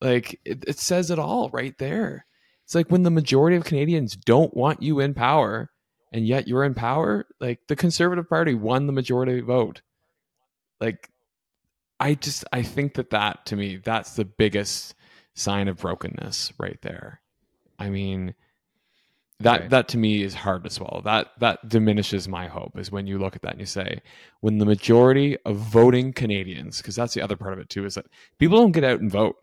Like 0.00 0.40
it, 0.44 0.64
it 0.66 0.78
says 0.78 1.10
it 1.10 1.18
all 1.18 1.50
right 1.50 1.76
there. 1.78 2.26
It's 2.64 2.74
like 2.74 2.90
when 2.90 3.02
the 3.02 3.10
majority 3.10 3.56
of 3.56 3.64
Canadians 3.64 4.14
don't 4.14 4.54
want 4.54 4.82
you 4.82 5.00
in 5.00 5.14
power 5.14 5.70
and 6.12 6.26
yet 6.26 6.46
you're 6.46 6.64
in 6.64 6.74
power, 6.74 7.26
like 7.40 7.60
the 7.66 7.76
Conservative 7.76 8.28
Party 8.28 8.54
won 8.54 8.86
the 8.86 8.92
majority 8.92 9.40
vote. 9.40 9.82
Like 10.80 11.10
I 12.00 12.14
just 12.14 12.44
I 12.52 12.62
think 12.62 12.94
that 12.94 13.10
that 13.10 13.46
to 13.46 13.56
me 13.56 13.76
that's 13.76 14.14
the 14.14 14.24
biggest 14.24 14.94
sign 15.38 15.68
of 15.68 15.78
brokenness 15.78 16.52
right 16.58 16.78
there. 16.82 17.20
I 17.78 17.90
mean, 17.90 18.34
that 19.40 19.60
right. 19.60 19.70
that 19.70 19.88
to 19.88 19.98
me 19.98 20.22
is 20.22 20.34
hard 20.34 20.64
to 20.64 20.70
swallow. 20.70 21.00
That 21.04 21.28
that 21.38 21.68
diminishes 21.68 22.26
my 22.26 22.48
hope 22.48 22.76
is 22.76 22.90
when 22.90 23.06
you 23.06 23.18
look 23.18 23.36
at 23.36 23.42
that 23.42 23.52
and 23.52 23.60
you 23.60 23.66
say, 23.66 24.02
when 24.40 24.58
the 24.58 24.66
majority 24.66 25.38
of 25.44 25.56
voting 25.56 26.12
Canadians, 26.12 26.78
because 26.78 26.96
that's 26.96 27.14
the 27.14 27.22
other 27.22 27.36
part 27.36 27.52
of 27.52 27.60
it 27.60 27.68
too, 27.68 27.84
is 27.86 27.94
that 27.94 28.06
people 28.38 28.58
don't 28.58 28.72
get 28.72 28.84
out 28.84 29.00
and 29.00 29.10
vote. 29.10 29.36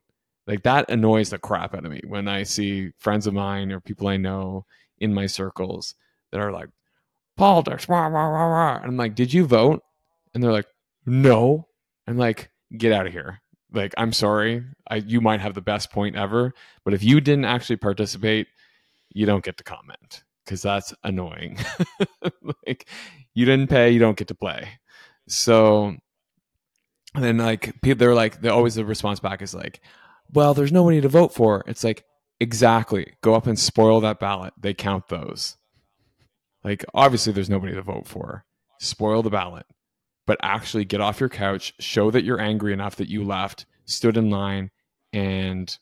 Like 0.47 0.63
that 0.63 0.89
annoys 0.89 1.29
the 1.29 1.39
crap 1.39 1.73
out 1.73 1.85
of 1.85 1.91
me 1.91 2.01
when 2.05 2.27
I 2.27 2.43
see 2.43 2.91
friends 2.99 3.25
of 3.25 3.33
mine 3.33 3.71
or 3.71 3.79
people 3.79 4.07
I 4.07 4.17
know 4.17 4.65
in 4.99 5.13
my 5.13 5.27
circles 5.27 5.95
that 6.31 6.41
are 6.41 6.51
like, 6.51 6.69
politics, 7.37 7.89
rah, 7.89 8.07
rah, 8.07 8.27
rah, 8.27 8.45
rah. 8.45 8.77
And 8.77 8.85
I'm 8.85 8.97
like, 8.97 9.15
did 9.15 9.33
you 9.33 9.45
vote? 9.45 9.81
And 10.33 10.43
they're 10.43 10.51
like, 10.51 10.67
no. 11.05 11.67
I'm 12.07 12.17
like, 12.17 12.51
get 12.77 12.91
out 12.91 13.07
of 13.07 13.13
here 13.13 13.41
like 13.75 13.93
i'm 13.97 14.13
sorry 14.13 14.63
I, 14.89 14.97
you 14.97 15.21
might 15.21 15.41
have 15.41 15.53
the 15.53 15.61
best 15.61 15.91
point 15.91 16.15
ever 16.15 16.53
but 16.83 16.93
if 16.93 17.03
you 17.03 17.21
didn't 17.21 17.45
actually 17.45 17.77
participate 17.77 18.47
you 19.13 19.25
don't 19.25 19.43
get 19.43 19.57
to 19.57 19.63
comment 19.63 20.23
because 20.45 20.61
that's 20.61 20.93
annoying 21.03 21.57
like 22.67 22.87
you 23.33 23.45
didn't 23.45 23.69
pay 23.69 23.91
you 23.91 23.99
don't 23.99 24.17
get 24.17 24.29
to 24.29 24.35
play 24.35 24.69
So 25.27 25.95
and 27.15 27.23
then 27.23 27.37
like 27.37 27.81
people 27.81 27.99
they're 27.99 28.13
like 28.15 28.41
they 28.41 28.49
always 28.49 28.75
the 28.75 28.85
response 28.85 29.19
back 29.19 29.41
is 29.41 29.53
like, 29.55 29.81
well, 30.33 30.53
there's 30.53 30.71
nobody 30.71 31.01
to 31.01 31.09
vote 31.09 31.33
for. 31.33 31.63
It's 31.67 31.83
like 31.83 32.03
exactly 32.39 33.13
go 33.21 33.33
up 33.35 33.47
and 33.47 33.57
spoil 33.57 34.01
that 34.01 34.19
ballot. 34.19 34.53
They 34.59 34.73
count 34.73 35.07
those. 35.07 35.57
Like 36.63 36.83
obviously 36.93 37.33
there's 37.33 37.49
nobody 37.49 37.73
to 37.73 37.81
vote 37.81 38.07
for. 38.07 38.45
Spoil 38.79 39.23
the 39.23 39.29
ballot. 39.29 39.65
But 40.27 40.39
actually 40.41 40.85
get 40.85 41.01
off 41.01 41.19
your 41.19 41.29
couch, 41.29 41.73
show 41.79 42.09
that 42.11 42.23
you're 42.23 42.41
angry 42.41 42.73
enough 42.73 42.95
that 42.95 43.09
you 43.09 43.23
left, 43.23 43.65
stood 43.85 44.17
in 44.17 44.29
line 44.31 44.71
and 45.13 45.77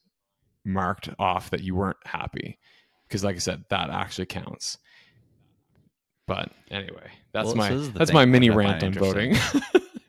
marked 0.65 1.09
off 1.17 1.49
that 1.51 1.61
you 1.61 1.75
weren't 1.75 1.97
happy. 2.05 2.59
Because 3.07 3.23
like 3.23 3.35
I 3.35 3.39
said, 3.39 3.63
that 3.69 3.89
actually 3.89 4.25
counts. 4.25 4.77
But 6.27 6.51
anyway, 6.71 7.11
that's 7.31 7.47
Well, 7.47 7.55
my 7.55 7.69
so 7.69 7.77
this 7.77 7.87
is 7.87 7.93
the 7.93 7.99
that's 7.99 8.13
my 8.13 8.25
mini 8.25 8.49
rant 8.49 8.83
on 8.83 8.93
voting. 8.93 9.35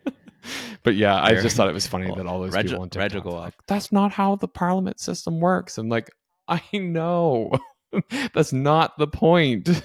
but 0.83 0.95
yeah, 0.95 1.21
I 1.21 1.35
just 1.35 1.57
thought 1.57 1.69
it 1.69 1.75
was 1.75 1.87
funny 1.87 2.07
Well, 2.07 2.17
that 2.17 2.27
all 2.27 2.41
those 2.41 2.53
Reg- 2.53 2.67
people 2.67 2.83
on 2.83 2.91
Reg 2.95 3.13
will 3.15 3.21
TikTok 3.21 3.25
go 3.25 3.31
were 3.31 3.37
up. 3.39 3.45
like, 3.45 3.55
that's 3.67 3.93
not 3.93 4.13
how 4.13 4.37
the 4.37 4.49
parliament 4.49 5.01
system 5.01 5.41
works. 5.41 5.79
And 5.79 5.89
like, 5.91 6.11
I 6.49 6.61
know 6.73 7.53
that's 8.33 8.53
not 8.53 8.97
the 8.99 9.07
point. 9.07 9.69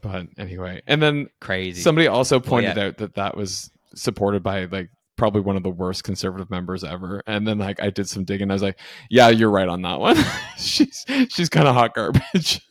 but 0.00 0.26
anyway, 0.38 0.82
and 0.86 1.02
then 1.02 1.28
Crazy. 1.40 1.80
somebody 1.80 2.06
also 2.06 2.40
pointed 2.40 2.76
yeah. 2.76 2.86
out 2.86 2.98
that 2.98 3.14
that 3.14 3.36
was 3.36 3.70
supported 3.94 4.42
by 4.42 4.64
like 4.66 4.90
probably 5.20 5.42
one 5.42 5.56
of 5.56 5.62
the 5.62 5.70
worst 5.70 6.02
conservative 6.02 6.50
members 6.50 6.82
ever. 6.82 7.22
And 7.26 7.46
then 7.46 7.58
like 7.58 7.82
I 7.82 7.90
did 7.90 8.08
some 8.08 8.24
digging. 8.24 8.50
I 8.50 8.54
was 8.54 8.62
like, 8.62 8.78
yeah, 9.10 9.28
you're 9.28 9.50
right 9.50 9.68
on 9.68 9.82
that 9.82 10.00
one. 10.00 10.16
she's 10.56 11.04
she's 11.28 11.50
kind 11.50 11.68
of 11.68 11.74
hot 11.74 11.94
garbage. 11.94 12.66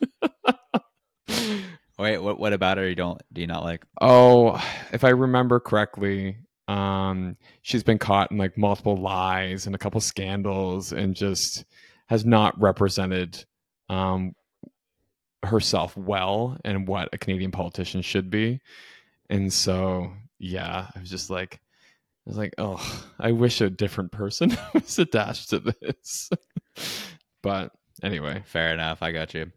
Wait, 1.98 2.18
what? 2.18 2.40
What 2.40 2.52
about 2.52 2.78
her? 2.78 2.88
You 2.88 2.96
don't? 2.96 3.22
Do 3.32 3.40
you 3.40 3.46
not 3.46 3.62
like? 3.62 3.84
Oh, 4.00 4.62
if 4.92 5.04
I 5.04 5.10
remember 5.10 5.60
correctly, 5.60 6.38
um, 6.66 7.36
she's 7.62 7.82
been 7.84 7.98
caught 7.98 8.32
in 8.32 8.38
like 8.38 8.58
multiple 8.58 8.96
lies 8.96 9.66
and 9.66 9.74
a 9.74 9.78
couple 9.78 10.00
scandals, 10.00 10.92
and 10.92 11.14
just 11.14 11.64
has 12.06 12.24
not 12.24 12.60
represented 12.60 13.44
um, 13.90 14.32
herself 15.42 15.96
well 15.96 16.58
and 16.64 16.86
what 16.86 17.08
a 17.12 17.18
Canadian 17.18 17.50
politician 17.50 18.02
should 18.02 18.30
be. 18.30 18.60
And 19.28 19.52
so, 19.52 20.12
yeah, 20.38 20.88
I 20.94 21.00
was 21.00 21.10
just 21.10 21.30
like, 21.30 21.60
I 22.26 22.30
was 22.30 22.36
like, 22.36 22.54
oh, 22.58 23.04
I 23.18 23.32
wish 23.32 23.60
a 23.60 23.70
different 23.70 24.12
person 24.12 24.56
was 24.74 24.98
attached 24.98 25.50
to 25.50 25.60
this. 25.60 26.30
but 27.42 27.72
anyway, 28.02 28.42
Fair 28.46 28.72
enough. 28.72 29.02
I 29.02 29.12
got 29.12 29.34
you. 29.34 29.50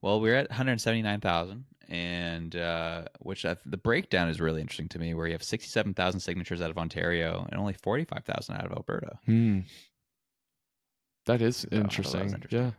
Well, 0.00 0.20
we're 0.20 0.34
at 0.36 0.50
179,000, 0.50 1.64
and 1.88 2.54
uh, 2.56 3.04
which 3.20 3.46
I, 3.46 3.56
the 3.64 3.78
breakdown 3.78 4.28
is 4.28 4.38
really 4.38 4.60
interesting 4.60 4.88
to 4.90 4.98
me, 4.98 5.14
where 5.14 5.26
you 5.26 5.32
have 5.32 5.42
67,000 5.42 6.20
signatures 6.20 6.60
out 6.60 6.70
of 6.70 6.76
Ontario 6.76 7.46
and 7.50 7.58
only 7.58 7.72
45,000 7.72 8.54
out 8.54 8.66
of 8.66 8.72
Alberta. 8.72 9.18
hmm. 9.24 9.60
that 11.24 11.40
is 11.40 11.62
that 11.62 11.72
interesting. 11.72 12.36
Yeah, 12.50 12.72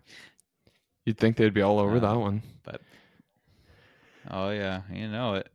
you'd 1.05 1.17
think 1.17 1.37
they'd 1.37 1.53
be 1.53 1.61
all 1.61 1.79
over 1.79 1.99
that 1.99 2.15
one. 2.15 2.41
But 2.63 2.81
oh 4.29 4.49
yeah, 4.49 4.81
you 4.91 5.07
know 5.07 5.35
it. 5.35 5.49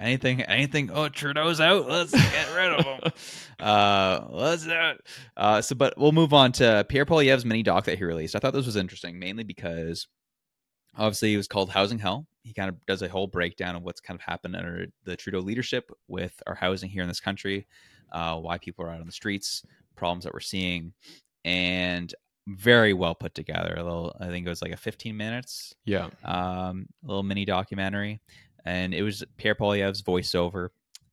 Anything, 0.00 0.42
anything. 0.42 0.90
Oh, 0.92 1.08
Trudeau's 1.08 1.60
out. 1.60 1.88
Let's 1.88 2.12
get 2.12 2.54
rid 2.54 2.72
of 2.72 2.84
him. 2.84 3.12
uh, 3.60 4.26
let's 4.30 4.64
do 4.64 4.72
it. 4.72 5.00
Uh, 5.36 5.62
so, 5.62 5.74
but 5.74 5.94
we'll 5.96 6.12
move 6.12 6.32
on 6.32 6.52
to 6.52 6.84
Pierre 6.88 7.06
Poilievre's 7.06 7.44
mini 7.44 7.62
doc 7.62 7.84
that 7.84 7.98
he 7.98 8.04
released. 8.04 8.34
I 8.34 8.38
thought 8.38 8.52
this 8.52 8.66
was 8.66 8.76
interesting, 8.76 9.18
mainly 9.18 9.44
because 9.44 10.06
obviously 10.96 11.34
it 11.34 11.36
was 11.36 11.48
called 11.48 11.70
Housing 11.70 11.98
Hell. 11.98 12.26
He 12.42 12.52
kind 12.52 12.68
of 12.68 12.76
does 12.86 13.02
a 13.02 13.08
whole 13.08 13.26
breakdown 13.26 13.76
of 13.76 13.82
what's 13.82 14.00
kind 14.00 14.18
of 14.18 14.22
happened 14.22 14.54
under 14.56 14.86
the 15.04 15.16
Trudeau 15.16 15.40
leadership 15.40 15.90
with 16.08 16.42
our 16.46 16.54
housing 16.54 16.90
here 16.90 17.02
in 17.02 17.08
this 17.08 17.20
country, 17.20 17.66
uh, 18.12 18.36
why 18.36 18.58
people 18.58 18.84
are 18.84 18.90
out 18.90 19.00
on 19.00 19.06
the 19.06 19.12
streets, 19.12 19.64
problems 19.96 20.24
that 20.24 20.34
we're 20.34 20.40
seeing, 20.40 20.92
and 21.44 22.14
very 22.46 22.92
well 22.92 23.14
put 23.14 23.34
together. 23.34 23.74
A 23.76 23.82
little, 23.82 24.16
I 24.20 24.26
think 24.26 24.46
it 24.46 24.50
was 24.50 24.62
like 24.62 24.72
a 24.72 24.76
15 24.76 25.16
minutes 25.16 25.74
Yeah. 25.84 26.08
um, 26.24 26.86
a 27.02 27.06
little 27.06 27.22
mini 27.22 27.44
documentary, 27.44 28.20
and 28.64 28.92
it 28.94 29.02
was 29.02 29.24
Pierre 29.36 29.54
Poilievre's 29.54 30.02
voiceover. 30.02 30.68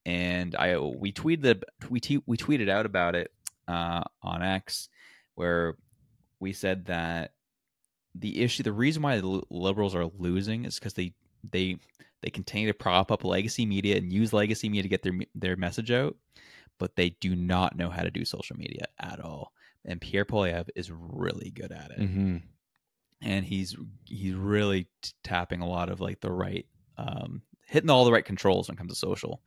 And 0.05 0.55
I 0.55 0.77
we 0.79 1.11
tweeted 1.13 1.41
the, 1.43 1.61
we 1.89 1.99
te- 1.99 2.23
we 2.25 2.35
tweeted 2.37 2.69
out 2.69 2.85
about 2.85 3.15
it 3.15 3.31
uh, 3.67 4.03
on 4.23 4.41
X, 4.43 4.89
where 5.35 5.75
we 6.39 6.53
said 6.53 6.85
that 6.85 7.33
the 8.15 8.41
issue, 8.41 8.63
the 8.63 8.73
reason 8.73 9.03
why 9.03 9.19
the 9.21 9.41
liberals 9.49 9.93
are 9.95 10.09
losing 10.17 10.65
is 10.65 10.79
because 10.79 10.95
they 10.95 11.13
they 11.49 11.77
they 12.23 12.29
continue 12.29 12.67
to 12.67 12.73
prop 12.73 13.11
up 13.11 13.23
legacy 13.23 13.65
media 13.65 13.95
and 13.97 14.11
use 14.11 14.33
legacy 14.33 14.69
media 14.69 14.83
to 14.83 14.89
get 14.89 15.03
their 15.03 15.13
their 15.35 15.55
message 15.55 15.91
out, 15.91 16.17
but 16.79 16.95
they 16.95 17.11
do 17.21 17.35
not 17.35 17.77
know 17.77 17.89
how 17.89 18.01
to 18.01 18.11
do 18.11 18.25
social 18.25 18.57
media 18.57 18.85
at 18.99 19.19
all. 19.19 19.53
And 19.85 19.99
Pierre 19.99 20.25
Poilievre 20.25 20.69
is 20.75 20.91
really 20.91 21.51
good 21.51 21.71
at 21.71 21.91
it. 21.91 21.99
Hmm 21.99 22.37
and 23.21 23.45
he's 23.45 23.75
he's 24.05 24.33
really 24.33 24.87
t- 25.01 25.11
tapping 25.23 25.61
a 25.61 25.67
lot 25.67 25.89
of 25.89 26.01
like 26.01 26.19
the 26.21 26.31
right 26.31 26.65
um 26.97 27.41
hitting 27.67 27.89
all 27.89 28.05
the 28.05 28.11
right 28.11 28.25
controls 28.25 28.67
when 28.67 28.75
it 28.75 28.77
comes 28.77 28.91
to 28.91 28.97
social. 28.97 29.41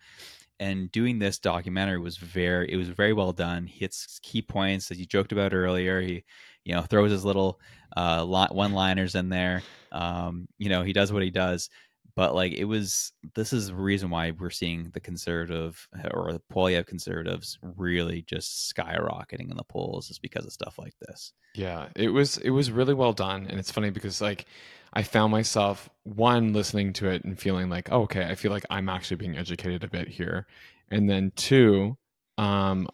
And 0.60 0.90
doing 0.92 1.18
this 1.18 1.38
documentary 1.38 1.98
was 1.98 2.16
very 2.16 2.72
it 2.72 2.76
was 2.76 2.88
very 2.88 3.12
well 3.12 3.32
done. 3.32 3.66
He 3.66 3.80
hits 3.80 4.20
key 4.22 4.40
points 4.40 4.90
as 4.90 4.98
you 4.98 5.06
joked 5.06 5.32
about 5.32 5.52
earlier. 5.52 6.00
He 6.00 6.24
you 6.64 6.74
know 6.74 6.82
throws 6.82 7.10
his 7.10 7.24
little 7.24 7.60
uh 7.96 8.24
one 8.24 8.72
liners 8.72 9.14
in 9.14 9.28
there. 9.28 9.62
Um 9.92 10.48
you 10.58 10.68
know 10.68 10.82
he 10.82 10.92
does 10.92 11.12
what 11.12 11.22
he 11.22 11.30
does 11.30 11.70
but 12.16 12.34
like 12.34 12.52
it 12.52 12.64
was 12.64 13.12
this 13.34 13.52
is 13.52 13.68
the 13.68 13.74
reason 13.74 14.10
why 14.10 14.30
we're 14.30 14.50
seeing 14.50 14.90
the 14.92 15.00
conservative 15.00 15.88
or 16.12 16.32
the 16.32 16.42
Poilievre 16.52 16.86
conservatives 16.86 17.58
really 17.62 18.22
just 18.22 18.74
skyrocketing 18.74 19.50
in 19.50 19.56
the 19.56 19.64
polls 19.64 20.10
is 20.10 20.18
because 20.18 20.46
of 20.46 20.52
stuff 20.52 20.78
like 20.78 20.94
this 21.00 21.32
Yeah, 21.54 21.88
it 21.94 22.08
was 22.08 22.38
it 22.38 22.50
was 22.50 22.70
really 22.70 22.94
well 22.94 23.12
done, 23.12 23.46
and 23.48 23.58
it's 23.60 23.70
funny 23.70 23.90
because 23.90 24.20
like 24.20 24.46
I 24.92 25.02
found 25.02 25.30
myself 25.30 25.88
one 26.02 26.52
listening 26.52 26.92
to 26.94 27.08
it 27.08 27.24
and 27.24 27.38
feeling 27.38 27.68
like, 27.68 27.90
oh, 27.92 28.02
okay, 28.02 28.24
I 28.24 28.34
feel 28.34 28.50
like 28.50 28.66
I'm 28.70 28.88
actually 28.88 29.16
being 29.18 29.36
educated 29.36 29.84
a 29.84 29.88
bit 29.88 30.08
here, 30.08 30.46
and 30.90 31.08
then 31.08 31.32
two, 31.36 31.96
um, 32.38 32.88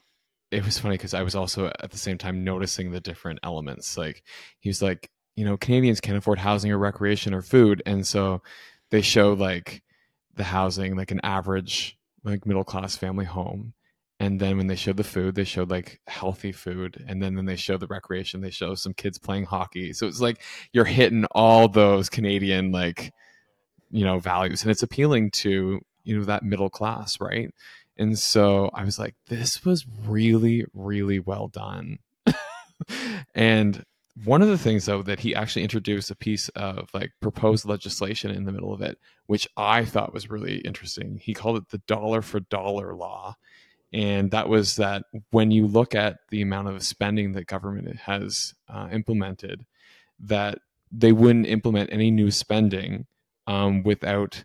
it 0.51 0.65
was 0.65 0.79
funny 0.79 0.95
because 0.95 1.15
I 1.15 1.23
was 1.23 1.35
also 1.35 1.67
at 1.67 1.91
the 1.91 1.99
same 1.99 2.19
time 2.19 2.45
noticing 2.45 2.91
the 2.91 3.01
different 3.01 3.41
elements. 3.43 3.97
Like 3.97 4.23
he 4.59 4.69
was 4.69 4.83
like, 4.83 5.11
you 5.37 5.45
know, 5.45 5.57
Canadians 5.57 6.01
can't 6.01 6.19
afford 6.19 6.39
housing 6.39 6.71
or 6.71 6.79
recreation 6.79 7.33
or 7.33 7.41
food, 7.41 7.83
and 7.87 8.07
so 8.07 8.43
they 8.91 9.03
show 9.03 9.33
like 9.33 9.83
the 10.37 10.45
housing, 10.45 10.97
like 10.97 11.11
an 11.11 11.21
average 11.23 11.97
like 12.25 12.47
middle 12.47 12.65
class 12.65 12.97
family 12.97 13.25
home, 13.25 13.73
and 14.21 14.39
then 14.39 14.59
when 14.59 14.67
they 14.67 14.77
showed 14.77 14.99
the 14.99 15.05
food 15.05 15.35
they 15.35 15.45
showed 15.45 15.71
like 15.71 15.99
healthy 16.07 16.53
food 16.53 17.03
and 17.09 17.23
then 17.23 17.35
when 17.35 17.47
they 17.47 17.57
showed 17.57 17.81
the 17.81 17.87
recreation 17.87 18.41
they 18.43 18.51
show 18.51 18.75
some 18.75 18.95
kids 18.95 19.19
playing 19.19 19.47
hockey. 19.47 19.93
So 19.93 20.07
it's 20.07 20.21
like 20.21 20.43
you're 20.73 20.85
hitting 20.85 21.25
all 21.33 21.67
those 21.67 22.09
canadian 22.09 22.71
like 22.71 23.13
you 23.91 24.05
know 24.05 24.19
values 24.21 24.63
and 24.63 24.71
it's 24.71 24.83
appealing 24.83 25.31
to 25.33 25.81
you 26.05 26.19
know 26.19 26.25
that 26.25 26.45
middle 26.45 26.71
class 26.71 27.21
right? 27.21 27.53
And 27.97 28.19
so 28.19 28.71
i 28.75 28.85
was 28.85 28.99
like 28.99 29.15
this 29.27 29.65
was 29.65 29.87
really 30.07 30.65
really 30.75 31.19
well 31.19 31.49
done. 31.49 31.99
And 33.35 33.85
one 34.25 34.43
of 34.43 34.49
the 34.49 34.59
things 34.59 34.87
though 34.87 35.03
that 35.03 35.21
he 35.21 35.35
actually 35.35 35.63
introduced 35.63 36.11
a 36.11 36.17
piece 36.17 36.49
of 36.51 36.89
like 36.93 37.13
proposed 37.21 37.65
legislation 37.65 38.31
in 38.31 38.45
the 38.45 38.53
middle 38.53 38.73
of 38.73 38.83
it 38.83 38.99
which 39.27 39.47
i 39.57 39.85
thought 39.85 40.13
was 40.13 40.29
really 40.29 40.59
interesting. 40.59 41.21
He 41.23 41.35
called 41.35 41.57
it 41.57 41.69
the 41.69 41.79
dollar 41.87 42.21
for 42.21 42.41
dollar 42.41 42.97
law. 42.97 43.37
And 43.93 44.31
that 44.33 44.49
was 44.49 44.75
that 44.77 45.05
when 45.31 45.53
you 45.53 45.67
look 45.67 45.95
at 45.95 46.19
the 46.31 46.43
amount 46.43 46.67
of 46.67 46.83
spending 46.83 47.33
that 47.33 47.47
government 47.47 47.97
has 47.97 48.55
uh, 48.69 48.89
implemented 48.93 49.67
that 50.19 50.59
they 50.91 51.13
wouldn't 51.13 51.47
implement 51.47 51.93
any 51.93 52.11
new 52.11 52.33
spending 52.33 53.07
um, 53.47 53.85
without 53.85 54.45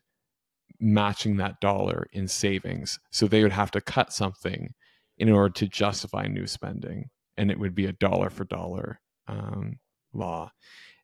matching 0.79 1.37
that 1.37 1.59
dollar 1.61 2.07
in 2.11 2.27
savings. 2.27 2.99
So 3.11 3.27
they 3.27 3.41
would 3.41 3.51
have 3.51 3.71
to 3.71 3.81
cut 3.81 4.13
something 4.13 4.73
in 5.17 5.31
order 5.31 5.53
to 5.53 5.67
justify 5.67 6.27
new 6.27 6.45
spending 6.45 7.09
and 7.37 7.49
it 7.49 7.59
would 7.59 7.73
be 7.73 7.85
a 7.85 7.93
dollar 7.93 8.29
for 8.29 8.45
dollar 8.45 8.99
um, 9.27 9.79
law 10.13 10.51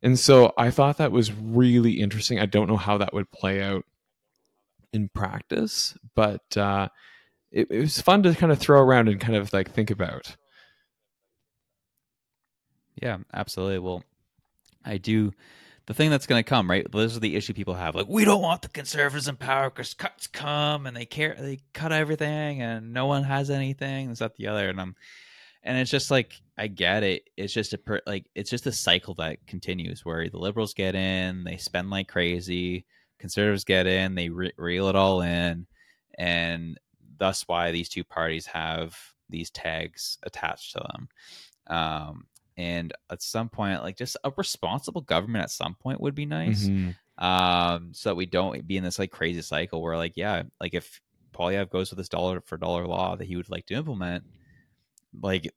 and 0.02 0.18
so 0.18 0.54
i 0.58 0.72
thought 0.72 0.98
that 0.98 1.12
was 1.12 1.32
really 1.34 2.00
interesting 2.00 2.40
i 2.40 2.46
don't 2.46 2.68
know 2.68 2.78
how 2.78 2.98
that 2.98 3.14
would 3.14 3.30
play 3.32 3.62
out 3.62 3.86
in 4.94 5.10
practice 5.10 5.98
but 6.16 6.58
uh, 6.58 6.88
it, 7.52 7.68
it 7.70 7.80
was 7.80 8.02
fun 8.02 8.24
to 8.24 8.34
kind 8.34 8.52
of 8.52 8.60
throw 8.60 8.82
around 8.82 9.10
and 9.10 9.20
kind 9.20 9.36
of 9.36 9.52
like 9.54 9.72
think 9.72 9.92
about. 9.92 10.36
Yeah, 13.02 13.18
absolutely. 13.34 13.80
Well, 13.80 14.04
I 14.86 14.98
do. 14.98 15.34
The 15.88 15.94
thing 15.94 16.10
that's 16.10 16.28
going 16.28 16.42
to 16.42 16.48
come, 16.48 16.70
right? 16.70 16.90
This 16.90 17.14
is 17.14 17.20
the 17.20 17.36
issue 17.36 17.54
people 17.54 17.74
have. 17.74 17.96
Like, 17.96 18.08
we 18.08 18.24
don't 18.24 18.42
want 18.42 18.62
the 18.62 18.70
conservatives 18.70 19.28
in 19.28 19.36
power 19.36 19.70
because 19.70 19.94
cuts 19.94 20.28
come 20.28 20.86
and 20.86 20.96
they 20.96 21.06
care, 21.06 21.36
they 21.38 21.60
cut 21.74 21.92
everything, 21.92 22.62
and 22.62 22.94
no 22.94 23.08
one 23.08 23.24
has 23.24 23.50
anything. 23.50 24.12
Is 24.12 24.20
that 24.20 24.36
the 24.36 24.48
other? 24.48 24.70
And 24.70 24.80
I'm, 24.80 24.96
and 25.64 25.78
it's 25.78 25.92
just 25.92 26.12
like 26.12 26.42
I 26.58 26.68
get 26.68 27.04
it. 27.04 27.30
It's 27.38 27.54
just 27.54 27.74
a 27.74 27.78
per, 27.78 28.02
like 28.06 28.26
it's 28.36 28.50
just 28.50 28.68
a 28.68 28.72
cycle 28.72 29.16
that 29.16 29.46
continues 29.48 30.06
where 30.06 30.30
the 30.30 30.38
liberals 30.38 30.74
get 30.74 30.96
in, 30.96 31.44
they 31.44 31.58
spend 31.58 31.90
like 31.90 32.08
crazy, 32.08 32.86
conservatives 33.20 33.64
get 33.64 33.88
in, 33.88 34.16
they 34.16 34.30
re- 34.30 34.54
reel 34.58 34.88
it 34.88 34.96
all 34.96 35.22
in, 35.22 35.68
and 36.18 36.80
thus 37.18 37.48
why 37.48 37.72
these 37.72 37.90
two 37.90 38.04
parties 38.04 38.46
have 38.48 38.98
these 39.30 39.50
tags 39.52 40.18
attached 40.24 40.74
to 40.74 40.80
them. 40.80 41.08
Um, 41.68 42.26
and 42.58 42.94
at 43.10 43.22
some 43.22 43.50
point, 43.50 43.82
like 43.82 43.98
just 43.98 44.18
a 44.24 44.32
responsible 44.36 45.02
government 45.02 45.44
at 45.44 45.52
some 45.52 45.76
point 45.76 46.02
would 46.02 46.16
be 46.16 46.26
nice. 46.26 46.68
Mhm. 46.68 46.96
Um, 47.18 47.94
so 47.94 48.10
that 48.10 48.16
we 48.16 48.26
don't 48.26 48.68
be 48.68 48.78
in 48.78 48.84
this 48.84 49.00
like 49.00 49.12
crazy 49.12 49.42
cycle 49.42 49.82
where 49.82 49.96
like, 49.96 50.14
yeah, 50.16 50.44
like 50.60 50.74
if 50.74 51.00
Poilievre 51.34 51.70
goes 51.70 51.92
with 51.92 51.98
this 51.98 52.10
dollar 52.10 52.42
for 52.42 52.58
dollar 52.58 52.88
law 52.88 53.16
that 53.16 53.26
he 53.26 53.36
would 53.36 53.50
like 53.50 53.68
to 53.68 53.76
implement, 53.76 54.24
like 55.20 55.52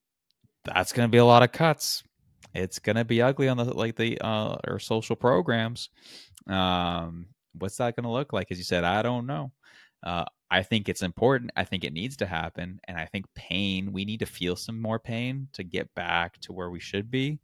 that's 0.65 0.93
gonna 0.93 1.09
be 1.09 1.19
a 1.19 1.25
lot 1.25 1.43
of 1.43 1.53
cuts. 1.53 2.03
It's 2.55 2.79
gonna 2.79 3.05
be 3.05 3.23
ugly 3.23 3.49
on 3.49 3.57
the 3.57 3.65
like 3.65 3.97
the 3.97 4.19
uh 4.21 4.57
or 4.67 4.79
social 4.79 5.17
programs. 5.17 5.91
Um, 6.47 7.27
what's 7.55 7.77
that 7.77 7.97
gonna 7.97 8.13
look 8.13 8.33
like? 8.33 8.49
As 8.51 8.59
you 8.59 8.65
said, 8.65 8.85
I 8.85 9.03
don't 9.03 9.27
know. 9.27 9.53
Uh, 10.03 10.25
I 10.51 10.63
think 10.63 10.89
it's 10.89 11.03
important. 11.03 11.51
I 11.57 11.65
think 11.65 11.83
it 11.85 11.93
needs 11.93 12.17
to 12.19 12.27
happen, 12.27 12.79
and 12.87 12.99
I 12.99 13.07
think 13.07 13.27
pain. 13.35 13.93
We 13.93 14.05
need 14.05 14.21
to 14.21 14.27
feel 14.27 14.55
some 14.57 14.81
more 14.81 14.99
pain 14.99 15.49
to 15.55 15.65
get 15.65 15.93
back 15.95 16.39
to 16.43 16.53
where 16.53 16.71
we 16.71 16.81
should 16.81 17.11
be. 17.11 17.39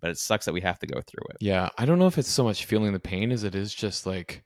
But 0.00 0.10
it 0.10 0.18
sucks 0.18 0.44
that 0.44 0.52
we 0.52 0.60
have 0.60 0.78
to 0.80 0.86
go 0.86 1.00
through 1.00 1.24
it. 1.30 1.38
Yeah, 1.40 1.70
I 1.78 1.86
don't 1.86 1.98
know 1.98 2.06
if 2.06 2.18
it's 2.18 2.28
so 2.28 2.44
much 2.44 2.66
feeling 2.66 2.92
the 2.92 3.00
pain 3.00 3.32
as 3.32 3.44
it 3.44 3.54
is 3.54 3.74
just 3.74 4.06
like 4.06 4.44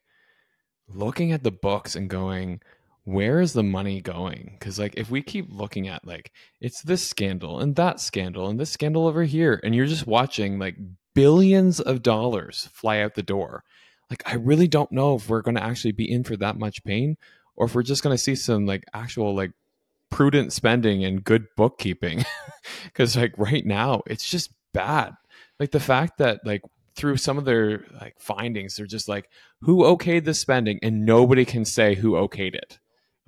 looking 0.88 1.32
at 1.32 1.42
the 1.42 1.50
books 1.50 1.96
and 1.96 2.08
going, 2.08 2.60
where 3.04 3.40
is 3.40 3.52
the 3.52 3.62
money 3.62 4.00
going? 4.00 4.56
Because 4.58 4.78
like 4.78 4.94
if 4.96 5.10
we 5.10 5.22
keep 5.22 5.46
looking 5.50 5.88
at 5.88 6.06
like 6.06 6.32
it's 6.60 6.82
this 6.82 7.06
scandal 7.06 7.60
and 7.60 7.76
that 7.76 8.00
scandal 8.00 8.48
and 8.48 8.58
this 8.58 8.70
scandal 8.70 9.06
over 9.06 9.24
here, 9.24 9.60
and 9.62 9.74
you're 9.74 9.86
just 9.86 10.06
watching 10.06 10.58
like 10.58 10.76
billions 11.14 11.80
of 11.80 12.02
dollars 12.02 12.68
fly 12.72 13.00
out 13.00 13.14
the 13.14 13.22
door, 13.22 13.64
like 14.10 14.22
I 14.26 14.34
really 14.34 14.68
don't 14.68 14.92
know 14.92 15.14
if 15.16 15.28
we're 15.28 15.42
going 15.42 15.56
to 15.56 15.64
actually 15.64 15.92
be 15.92 16.10
in 16.10 16.24
for 16.24 16.36
that 16.36 16.58
much 16.58 16.84
pain, 16.84 17.16
or 17.56 17.66
if 17.66 17.74
we're 17.74 17.82
just 17.82 18.02
going 18.02 18.14
to 18.14 18.22
see 18.22 18.34
some 18.34 18.66
like 18.66 18.84
actual 18.94 19.34
like 19.34 19.52
prudent 20.10 20.52
spending 20.52 21.04
and 21.04 21.24
good 21.24 21.46
bookkeeping. 21.56 22.24
Because 22.84 23.16
like 23.16 23.32
right 23.38 23.64
now, 23.64 24.02
it's 24.06 24.28
just 24.28 24.52
bad 24.72 25.14
like 25.60 25.70
the 25.70 25.78
fact 25.78 26.18
that 26.18 26.44
like 26.44 26.62
through 26.96 27.16
some 27.16 27.38
of 27.38 27.44
their 27.44 27.84
like 28.00 28.16
findings 28.18 28.76
they're 28.76 28.86
just 28.86 29.08
like 29.08 29.28
who 29.60 29.84
okayed 29.84 30.24
the 30.24 30.34
spending 30.34 30.80
and 30.82 31.06
nobody 31.06 31.44
can 31.44 31.64
say 31.64 31.94
who 31.94 32.12
okayed 32.12 32.54
it 32.54 32.78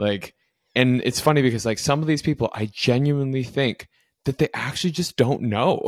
like 0.03 0.34
and 0.74 1.00
it's 1.05 1.20
funny 1.20 1.40
because 1.42 1.64
like 1.64 1.78
some 1.78 2.00
of 2.00 2.07
these 2.07 2.22
people 2.22 2.50
i 2.55 2.66
genuinely 2.66 3.44
think 3.44 3.88
that 4.24 4.38
they 4.38 4.48
actually 4.55 4.90
just 4.90 5.16
don't 5.16 5.42
know. 5.42 5.82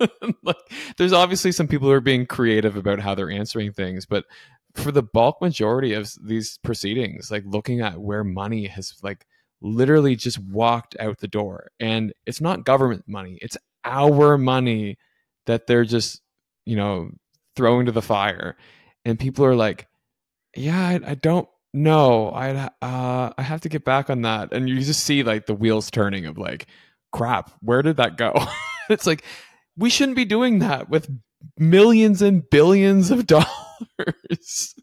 Like 0.44 0.54
there's 0.96 1.12
obviously 1.12 1.50
some 1.50 1.66
people 1.66 1.88
who 1.88 1.92
are 1.92 2.00
being 2.00 2.24
creative 2.24 2.76
about 2.76 3.00
how 3.00 3.16
they're 3.16 3.32
answering 3.32 3.72
things 3.72 4.06
but 4.06 4.26
for 4.74 4.92
the 4.92 5.02
bulk 5.02 5.42
majority 5.42 5.92
of 5.92 6.08
these 6.22 6.56
proceedings 6.62 7.32
like 7.32 7.42
looking 7.44 7.80
at 7.80 7.98
where 7.98 8.22
money 8.22 8.68
has 8.68 8.94
like 9.02 9.26
literally 9.60 10.14
just 10.14 10.38
walked 10.38 10.94
out 11.00 11.18
the 11.18 11.26
door 11.26 11.72
and 11.80 12.12
it's 12.26 12.40
not 12.40 12.64
government 12.64 13.08
money 13.08 13.40
it's 13.42 13.56
our 13.84 14.38
money 14.38 14.96
that 15.46 15.66
they're 15.66 15.84
just 15.84 16.22
you 16.64 16.76
know 16.76 17.10
throwing 17.56 17.86
to 17.86 17.92
the 17.92 18.00
fire. 18.00 18.56
And 19.04 19.18
people 19.18 19.44
are 19.44 19.56
like 19.56 19.88
yeah 20.54 20.90
i, 20.90 21.10
I 21.10 21.14
don't 21.16 21.48
know 21.74 22.30
i 22.30 22.50
uh 22.82 23.32
i 23.36 23.42
have 23.42 23.60
to 23.60 23.68
get 23.68 23.84
back 23.84 24.08
on 24.10 24.22
that 24.22 24.52
and 24.52 24.68
you 24.68 24.80
just 24.80 25.04
see 25.04 25.22
like 25.22 25.46
the 25.46 25.54
wheels 25.54 25.90
turning 25.90 26.26
of 26.26 26.38
like 26.38 26.66
crap 27.12 27.50
where 27.60 27.82
did 27.82 27.96
that 27.96 28.16
go? 28.16 28.34
It's 28.90 29.06
like 29.06 29.22
we 29.76 29.90
shouldn't 29.90 30.16
be 30.16 30.24
doing 30.24 30.60
that 30.60 30.88
with 30.88 31.10
millions 31.58 32.22
and 32.22 32.48
billions 32.48 33.10
of 33.10 33.26
dollars. 33.26 34.74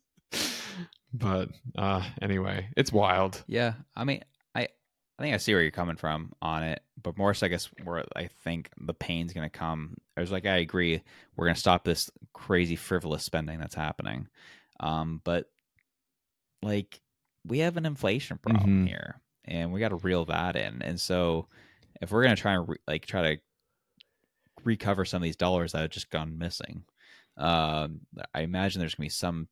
But 1.12 1.50
uh 1.76 2.04
anyway 2.22 2.68
it's 2.78 2.92
wild. 2.92 3.44
Yeah, 3.48 3.74
I 3.96 4.04
mean, 4.04 4.24
I 4.54 4.68
I 5.18 5.24
think 5.24 5.34
I 5.34 5.38
see 5.38 5.56
where 5.56 5.64
you're 5.64 5.72
coming 5.72 5.96
from 5.96 6.34
on 6.40 6.62
it, 6.62 6.84
but 7.02 7.18
more 7.18 7.34
so, 7.34 7.48
I 7.48 7.50
guess 7.50 7.68
where 7.84 8.06
I 8.16 8.30
think 8.44 8.70
the 8.80 8.94
pain's 8.94 9.34
to 9.50 9.58
come. 9.58 9.96
I 10.16 10.22
was 10.22 10.32
like, 10.32 10.46
I 10.46 10.58
agree, 10.58 11.02
we're 11.36 11.48
to 11.56 11.60
stop 11.60 11.84
this 11.84 12.12
crazy 12.34 12.76
frivolous 12.76 13.24
spending 13.24 13.60
that's 13.60 13.74
happening, 13.74 14.28
um, 14.82 15.20
but 15.24 15.50
like 16.62 17.02
we 17.46 17.60
have 17.60 17.78
an 17.78 17.86
inflation 17.86 18.38
problem 18.38 18.84
Mhm. 18.86 18.88
here, 18.88 19.22
and 19.46 19.72
we 19.72 19.80
got 19.80 19.90
to 19.90 19.96
reel 19.98 20.26
that 20.26 20.56
in. 20.56 20.82
And 20.82 21.00
so, 21.00 21.48
if 22.02 22.12
we're 22.12 22.24
going 22.24 22.36
to 22.36 22.42
try 22.42 22.54
and 22.56 22.68
re- 22.68 22.78
like 22.88 23.06
try 23.06 23.36
to 23.36 23.42
recover 24.64 25.06
some 25.06 25.18
of 25.18 25.24
these 25.24 25.36
dollars 25.36 25.72
that 25.72 25.82
have 25.82 25.92
just 25.92 26.10
gone 26.10 26.38
missing, 26.38 26.84
um, 27.38 28.02
I 28.34 28.42
imagine 28.42 28.80
there's 28.80 28.96
going 28.96 29.08
to 29.10 29.14
be 29.14 29.18
some 29.18 29.48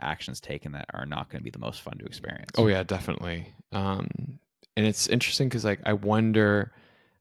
actions 0.00 0.40
taken 0.40 0.72
that 0.72 0.86
are 0.92 1.06
not 1.06 1.28
going 1.30 1.40
to 1.40 1.44
be 1.44 1.50
the 1.50 1.58
most 1.58 1.80
fun 1.80 1.96
to 1.98 2.04
experience. 2.04 2.50
Oh 2.58 2.66
yeah, 2.66 2.82
definitely. 2.82 3.54
Um, 3.70 4.08
and 4.76 4.86
it's 4.86 5.06
interesting 5.06 5.48
because 5.48 5.64
like 5.64 5.80
I 5.86 5.92
wonder 5.92 6.72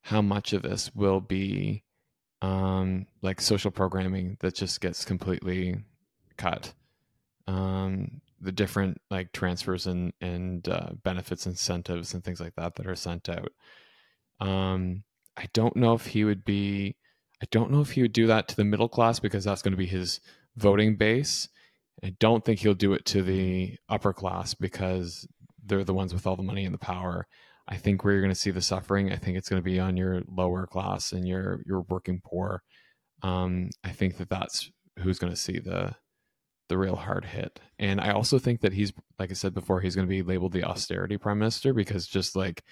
how 0.02 0.22
much 0.22 0.54
of 0.54 0.64
this 0.64 0.94
will 0.96 1.22
be 1.22 1.84
um, 2.42 3.06
like 3.22 3.40
social 3.40 3.70
programming 3.72 4.38
that 4.40 4.56
just 4.56 4.82
gets 4.82 5.06
completely 5.06 5.76
cut. 6.38 6.74
Um, 7.48 8.22
the 8.42 8.52
different 8.52 9.00
like 9.10 9.32
transfers 9.32 9.88
and 9.88 10.14
and 10.20 10.68
uh, 10.68 10.90
benefits, 11.04 11.46
incentives, 11.46 12.14
and 12.14 12.24
things 12.24 12.42
like 12.42 12.56
that 12.56 12.76
that 12.76 12.88
are 12.88 12.96
sent 12.96 13.30
out. 13.30 13.52
Um, 14.40 15.04
I 15.38 15.46
don't 15.54 15.76
know 15.76 15.94
if 15.94 16.08
he 16.08 16.24
would 16.24 16.44
be. 16.44 16.98
I 17.42 17.48
don't 17.52 17.72
know 17.72 17.82
if 17.82 17.92
he 17.92 18.02
would 18.02 18.14
do 18.14 18.28
that 18.28 18.48
to 18.50 18.56
the 18.56 18.66
middle 18.66 18.90
class 18.90 19.20
because 19.20 19.44
that's 19.44 19.62
going 19.62 19.72
to 19.72 19.78
be 19.78 19.88
his 19.88 20.20
voting 20.58 20.96
base. 20.96 21.48
I 22.04 22.16
don't 22.20 22.44
think 22.44 22.60
he'll 22.60 22.74
do 22.74 22.94
it 22.94 23.06
to 23.08 23.22
the 23.22 23.78
upper 23.90 24.14
class 24.14 24.54
because 24.54 25.28
they're 25.64 25.84
the 25.84 25.94
ones 25.94 26.14
with 26.14 26.28
all 26.28 26.36
the 26.36 26.44
money 26.44 26.66
and 26.66 26.74
the 26.74 26.80
power. 26.80 27.28
I 27.68 27.78
think 27.78 28.04
where 28.04 28.14
you're 28.14 28.22
going 28.22 28.34
to 28.34 28.40
see 28.40 28.52
the 28.52 28.62
suffering, 28.62 29.12
I 29.12 29.18
think 29.18 29.38
it's 29.38 29.50
going 29.50 29.62
to 29.62 29.66
be 29.70 29.80
on 29.80 29.98
your 29.98 30.22
lower 30.28 30.68
class 30.68 31.12
and 31.12 31.28
your 31.28 31.62
your 31.66 31.82
working 31.82 32.22
poor. 32.24 32.64
Um, 33.24 33.70
I 33.84 33.90
think 33.90 34.18
that 34.18 34.30
that's 34.30 34.72
who's 35.00 35.20
going 35.20 35.32
to 35.32 35.40
see 35.40 35.60
the 35.60 35.96
the 36.72 36.78
real 36.78 36.96
hard 36.96 37.26
hit. 37.26 37.60
And 37.78 38.00
I 38.00 38.12
also 38.12 38.40
think 38.40 38.62
that 38.62 38.72
he's, 38.72 38.94
like 39.20 39.30
I 39.30 39.34
said 39.34 39.54
before, 39.54 39.82
he's 39.82 39.94
going 39.94 40.08
to 40.08 40.10
be 40.10 40.22
labeled 40.22 40.54
the 40.54 40.64
austerity 40.64 41.18
prime 41.18 41.38
minister 41.38 41.74
because 41.74 42.08
just 42.08 42.34
like 42.34 42.64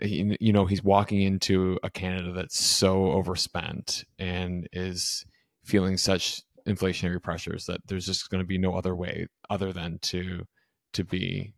you 0.00 0.52
know 0.52 0.64
he's 0.64 0.82
walking 0.82 1.20
into 1.20 1.78
a 1.82 1.90
Canada 1.90 2.32
that's 2.32 2.58
so 2.58 3.12
overspent 3.12 4.04
and 4.18 4.66
is 4.72 5.26
feeling 5.62 5.98
such 5.98 6.40
inflationary 6.66 7.22
pressures 7.22 7.66
that 7.66 7.80
there's 7.86 8.06
just 8.06 8.30
going 8.30 8.42
to 8.42 8.46
be 8.46 8.56
no 8.56 8.74
other 8.74 8.96
way 8.96 9.26
other 9.50 9.74
than 9.74 9.98
to 9.98 10.46
to 10.94 11.04
be 11.04 11.52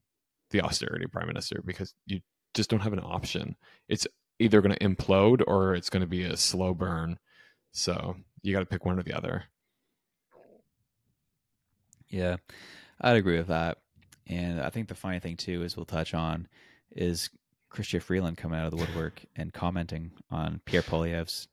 the 0.50 0.60
austerity 0.60 1.06
prime 1.06 1.28
minister 1.28 1.62
because 1.64 1.94
you 2.06 2.18
just 2.52 2.68
don't 2.68 2.80
have 2.80 2.92
an 2.92 3.00
option. 3.00 3.54
It's 3.88 4.08
either 4.40 4.60
going 4.60 4.74
to 4.74 4.84
implode 4.84 5.40
or 5.46 5.76
it's 5.76 5.90
going 5.90 6.00
to 6.00 6.08
be 6.08 6.24
a 6.24 6.36
slow 6.36 6.74
burn. 6.74 7.16
So 7.70 8.16
you 8.42 8.52
got 8.52 8.60
to 8.60 8.66
pick 8.66 8.84
one 8.84 8.98
or 8.98 9.04
the 9.04 9.16
other. 9.16 9.44
Yeah, 12.10 12.36
I'd 13.00 13.16
agree 13.16 13.38
with 13.38 13.48
that. 13.48 13.78
And 14.26 14.60
I 14.60 14.70
think 14.70 14.88
the 14.88 14.94
funny 14.94 15.20
thing 15.20 15.36
too 15.36 15.62
is 15.62 15.76
we'll 15.76 15.86
touch 15.86 16.14
on 16.14 16.48
is 16.92 17.30
Chrystia 17.72 18.00
Freeland 18.02 18.36
coming 18.36 18.58
out 18.58 18.66
of 18.66 18.70
the 18.70 18.76
woodwork 18.76 19.22
and 19.36 19.52
commenting 19.52 20.10
on 20.30 20.60
Pierre 20.64 20.82
Poilievre's 20.82 21.48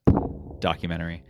documentary, 0.60 1.22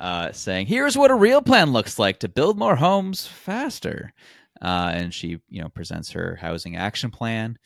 uh, 0.00 0.32
saying, 0.32 0.66
"Here's 0.66 0.96
what 0.98 1.10
a 1.10 1.14
real 1.14 1.40
plan 1.42 1.72
looks 1.72 1.98
like 1.98 2.18
to 2.20 2.28
build 2.28 2.58
more 2.58 2.76
homes 2.76 3.26
faster." 3.26 4.12
Uh, 4.60 4.90
and 4.92 5.14
she, 5.14 5.40
you 5.48 5.62
know, 5.62 5.68
presents 5.68 6.10
her 6.12 6.36
housing 6.36 6.76
action 6.76 7.10
plan, 7.10 7.58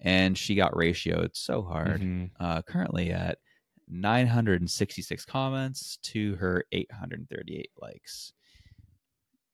and 0.00 0.36
she 0.36 0.54
got 0.54 0.72
ratioed 0.72 1.30
so 1.36 1.62
hard. 1.62 2.00
Mhm. 2.00 2.30
Uh, 2.40 2.62
currently 2.62 3.10
at 3.12 3.38
966 3.86 5.24
comments 5.24 5.98
to 6.02 6.36
her 6.36 6.64
838 6.72 7.70
likes. 7.80 8.32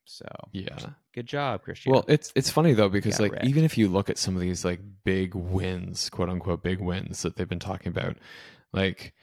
So 0.05 0.27
Yeah. 0.53 0.91
good 1.13 1.27
job, 1.27 1.65
Chrystia. 1.65 1.91
Well, 1.91 2.05
it's 2.09 2.33
it's 2.35 2.51
funny 2.51 2.73
though 2.73 2.89
because 2.89 3.21
like 3.21 3.33
wrecked. 3.33 3.45
even 3.45 3.65
if 3.65 3.79
you 3.79 3.89
look 3.89 4.11
at 4.11 4.19
some 4.19 4.35
of 4.35 4.43
these 4.43 4.65
like 4.65 4.81
big 5.05 5.35
wins, 5.35 6.11
quote 6.11 6.29
unquote 6.29 6.63
big 6.63 6.81
wins 6.81 7.23
that 7.23 7.37
they've 7.37 7.49
been 7.49 7.59
talking 7.59 7.89
about, 7.89 8.17
like 8.73 9.15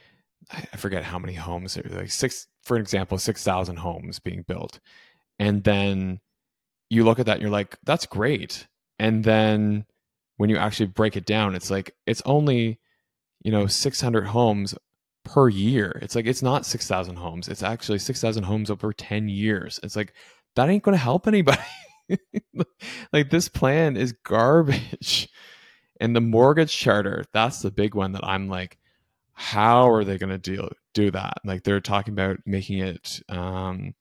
I 0.51 0.77
forget 0.77 1.03
how 1.03 1.19
many 1.19 1.33
homes 1.33 1.77
are 1.77 1.87
like 1.89 2.11
six 2.11 2.47
for 2.63 2.77
example, 2.77 3.17
six 3.17 3.43
thousand 3.43 3.77
homes 3.77 4.19
being 4.19 4.43
built. 4.47 4.79
And 5.39 5.63
then 5.63 6.19
you 6.89 7.03
look 7.03 7.19
at 7.19 7.25
that 7.25 7.33
and 7.33 7.41
you're 7.41 7.51
like, 7.51 7.77
that's 7.83 8.05
great. 8.05 8.67
And 8.99 9.23
then 9.23 9.85
when 10.37 10.49
you 10.49 10.57
actually 10.57 10.87
break 10.87 11.15
it 11.15 11.25
down, 11.25 11.55
it's 11.55 11.71
like 11.71 11.95
it's 12.05 12.21
only, 12.25 12.79
you 13.43 13.51
know, 13.51 13.67
six 13.67 14.01
hundred 14.01 14.25
homes 14.25 14.75
per 15.23 15.49
year. 15.49 15.97
It's 16.01 16.15
like 16.15 16.25
it's 16.25 16.41
not 16.41 16.65
six 16.65 16.87
thousand 16.87 17.15
homes. 17.17 17.47
It's 17.47 17.63
actually 17.63 17.99
six 17.99 18.21
thousand 18.21 18.43
homes 18.43 18.69
over 18.69 18.93
ten 18.93 19.29
years. 19.29 19.79
It's 19.83 19.95
like 19.95 20.13
that 20.55 20.69
ain't 20.69 20.83
gonna 20.83 20.97
help 20.97 21.27
anybody. 21.27 21.59
like 23.13 23.29
this 23.29 23.49
plan 23.49 23.97
is 23.97 24.13
garbage. 24.23 25.29
And 25.99 26.15
the 26.15 26.21
mortgage 26.21 26.75
charter, 26.75 27.25
that's 27.31 27.61
the 27.61 27.71
big 27.71 27.93
one 27.93 28.13
that 28.13 28.25
I'm 28.25 28.47
like, 28.47 28.79
how 29.33 29.89
are 29.91 30.03
they 30.03 30.17
gonna 30.17 30.37
do 30.37 30.69
do 30.93 31.11
that? 31.11 31.35
Like 31.45 31.63
they're 31.63 31.79
talking 31.79 32.13
about 32.13 32.37
making 32.45 32.79
it 32.79 33.21
um, 33.29 33.93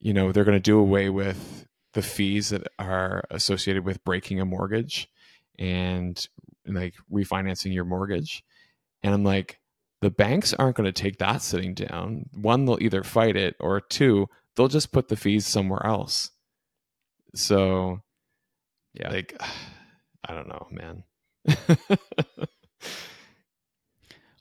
you 0.00 0.14
know, 0.14 0.32
they're 0.32 0.44
gonna 0.44 0.60
do 0.60 0.78
away 0.78 1.10
with 1.10 1.66
the 1.92 2.02
fees 2.02 2.50
that 2.50 2.66
are 2.78 3.24
associated 3.30 3.84
with 3.84 4.04
breaking 4.04 4.40
a 4.40 4.44
mortgage 4.44 5.08
and 5.58 6.26
like 6.66 6.94
refinancing 7.12 7.74
your 7.74 7.84
mortgage. 7.84 8.44
And 9.02 9.14
I'm 9.14 9.24
like, 9.24 9.58
the 10.00 10.10
banks 10.10 10.54
aren't 10.54 10.76
going 10.76 10.90
to 10.90 11.02
take 11.02 11.18
that 11.18 11.42
sitting 11.42 11.74
down. 11.74 12.24
One, 12.34 12.64
they'll 12.64 12.78
either 12.80 13.02
fight 13.02 13.36
it, 13.36 13.56
or 13.60 13.80
two, 13.80 14.28
they'll 14.60 14.68
just 14.68 14.92
put 14.92 15.08
the 15.08 15.16
fees 15.16 15.46
somewhere 15.46 15.86
else. 15.86 16.32
So, 17.34 18.02
Yeah. 18.92 19.08
like, 19.08 19.34
I 20.28 20.34
don't 20.34 20.48
know, 20.48 20.66
man. 20.70 21.04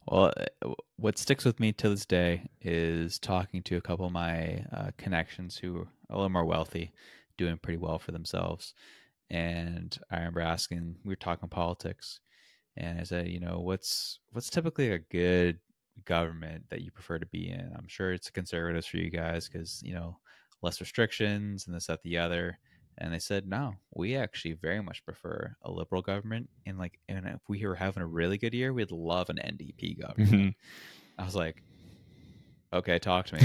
Well, 0.07 0.33
uh, 0.65 0.73
what 0.95 1.19
sticks 1.19 1.45
with 1.45 1.59
me 1.59 1.71
to 1.73 1.89
this 1.89 2.03
day 2.07 2.49
is 2.61 3.19
talking 3.19 3.61
to 3.63 3.77
a 3.77 3.81
couple 3.81 4.07
of 4.07 4.11
my 4.11 4.65
uh, 4.73 4.89
connections 4.97 5.55
who 5.55 5.81
are 5.81 5.87
a 6.09 6.15
little 6.15 6.29
more 6.29 6.45
wealthy, 6.45 6.93
doing 7.37 7.59
pretty 7.59 7.77
well 7.77 7.99
for 7.99 8.11
themselves. 8.11 8.73
And 9.29 9.95
I 10.09 10.17
remember 10.17 10.41
asking, 10.41 10.95
we 11.05 11.11
were 11.11 11.15
talking 11.15 11.47
politics, 11.47 12.21
and 12.75 12.99
I 12.99 13.03
said, 13.03 13.27
you 13.27 13.39
know, 13.39 13.59
what's 13.59 14.17
what's 14.31 14.49
typically 14.49 14.89
a 14.89 14.97
good 14.97 15.59
government 16.05 16.65
that 16.69 16.81
you 16.81 16.91
prefer 16.91 17.19
to 17.19 17.25
be 17.25 17.49
in? 17.49 17.71
I'm 17.77 17.87
sure 17.87 18.13
it's 18.13 18.29
conservatives 18.29 18.87
for 18.87 18.97
you 18.97 19.09
guys 19.09 19.47
because 19.47 19.81
you 19.83 19.93
know 19.93 20.17
less 20.61 20.79
restrictions 20.79 21.67
and 21.67 21.75
this 21.75 21.87
that 21.87 22.01
the 22.03 22.17
other. 22.17 22.59
And 23.01 23.13
they 23.13 23.19
said, 23.19 23.47
no, 23.47 23.75
we 23.95 24.17
actually 24.17 24.53
very 24.53 24.81
much 24.81 25.05
prefer 25.05 25.55
a 25.61 25.71
liberal 25.71 26.01
government. 26.01 26.49
And 26.65 26.77
like, 26.77 26.99
and 27.07 27.25
if 27.25 27.39
we 27.47 27.65
were 27.65 27.75
having 27.75 28.03
a 28.03 28.07
really 28.07 28.37
good 28.37 28.53
year, 28.53 28.73
we'd 28.73 28.91
love 28.91 29.29
an 29.29 29.37
NDP 29.37 30.01
government. 30.01 30.31
Mhm. 30.31 30.55
I 31.17 31.23
was 31.23 31.33
like, 31.33 31.63
okay, 32.73 32.99
talk 32.99 33.27
to 33.27 33.35
me. 33.35 33.41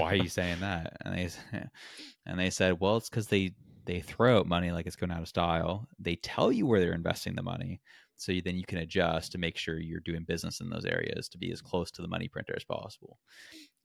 Why 0.00 0.12
are 0.12 0.16
you 0.16 0.28
saying 0.28 0.60
that? 0.60 0.96
And 1.04 1.14
they 1.16 1.30
and 2.26 2.38
they 2.38 2.50
said, 2.50 2.80
well, 2.80 2.96
it's 2.96 3.08
because 3.08 3.28
they 3.28 3.52
they 3.84 4.00
throw 4.00 4.38
out 4.38 4.46
money 4.46 4.70
like 4.70 4.86
it's 4.86 4.96
going 4.96 5.12
out 5.12 5.22
of 5.22 5.28
style. 5.28 5.86
They 5.98 6.16
tell 6.16 6.52
you 6.52 6.66
where 6.66 6.80
they're 6.80 6.92
investing 6.92 7.36
the 7.36 7.42
money, 7.42 7.80
so 8.18 8.32
you, 8.32 8.42
then 8.42 8.56
you 8.56 8.64
can 8.66 8.78
adjust 8.78 9.32
to 9.32 9.38
make 9.38 9.56
sure 9.56 9.78
you're 9.78 10.00
doing 10.00 10.24
business 10.24 10.60
in 10.60 10.68
those 10.68 10.84
areas 10.84 11.28
to 11.30 11.38
be 11.38 11.50
as 11.52 11.62
close 11.62 11.90
to 11.92 12.02
the 12.02 12.08
money 12.08 12.28
printer 12.28 12.52
as 12.56 12.64
possible. 12.64 13.18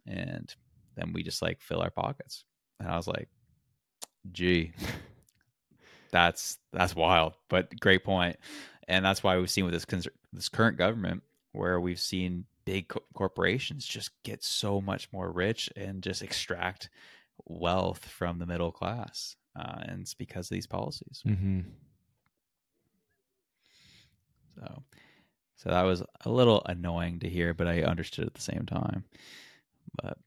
And 0.05 0.53
then 0.95 1.13
we 1.13 1.23
just 1.23 1.41
like 1.41 1.61
fill 1.61 1.81
our 1.81 1.91
pockets. 1.91 2.43
And 2.79 2.89
I 2.89 2.97
was 2.97 3.07
like, 3.07 3.29
gee, 4.31 4.73
that's 6.11 6.59
that's 6.71 6.95
wild, 6.95 7.33
but 7.49 7.79
great 7.79 8.03
point. 8.03 8.37
And 8.87 9.05
that's 9.05 9.23
why 9.23 9.37
we've 9.37 9.49
seen 9.49 9.65
with 9.65 9.73
this 9.73 10.07
this 10.33 10.49
current 10.49 10.77
government 10.77 11.23
where 11.53 11.79
we've 11.79 11.99
seen 11.99 12.45
big 12.65 12.87
co- 12.87 13.03
corporations 13.13 13.85
just 13.85 14.11
get 14.23 14.43
so 14.43 14.81
much 14.81 15.11
more 15.13 15.31
rich 15.31 15.69
and 15.75 16.01
just 16.01 16.21
extract 16.21 16.89
wealth 17.45 18.03
from 18.05 18.39
the 18.39 18.45
middle 18.45 18.71
class, 18.71 19.35
uh, 19.55 19.79
and 19.83 20.01
it's 20.01 20.13
because 20.13 20.47
of 20.47 20.55
these 20.55 20.67
policies. 20.67 21.21
Mhm. 21.25 21.65
So, 24.55 24.83
so 25.57 25.69
that 25.69 25.83
was 25.83 26.03
a 26.25 26.29
little 26.29 26.61
annoying 26.65 27.19
to 27.19 27.29
hear, 27.29 27.53
but 27.53 27.67
I 27.67 27.83
understood 27.83 28.25
at 28.25 28.33
the 28.33 28.41
same 28.41 28.65
time. 28.65 29.05
But 30.01 30.17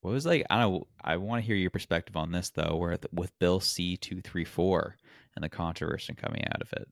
what 0.00 0.12
was 0.12 0.26
like? 0.26 0.46
I 0.48 0.60
don't. 0.60 0.86
I 1.02 1.16
want 1.16 1.42
to 1.42 1.46
hear 1.46 1.56
your 1.56 1.70
perspective 1.70 2.16
on 2.16 2.32
this 2.32 2.50
though. 2.50 2.76
Where 2.76 2.98
with 3.12 3.38
Bill 3.38 3.60
C 3.60 3.96
two 3.96 4.20
three 4.20 4.44
four 4.44 4.96
and 5.34 5.44
the 5.44 5.48
controversy 5.48 6.14
coming 6.14 6.44
out 6.46 6.62
of 6.62 6.72
it. 6.72 6.88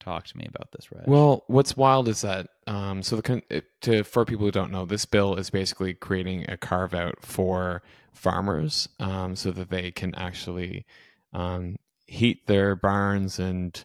Talk 0.00 0.26
to 0.28 0.38
me 0.38 0.46
about 0.48 0.70
this, 0.72 0.92
right? 0.92 1.06
Well, 1.06 1.44
what's 1.48 1.76
wild 1.76 2.08
is 2.08 2.20
that 2.22 2.48
um, 2.66 3.02
so 3.02 3.16
the 3.16 3.22
con- 3.22 3.42
to 3.82 4.04
for 4.04 4.24
people 4.24 4.46
who 4.46 4.52
don't 4.52 4.72
know, 4.72 4.84
this 4.84 5.04
bill 5.04 5.34
is 5.34 5.50
basically 5.50 5.94
creating 5.94 6.46
a 6.48 6.56
carve 6.56 6.94
out 6.94 7.16
for 7.20 7.82
farmers 8.12 8.88
um, 9.00 9.36
so 9.36 9.50
that 9.50 9.70
they 9.70 9.90
can 9.90 10.14
actually 10.14 10.86
um, 11.32 11.76
heat 12.06 12.46
their 12.46 12.74
barns 12.76 13.38
and. 13.38 13.84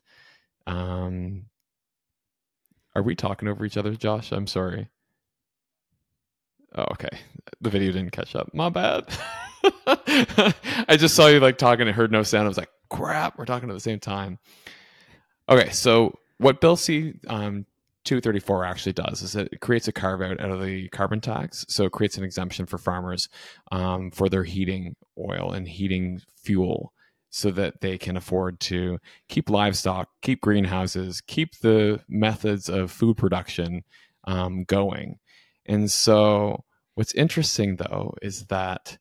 Um, 0.66 1.48
are 2.96 3.04
we 3.04 3.16
talking 3.16 3.48
over 3.48 3.66
each 3.66 3.78
other, 3.78 3.96
Josh? 3.96 4.32
I'm 4.32 4.48
sorry. 4.48 4.90
Oh, 6.76 6.86
okay. 6.92 7.10
The 7.62 7.70
video 7.70 7.92
didn't 7.92 8.12
catch 8.12 8.36
up. 8.36 8.54
My 8.54 8.70
bad. 8.70 9.06
I 9.88 10.98
just 10.98 11.16
saw 11.16 11.28
you 11.28 11.40
like 11.40 11.58
talking 11.58 11.88
and 11.88 11.96
heard 11.96 12.12
no 12.12 12.24
sound. 12.24 12.46
I 12.46 12.48
was 12.48 12.58
like, 12.58 12.70
crap, 12.90 13.38
we're 13.38 13.46
talking 13.46 13.70
at 13.70 13.74
the 13.74 13.80
same 13.80 14.00
time. 14.00 14.40
Okay, 15.50 15.70
so 15.70 16.14
what 16.38 16.62
Bill 16.62 16.76
C 16.76 17.14
um, 17.28 17.66
234 18.06 18.66
actually 18.66 18.94
does 18.94 19.22
is 19.22 19.36
it 19.36 19.60
creates 19.62 19.88
a 19.88 19.92
carve 19.92 20.22
out 20.22 20.40
out 20.40 20.52
of 20.52 20.62
the 20.62 20.90
carbon 20.90 21.22
tax. 21.22 21.66
So 21.70 21.86
it 21.86 21.92
creates 21.92 22.18
an 22.18 22.24
exemption 22.24 22.66
for 22.66 22.78
farmers 22.78 23.28
um, 23.72 24.12
for 24.12 24.30
their 24.30 24.44
heating 24.44 24.96
oil 25.18 25.52
and 25.52 25.68
heating 25.68 26.22
fuel 26.44 26.92
so 27.36 27.50
that 27.50 27.82
they 27.82 27.98
can 27.98 28.16
afford 28.16 28.60
to 28.60 29.00
keep 29.28 29.50
livestock, 29.50 30.08
keep 30.22 30.40
greenhouses, 30.40 31.20
keep 31.20 31.58
the 31.62 32.00
methods 32.08 32.70
of 32.70 32.92
food 32.92 33.18
production 33.18 33.82
um, 34.26 34.64
going. 34.66 35.18
And 35.66 35.90
so 35.90 36.64
what's 36.94 37.16
interesting 37.16 37.78
though 37.78 38.14
is 38.22 38.46
that 38.46 39.00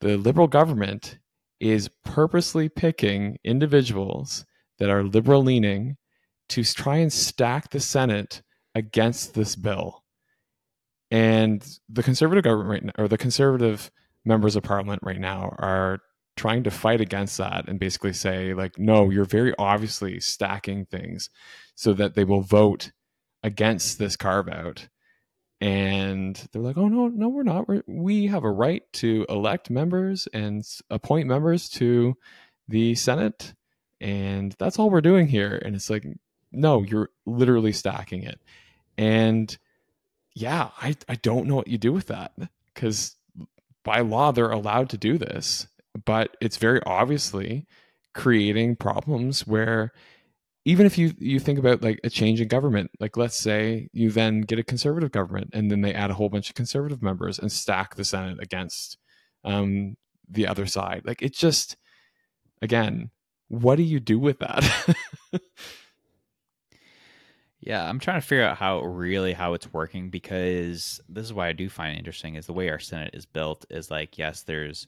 the 0.00 0.16
liberal 0.16 0.46
government 0.46 1.18
is 1.58 1.90
purposely 2.04 2.68
picking 2.68 3.38
individuals 3.42 4.46
that 4.78 4.88
are 4.88 5.02
liberal 5.02 5.42
leaning 5.42 5.96
to 6.50 6.62
try 6.62 6.98
and 6.98 7.12
stack 7.12 7.70
the 7.70 7.80
Senate 7.80 8.40
against 8.76 9.34
this 9.34 9.56
bill. 9.56 10.04
And 11.10 11.66
the 11.88 12.04
conservative 12.04 12.44
government 12.44 12.70
right 12.70 12.84
now, 12.84 13.04
or 13.04 13.08
the 13.08 13.18
conservative 13.18 13.90
members 14.24 14.54
of 14.54 14.62
parliament 14.62 15.00
right 15.02 15.20
now 15.20 15.56
are 15.58 15.98
trying 16.36 16.64
to 16.64 16.70
fight 16.70 17.00
against 17.00 17.38
that 17.38 17.68
and 17.68 17.78
basically 17.78 18.12
say 18.12 18.54
like 18.54 18.78
no 18.78 19.10
you're 19.10 19.24
very 19.24 19.54
obviously 19.58 20.18
stacking 20.20 20.84
things 20.84 21.30
so 21.74 21.92
that 21.92 22.14
they 22.14 22.24
will 22.24 22.40
vote 22.40 22.92
against 23.42 23.98
this 23.98 24.16
carve 24.16 24.48
out. 24.48 24.88
And 25.60 26.36
they're 26.52 26.62
like 26.62 26.76
oh 26.76 26.88
no 26.88 27.08
no 27.08 27.28
we're 27.28 27.42
not. 27.42 27.68
We're, 27.68 27.82
we 27.86 28.26
have 28.26 28.44
a 28.44 28.50
right 28.50 28.82
to 28.94 29.24
elect 29.28 29.70
members 29.70 30.28
and 30.32 30.64
appoint 30.90 31.28
members 31.28 31.68
to 31.70 32.16
the 32.68 32.94
senate 32.94 33.54
and 34.00 34.54
that's 34.58 34.78
all 34.78 34.90
we're 34.90 35.00
doing 35.00 35.26
here. 35.28 35.60
And 35.64 35.74
it's 35.74 35.88
like 35.90 36.04
no 36.52 36.82
you're 36.82 37.10
literally 37.24 37.72
stacking 37.72 38.24
it. 38.24 38.40
And 38.98 39.56
yeah 40.34 40.70
i 40.80 40.96
i 41.08 41.14
don't 41.14 41.46
know 41.46 41.54
what 41.54 41.68
you 41.68 41.78
do 41.78 41.92
with 41.92 42.08
that 42.08 42.32
because 42.72 43.16
by 43.84 44.00
law 44.00 44.32
they're 44.32 44.50
allowed 44.50 44.90
to 44.90 44.98
do 44.98 45.16
this 45.16 45.68
but 46.04 46.36
it's 46.40 46.56
very 46.56 46.80
obviously 46.86 47.66
creating 48.14 48.76
problems 48.76 49.46
where 49.46 49.92
even 50.64 50.86
if 50.86 50.96
you 50.96 51.12
you 51.18 51.38
think 51.38 51.58
about 51.58 51.82
like 51.82 52.00
a 52.04 52.10
change 52.10 52.40
in 52.40 52.48
government 52.48 52.90
like 53.00 53.16
let's 53.16 53.36
say 53.36 53.88
you 53.92 54.10
then 54.10 54.40
get 54.40 54.58
a 54.58 54.62
conservative 54.62 55.10
government 55.12 55.50
and 55.52 55.70
then 55.70 55.80
they 55.80 55.92
add 55.92 56.10
a 56.10 56.14
whole 56.14 56.28
bunch 56.28 56.48
of 56.48 56.54
conservative 56.54 57.02
members 57.02 57.38
and 57.38 57.50
stack 57.50 57.94
the 57.94 58.04
senate 58.04 58.38
against 58.40 58.98
um 59.44 59.96
the 60.28 60.46
other 60.46 60.66
side. 60.66 61.02
Like 61.04 61.22
it 61.22 61.34
just 61.34 61.76
again 62.62 63.10
what 63.48 63.76
do 63.76 63.82
you 63.82 64.00
do 64.00 64.18
with 64.18 64.38
that? 64.40 64.64
Yeah, 67.60 67.88
I'm 67.88 67.98
trying 67.98 68.20
to 68.20 68.26
figure 68.26 68.44
out 68.44 68.58
how 68.58 68.82
really 68.82 69.32
how 69.32 69.54
it's 69.54 69.72
working 69.72 70.10
because 70.10 71.00
this 71.08 71.24
is 71.24 71.32
why 71.32 71.48
I 71.48 71.52
do 71.52 71.70
find 71.70 71.94
it 71.94 71.98
interesting 71.98 72.34
is 72.34 72.44
the 72.44 72.52
way 72.52 72.68
our 72.68 72.78
Senate 72.78 73.14
is 73.14 73.24
built 73.24 73.64
is 73.70 73.90
like 73.90 74.18
yes, 74.18 74.42
there's 74.42 74.86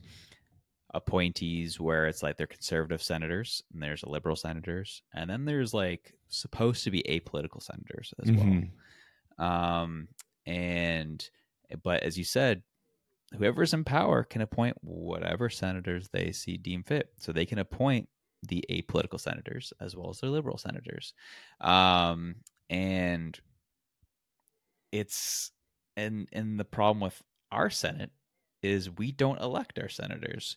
appointees 0.94 1.80
where 1.80 2.06
it's 2.06 2.22
like 2.22 2.36
they're 2.36 2.46
conservative 2.46 3.02
senators 3.02 3.62
and 3.72 3.82
there's 3.82 4.04
liberal 4.04 4.36
senators 4.36 5.02
and 5.14 5.28
then 5.28 5.44
there's 5.44 5.74
like 5.74 6.14
supposed 6.28 6.84
to 6.84 6.90
be 6.90 7.02
apolitical 7.08 7.62
senators 7.62 8.14
as 8.20 8.30
Mhm. 8.30 8.32
well. 8.32 8.68
Um 9.38 10.08
and 10.46 11.28
but 11.82 12.02
as 12.02 12.18
you 12.18 12.24
said, 12.24 12.62
whoever's 13.36 13.74
in 13.74 13.84
power 13.84 14.24
can 14.24 14.42
appoint 14.42 14.76
whatever 14.82 15.50
senators 15.50 16.08
they 16.10 16.32
see 16.32 16.56
deem 16.58 16.84
fit. 16.84 17.12
So 17.18 17.32
they 17.32 17.46
can 17.46 17.58
appoint 17.58 18.08
the 18.42 18.64
apolitical 18.70 19.20
senators 19.20 19.72
as 19.80 19.96
well 19.96 20.10
as 20.10 20.20
their 20.20 20.30
liberal 20.30 20.58
senators. 20.58 21.14
Um 21.60 22.36
and 22.70 23.40
it's 24.92 25.52
and 25.96 26.28
and 26.32 26.58
the 26.58 26.64
problem 26.64 27.00
with 27.00 27.22
our 27.52 27.70
senate 27.70 28.10
is 28.62 28.90
we 28.90 29.12
don't 29.12 29.40
elect 29.40 29.78
our 29.78 29.88
senators 29.88 30.56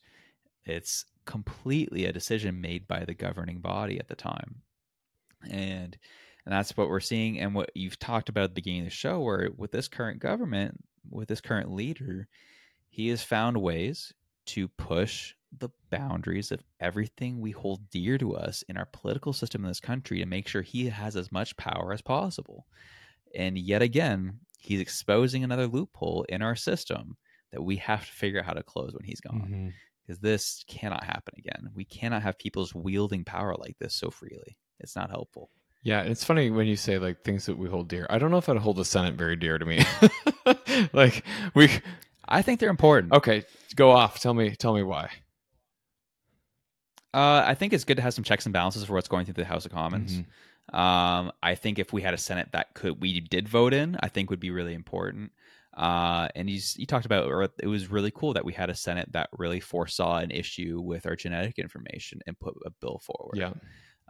it's 0.66 1.06
completely 1.26 2.06
a 2.06 2.14
decision 2.14 2.62
made 2.62 2.88
by 2.88 3.06
the 3.06 3.14
governing 3.14 3.60
body 3.62 4.00
at 4.00 4.08
the 4.08 4.16
time 4.16 4.62
and 5.50 5.98
and 6.46 6.54
that's 6.54 6.76
what 6.76 6.90
we're 6.90 7.00
seeing 7.00 7.40
and 7.40 7.54
what 7.54 7.70
you've 7.76 8.00
talked 8.00 8.30
about 8.30 8.46
at 8.46 8.50
the 8.52 8.56
beginning 8.56 8.82
of 8.82 8.86
the 8.88 8.92
show 8.92 9.20
where 9.22 9.50
with 9.56 9.72
this 9.72 9.88
current 9.88 10.20
government 10.20 10.78
with 11.10 11.28
this 11.28 11.42
current 11.42 11.72
leader 11.72 12.28
he 12.90 13.10
has 13.10 13.24
found 13.24 13.62
ways 13.62 14.14
to 14.46 14.68
push 14.70 15.36
the 15.58 15.70
boundaries 15.92 16.52
of 16.52 16.62
everything 16.80 17.40
we 17.42 17.52
hold 17.52 17.90
dear 17.90 18.18
to 18.18 18.36
us 18.36 18.64
in 18.70 18.78
our 18.78 18.88
political 18.88 19.34
system 19.34 19.64
in 19.64 19.70
this 19.70 19.80
country 19.80 20.20
to 20.20 20.26
make 20.26 20.48
sure 20.48 20.62
he 20.62 20.88
has 20.90 21.16
as 21.16 21.32
much 21.32 21.58
power 21.58 21.94
as 21.94 22.02
possible. 22.02 22.68
And 23.36 23.58
yet 23.58 23.82
again, 23.82 24.42
he's 24.60 24.80
exposing 24.82 25.44
another 25.44 25.68
loophole 25.68 26.26
in 26.30 26.42
our 26.42 26.56
system 26.56 27.18
that 27.52 27.64
we 27.64 27.78
have 27.78 28.06
to 28.06 28.12
figure 28.12 28.40
out 28.40 28.46
how 28.46 28.54
to 28.54 28.64
close 28.64 28.94
when 28.94 29.06
he's 29.06 29.22
gone. 29.22 29.50
Mhm. 29.52 29.74
Because 30.10 30.22
this 30.22 30.66
cannot 30.68 31.04
happen 31.04 31.36
again. 31.38 31.70
We 31.76 31.86
cannot 31.86 32.24
have 32.24 32.40
people's 32.40 32.74
wielding 32.74 33.24
power 33.24 33.56
like 33.60 33.78
this 33.78 33.94
so 33.94 34.10
freely. 34.10 34.58
It's 34.80 34.96
not 34.96 35.12
helpful. 35.12 35.52
Yeah, 35.84 36.02
it's 36.02 36.24
funny 36.24 36.50
when 36.50 36.66
you 36.66 36.78
say 36.78 36.98
like 36.98 37.22
things 37.24 37.46
that 37.46 37.60
we 37.60 37.70
hold 37.70 37.90
dear. 37.90 38.08
I 38.10 38.18
don't 38.18 38.32
know 38.32 38.40
if 38.40 38.50
I'd 38.50 38.58
hold 38.58 38.78
the 38.78 38.86
Senate 38.86 39.14
very 39.14 39.36
dear 39.36 39.60
to 39.60 39.66
me. 39.66 39.86
like 40.94 41.24
we 41.54 41.70
I 42.28 42.42
think 42.42 42.60
they're 42.60 42.72
important. 42.72 43.14
Okay, 43.14 43.44
go 43.76 43.92
off. 43.92 44.20
Tell 44.20 44.34
me 44.34 44.56
tell 44.56 44.74
me 44.74 44.82
why. 44.82 45.12
Uh, 47.14 47.44
I 47.46 47.54
think 47.54 47.74
it's 47.74 47.84
good 47.84 47.98
to 47.98 48.04
have 48.04 48.16
some 48.16 48.24
checks 48.24 48.48
and 48.48 48.54
balances 48.54 48.86
for 48.86 48.94
what's 48.94 49.08
going 49.08 49.26
through 49.26 49.36
the 49.36 49.46
House 49.46 49.68
of 49.68 49.72
Commons. 49.72 50.14
Mm-hmm. 50.14 50.76
Um, 50.76 51.32
I 51.44 51.54
think 51.54 51.78
if 51.78 51.94
we 51.94 52.02
had 52.02 52.16
a 52.16 52.20
Senate 52.20 52.50
that 52.54 52.74
could 52.74 53.00
we 53.00 53.20
did 53.20 53.48
vote 53.48 53.76
in, 53.76 53.96
I 54.00 54.08
think 54.08 54.32
would 54.32 54.40
be 54.40 54.50
really 54.50 54.74
important. 54.74 55.34
Uh, 55.76 56.28
and 56.36 56.50
he's 56.50 56.74
he 56.74 56.86
talked 56.86 57.06
about 57.06 57.52
it 57.60 57.68
was 57.68 57.92
really 57.92 58.12
cool 58.12 58.34
that 58.34 58.44
we 58.44 58.54
had 58.54 58.70
a 58.70 58.76
Senate 58.76 59.12
that 59.12 59.30
really 59.38 59.60
foresaw 59.60 60.18
an 60.18 60.32
issue 60.32 60.82
with 60.82 61.06
our 61.06 61.16
genetic 61.16 61.60
information 61.60 62.20
and 62.28 62.40
put 62.40 62.56
a 62.66 62.72
bill 62.82 63.00
forward. 63.04 63.38
Yeah. 63.38 63.54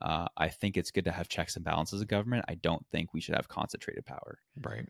Uh, 0.01 0.27
I 0.37 0.47
think 0.47 0.77
it's 0.77 0.91
good 0.91 1.05
to 1.05 1.11
have 1.11 1.27
checks 1.27 1.57
and 1.57 1.65
balances 1.65 2.01
of 2.01 2.07
government. 2.07 2.45
I 2.47 2.55
don't 2.55 2.85
think 2.91 3.13
we 3.13 3.19
should 3.19 3.35
have 3.35 3.49
concentrated 3.49 4.05
power. 4.05 4.39
Right. 4.61 4.87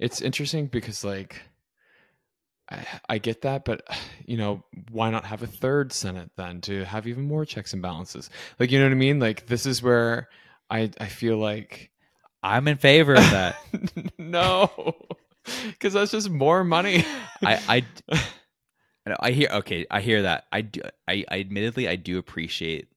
It's 0.00 0.20
interesting 0.20 0.66
because 0.66 1.04
like 1.04 1.40
I, 2.70 2.86
I 3.08 3.18
get 3.18 3.42
that, 3.42 3.64
but 3.64 3.82
you 4.26 4.36
know, 4.36 4.64
why 4.90 5.10
not 5.10 5.24
have 5.26 5.42
a 5.42 5.46
third 5.46 5.92
Senate 5.92 6.30
then 6.36 6.60
to 6.62 6.84
have 6.84 7.06
even 7.06 7.24
more 7.24 7.44
checks 7.44 7.72
and 7.72 7.82
balances? 7.82 8.30
Like, 8.58 8.70
you 8.70 8.78
know 8.78 8.86
what 8.86 8.92
I 8.92 8.96
mean? 8.96 9.20
Like, 9.20 9.46
this 9.46 9.66
is 9.66 9.82
where 9.82 10.28
I 10.70 10.90
I 10.98 11.06
feel 11.06 11.36
like 11.36 11.90
I'm 12.42 12.68
in 12.68 12.78
favor 12.78 13.14
of 13.14 13.30
that. 13.30 13.56
no, 14.18 14.94
because 15.66 15.92
that's 15.92 16.12
just 16.12 16.30
more 16.30 16.64
money. 16.64 17.04
I 17.42 17.84
I 18.08 18.18
I 19.20 19.30
hear 19.32 19.48
okay. 19.52 19.86
I 19.90 20.00
hear 20.00 20.22
that. 20.22 20.44
I 20.52 20.62
do. 20.62 20.80
I, 21.08 21.24
I 21.30 21.40
admittedly 21.40 21.88
I 21.88 21.96
do 21.96 22.18
appreciate 22.18 22.88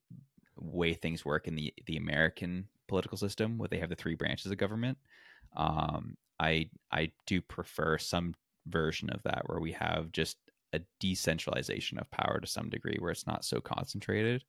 way 0.58 0.94
things 0.94 1.26
work 1.26 1.48
in 1.48 1.56
the 1.56 1.74
the 1.86 1.98
American 1.98 2.68
political 2.88 3.18
system, 3.18 3.58
where 3.58 3.68
they 3.68 3.80
have 3.80 3.90
the 3.90 3.96
three 3.96 4.16
branches 4.16 4.52
of 4.52 4.58
government. 4.58 4.98
Um, 5.56 6.16
I 6.40 6.70
I 6.92 7.12
do 7.26 7.42
prefer 7.42 7.98
some 7.98 8.36
version 8.68 9.10
of 9.10 9.24
that 9.24 9.44
where 9.48 9.60
we 9.60 9.72
have 9.74 10.12
just 10.12 10.38
a 10.74 10.82
decentralization 11.00 11.98
of 11.98 12.10
power 12.12 12.40
to 12.40 12.48
some 12.48 12.70
degree, 12.70 12.98
where 13.00 13.12
it's 13.12 13.28
not 13.28 13.44
so 13.46 13.60
concentrated. 13.60 14.44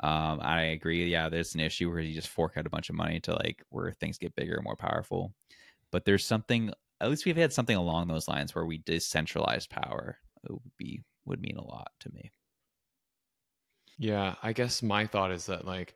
Um, 0.00 0.40
I 0.42 0.62
agree. 0.62 1.06
Yeah, 1.10 1.28
there's 1.28 1.54
an 1.54 1.60
issue 1.60 1.90
where 1.90 2.00
you 2.00 2.14
just 2.14 2.28
fork 2.28 2.56
out 2.56 2.66
a 2.66 2.70
bunch 2.70 2.88
of 2.88 2.96
money 2.96 3.20
to 3.20 3.34
like 3.34 3.62
where 3.70 3.92
things 3.92 4.18
get 4.18 4.36
bigger 4.36 4.54
and 4.54 4.64
more 4.64 4.76
powerful. 4.76 5.32
But 5.90 6.04
there's 6.04 6.24
something. 6.24 6.72
At 7.00 7.10
least 7.10 7.24
we've 7.24 7.36
had 7.36 7.52
something 7.52 7.76
along 7.76 8.08
those 8.08 8.28
lines 8.28 8.54
where 8.54 8.66
we 8.66 8.78
decentralized 8.78 9.70
power. 9.70 10.18
It 10.44 10.52
would 10.52 10.76
be 10.76 11.02
would 11.24 11.40
mean 11.40 11.56
a 11.56 11.64
lot 11.64 11.90
to 12.00 12.10
me. 12.12 12.32
Yeah, 13.98 14.36
I 14.42 14.52
guess 14.52 14.82
my 14.82 15.06
thought 15.06 15.32
is 15.32 15.46
that 15.46 15.66
like 15.66 15.94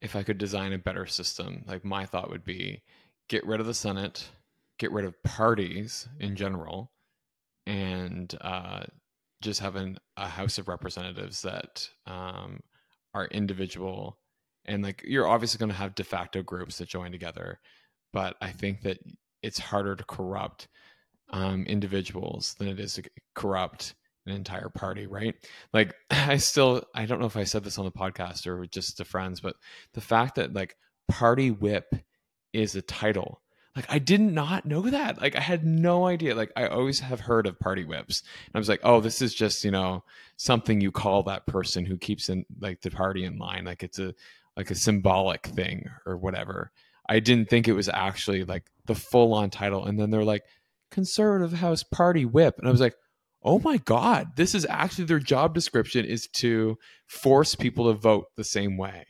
if 0.00 0.16
I 0.16 0.22
could 0.22 0.38
design 0.38 0.72
a 0.72 0.78
better 0.78 1.06
system, 1.06 1.64
like 1.66 1.84
my 1.84 2.06
thought 2.06 2.30
would 2.30 2.44
be 2.44 2.82
get 3.28 3.46
rid 3.46 3.60
of 3.60 3.66
the 3.66 3.74
Senate, 3.74 4.28
get 4.78 4.92
rid 4.92 5.04
of 5.04 5.22
parties 5.22 6.08
in 6.18 6.36
general, 6.36 6.90
and 7.66 8.34
uh, 8.40 8.84
just 9.42 9.60
having 9.60 9.96
a 10.16 10.26
House 10.26 10.58
of 10.58 10.68
Representatives 10.68 11.42
that 11.42 11.88
um, 12.06 12.60
are 13.14 13.26
individual. 13.26 14.18
And 14.66 14.82
like 14.82 15.02
you're 15.04 15.28
obviously 15.28 15.58
going 15.58 15.70
to 15.70 15.76
have 15.76 15.94
de 15.94 16.04
facto 16.04 16.42
groups 16.42 16.78
that 16.78 16.88
join 16.88 17.12
together, 17.12 17.60
but 18.12 18.36
I 18.40 18.50
think 18.50 18.82
that 18.82 18.98
it's 19.42 19.58
harder 19.58 19.96
to 19.96 20.04
corrupt 20.04 20.68
um, 21.30 21.64
individuals 21.64 22.54
than 22.58 22.68
it 22.68 22.80
is 22.80 22.94
to 22.94 23.02
corrupt 23.34 23.94
an 24.26 24.32
entire 24.32 24.68
party, 24.68 25.06
right? 25.06 25.34
Like 25.72 25.94
I 26.10 26.36
still 26.36 26.82
I 26.94 27.06
don't 27.06 27.20
know 27.20 27.26
if 27.26 27.36
I 27.36 27.44
said 27.44 27.64
this 27.64 27.78
on 27.78 27.84
the 27.84 27.92
podcast 27.92 28.46
or 28.46 28.66
just 28.66 28.96
to 28.98 29.04
friends, 29.04 29.40
but 29.40 29.56
the 29.94 30.00
fact 30.00 30.36
that 30.36 30.52
like 30.52 30.76
party 31.08 31.50
whip 31.50 31.94
is 32.52 32.74
a 32.74 32.82
title. 32.82 33.40
Like 33.76 33.86
I 33.88 33.98
did 33.98 34.20
not 34.20 34.66
know 34.66 34.82
that. 34.82 35.20
Like 35.20 35.36
I 35.36 35.40
had 35.40 35.64
no 35.64 36.06
idea. 36.06 36.34
Like 36.34 36.52
I 36.56 36.66
always 36.66 36.98
have 37.00 37.20
heard 37.20 37.46
of 37.46 37.58
party 37.60 37.84
whips. 37.84 38.22
And 38.46 38.56
I 38.56 38.58
was 38.58 38.68
like, 38.68 38.80
"Oh, 38.82 39.00
this 39.00 39.22
is 39.22 39.32
just, 39.32 39.64
you 39.64 39.70
know, 39.70 40.02
something 40.36 40.80
you 40.80 40.90
call 40.90 41.22
that 41.24 41.46
person 41.46 41.84
who 41.84 41.96
keeps 41.96 42.28
in 42.28 42.44
like 42.60 42.80
the 42.80 42.90
party 42.90 43.24
in 43.24 43.38
line. 43.38 43.64
Like 43.64 43.84
it's 43.84 44.00
a 44.00 44.12
like 44.56 44.70
a 44.70 44.74
symbolic 44.74 45.46
thing 45.46 45.88
or 46.04 46.16
whatever." 46.16 46.72
I 47.10 47.20
didn't 47.20 47.50
think 47.50 47.68
it 47.68 47.74
was 47.74 47.88
actually 47.90 48.44
like 48.44 48.62
the 48.86 48.94
full 48.94 49.34
on 49.34 49.50
title. 49.50 49.84
And 49.84 49.98
then 50.00 50.10
they're 50.10 50.24
like 50.24 50.44
conservative 50.90 51.52
house 51.58 51.82
party 51.82 52.24
whip. 52.24 52.54
And 52.58 52.66
I 52.66 52.70
was 52.70 52.80
like, 52.80 52.94
oh 53.42 53.58
my 53.60 53.78
god 53.78 54.26
this 54.36 54.54
is 54.54 54.66
actually 54.68 55.06
their 55.06 55.18
job 55.18 55.54
description 55.54 56.04
is 56.04 56.28
to 56.28 56.76
force 57.06 57.54
people 57.54 57.86
to 57.90 57.98
vote 57.98 58.26
the 58.36 58.44
same 58.44 58.76
way 58.76 59.02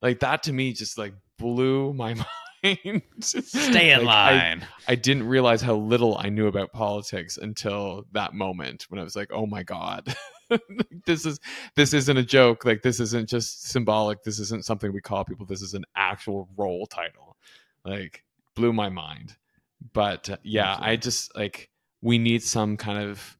like 0.00 0.20
that 0.20 0.42
to 0.42 0.50
me 0.50 0.72
just 0.72 0.96
like 0.96 1.12
blew 1.38 1.92
my 1.92 2.14
mind 2.64 3.02
Stay 3.20 3.90
in 3.92 4.04
Like, 4.06 4.16
I- 4.16 4.32
line. 4.32 4.66
I, 4.88 4.94
didn't 4.94 5.24
realize 5.28 5.60
how 5.60 5.74
little 5.76 6.16
i 6.18 6.30
knew 6.30 6.46
about 6.46 6.72
politics 6.72 7.36
until 7.36 8.04
that 8.12 8.32
moment 8.32 8.86
when 8.88 8.98
i 8.98 9.04
was 9.04 9.14
like 9.14 9.28
oh 9.30 9.44
my 9.44 9.62
god 9.62 10.06
this 11.06 11.26
is 11.26 11.40
this 11.74 11.92
isn't 11.92 12.16
a 12.16 12.22
joke 12.22 12.64
like 12.64 12.82
this 12.82 13.00
isn't 13.00 13.28
just 13.28 13.68
symbolic 13.68 14.22
this 14.22 14.38
isn't 14.38 14.64
something 14.64 14.92
we 14.92 15.00
call 15.00 15.24
people 15.24 15.46
this 15.46 15.62
is 15.62 15.74
an 15.74 15.84
actual 15.96 16.48
role 16.56 16.86
title 16.86 17.36
like 17.84 18.22
blew 18.54 18.72
my 18.72 18.88
mind 18.88 19.36
but 19.92 20.30
uh, 20.30 20.36
yeah 20.42 20.76
i 20.80 20.96
just 20.96 21.34
like 21.36 21.68
we 22.00 22.18
need 22.18 22.42
some 22.42 22.76
kind 22.76 22.98
of 22.98 23.36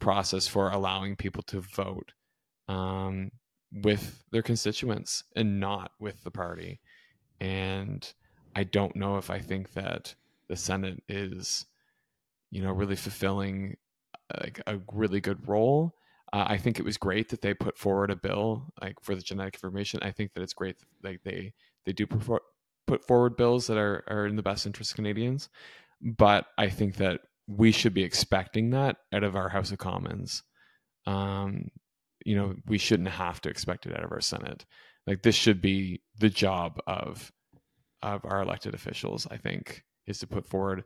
process 0.00 0.48
for 0.48 0.70
allowing 0.70 1.14
people 1.14 1.42
to 1.44 1.60
vote 1.60 2.12
um, 2.66 3.30
with 3.72 4.24
their 4.30 4.42
constituents 4.42 5.24
and 5.36 5.60
not 5.60 5.92
with 6.00 6.24
the 6.24 6.30
party. 6.30 6.80
And 7.40 8.12
I 8.56 8.64
don't 8.64 8.96
know 8.96 9.16
if 9.16 9.30
I 9.30 9.38
think 9.38 9.74
that 9.74 10.14
the 10.48 10.56
Senate 10.56 11.02
is, 11.08 11.66
you 12.50 12.62
know, 12.62 12.72
really 12.72 12.96
fulfilling 12.96 13.76
like 14.40 14.60
a 14.66 14.78
really 14.92 15.20
good 15.20 15.48
role. 15.48 15.94
Uh, 16.32 16.44
I 16.48 16.58
think 16.58 16.78
it 16.78 16.84
was 16.84 16.96
great 16.96 17.28
that 17.30 17.42
they 17.42 17.54
put 17.54 17.76
forward 17.76 18.10
a 18.10 18.16
bill 18.16 18.72
like 18.80 19.00
for 19.00 19.14
the 19.14 19.22
genetic 19.22 19.54
information. 19.54 20.00
I 20.02 20.12
think 20.12 20.32
that 20.34 20.42
it's 20.42 20.52
great 20.54 20.78
that 20.78 20.86
like 21.02 21.22
they 21.24 21.54
they 21.86 21.92
do 21.92 22.06
prefer, 22.06 22.38
put 22.86 23.04
forward 23.06 23.36
bills 23.36 23.66
that 23.66 23.78
are 23.78 24.04
are 24.08 24.26
in 24.26 24.36
the 24.36 24.42
best 24.42 24.66
interest 24.66 24.92
of 24.92 24.96
Canadians. 24.96 25.48
But 26.00 26.46
I 26.56 26.68
think 26.68 26.96
that 26.96 27.20
we 27.46 27.72
should 27.72 27.94
be 27.94 28.04
expecting 28.04 28.70
that 28.70 28.96
out 29.12 29.24
of 29.24 29.34
our 29.34 29.48
House 29.48 29.72
of 29.72 29.78
Commons. 29.78 30.44
Um, 31.06 31.70
you 32.24 32.36
know, 32.36 32.54
we 32.66 32.78
shouldn't 32.78 33.08
have 33.08 33.40
to 33.40 33.48
expect 33.48 33.86
it 33.86 33.96
out 33.96 34.04
of 34.04 34.12
our 34.12 34.20
Senate. 34.20 34.64
Like 35.06 35.22
this 35.22 35.34
should 35.34 35.60
be 35.60 36.02
the 36.18 36.30
job 36.30 36.80
of 36.86 37.32
of 38.02 38.24
our 38.24 38.40
elected 38.42 38.74
officials. 38.74 39.26
I 39.30 39.36
think 39.36 39.84
is 40.06 40.20
to 40.20 40.26
put 40.26 40.46
forward 40.46 40.84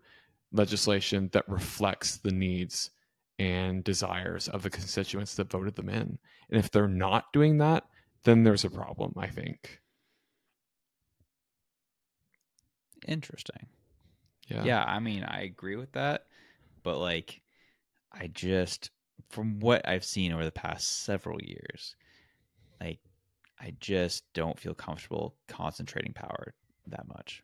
legislation 0.53 1.29
that 1.33 1.49
reflects 1.49 2.19
the 2.19 2.31
needs 2.31 2.91
and 3.39 3.83
desires 3.85 4.49
of 4.49 4.63
the 4.63 4.71
constituents 4.71 5.35
that 5.35 5.51
voted 5.51 5.75
them 5.75 5.89
in. 5.89 6.19
And 6.51 6.59
if 6.59 6.71
they're 6.71 6.89
not 6.89 7.33
doing 7.33 7.59
that, 7.59 7.85
then 8.25 8.45
there's 8.45 8.65
a 8.65 8.71
problem. 8.71 9.13
I 9.17 9.29
think. 9.29 9.81
Interesting. 13.07 13.67
Yeah. 14.49 14.65
Yeah, 14.65 14.85
I 14.85 14.99
mean, 14.99 15.25
I 15.25 15.43
agree 15.43 15.77
with 15.77 15.93
that, 15.93 16.27
but 16.83 16.99
like, 16.99 17.41
I 18.13 18.29
just, 18.29 18.91
from 19.31 19.59
what 19.61 19.87
I've 19.89 20.05
seen 20.05 20.33
over 20.33 20.45
the 20.45 20.53
past 20.53 21.05
several 21.05 21.41
years, 21.43 21.97
like, 22.81 23.01
I 23.61 23.75
just 23.81 24.25
don't 24.35 24.59
feel 24.59 24.75
comfortable 24.75 25.37
concentrating 25.49 26.13
power 26.13 26.55
that 26.89 27.09
much. 27.09 27.43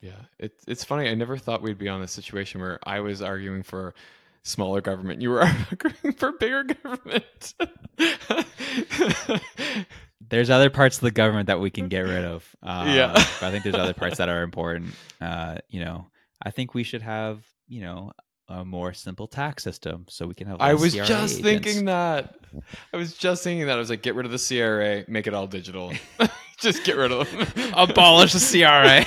Yeah, 0.00 0.22
it's 0.40 0.64
it's 0.66 0.84
funny. 0.84 1.08
I 1.08 1.14
never 1.14 1.36
thought 1.36 1.62
we'd 1.62 1.78
be 1.78 1.88
on 1.88 2.00
this 2.00 2.10
situation 2.10 2.60
where 2.60 2.80
I 2.84 2.98
was 2.98 3.22
arguing 3.22 3.62
for 3.62 3.94
smaller 4.42 4.80
government. 4.80 5.22
You 5.22 5.30
were 5.30 5.42
arguing 5.70 6.14
for 6.16 6.32
bigger 6.32 6.64
government. 6.64 7.54
There's 10.28 10.50
other 10.50 10.70
parts 10.70 10.96
of 10.96 11.02
the 11.02 11.10
government 11.10 11.48
that 11.48 11.60
we 11.60 11.70
can 11.70 11.88
get 11.88 12.00
rid 12.00 12.24
of. 12.24 12.48
Uh, 12.62 12.84
Yeah. 12.94 13.12
but 13.12 13.42
I 13.42 13.50
think 13.50 13.64
there's 13.64 13.74
other 13.74 13.92
parts 13.92 14.16
that 14.18 14.28
are 14.30 14.42
important. 14.42 14.94
Uh, 15.20 15.56
you 15.68 15.80
know, 15.84 16.06
I 16.42 16.50
think 16.50 16.72
we 16.74 16.84
should 16.84 17.02
have, 17.02 17.44
you 17.68 17.82
know, 17.82 18.12
a 18.48 18.64
more 18.64 18.92
simple 18.94 19.26
tax 19.26 19.62
system 19.62 20.06
so 20.08 20.26
we 20.26 20.34
can 20.34 20.46
have. 20.46 20.58
I 20.60 20.74
was 20.74 20.94
CRA 20.94 21.04
just 21.06 21.38
agents. 21.40 21.42
thinking 21.64 21.84
that. 21.86 22.34
I 22.92 22.96
was 22.96 23.14
just 23.14 23.44
thinking 23.44 23.66
that. 23.66 23.74
I 23.76 23.78
was 23.78 23.90
like, 23.90 24.00
get 24.02 24.14
rid 24.14 24.24
of 24.26 24.32
the 24.32 24.38
CRA, 24.38 25.04
make 25.10 25.26
it 25.26 25.34
all 25.34 25.46
digital. 25.46 25.92
just 26.58 26.84
get 26.84 26.96
rid 26.96 27.12
of 27.12 27.30
them. 27.30 27.46
abolish 27.74 28.32
the 28.32 28.40
CRA. 28.40 29.04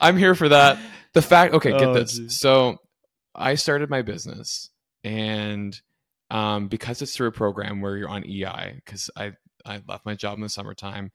I'm 0.00 0.16
here 0.16 0.34
for 0.34 0.48
that. 0.48 0.78
The 1.16 1.22
fact, 1.22 1.54
okay, 1.54 1.70
get 1.72 1.88
Oh, 1.88 1.94
this. 1.94 2.18
geez. 2.18 2.38
So 2.38 2.76
I 3.34 3.54
started 3.54 3.90
my 3.90 4.02
business, 4.02 4.70
and 5.02 5.80
um, 6.30 6.68
because 6.68 7.00
it's 7.02 7.16
through 7.16 7.28
a 7.28 7.32
program 7.32 7.80
where 7.80 7.96
you're 7.96 8.08
on 8.10 8.24
EI, 8.24 8.74
because 8.84 9.10
I 9.16 9.32
I 9.64 9.80
left 9.88 10.06
my 10.06 10.14
job 10.14 10.36
in 10.36 10.42
the 10.42 10.48
summertime, 10.50 11.10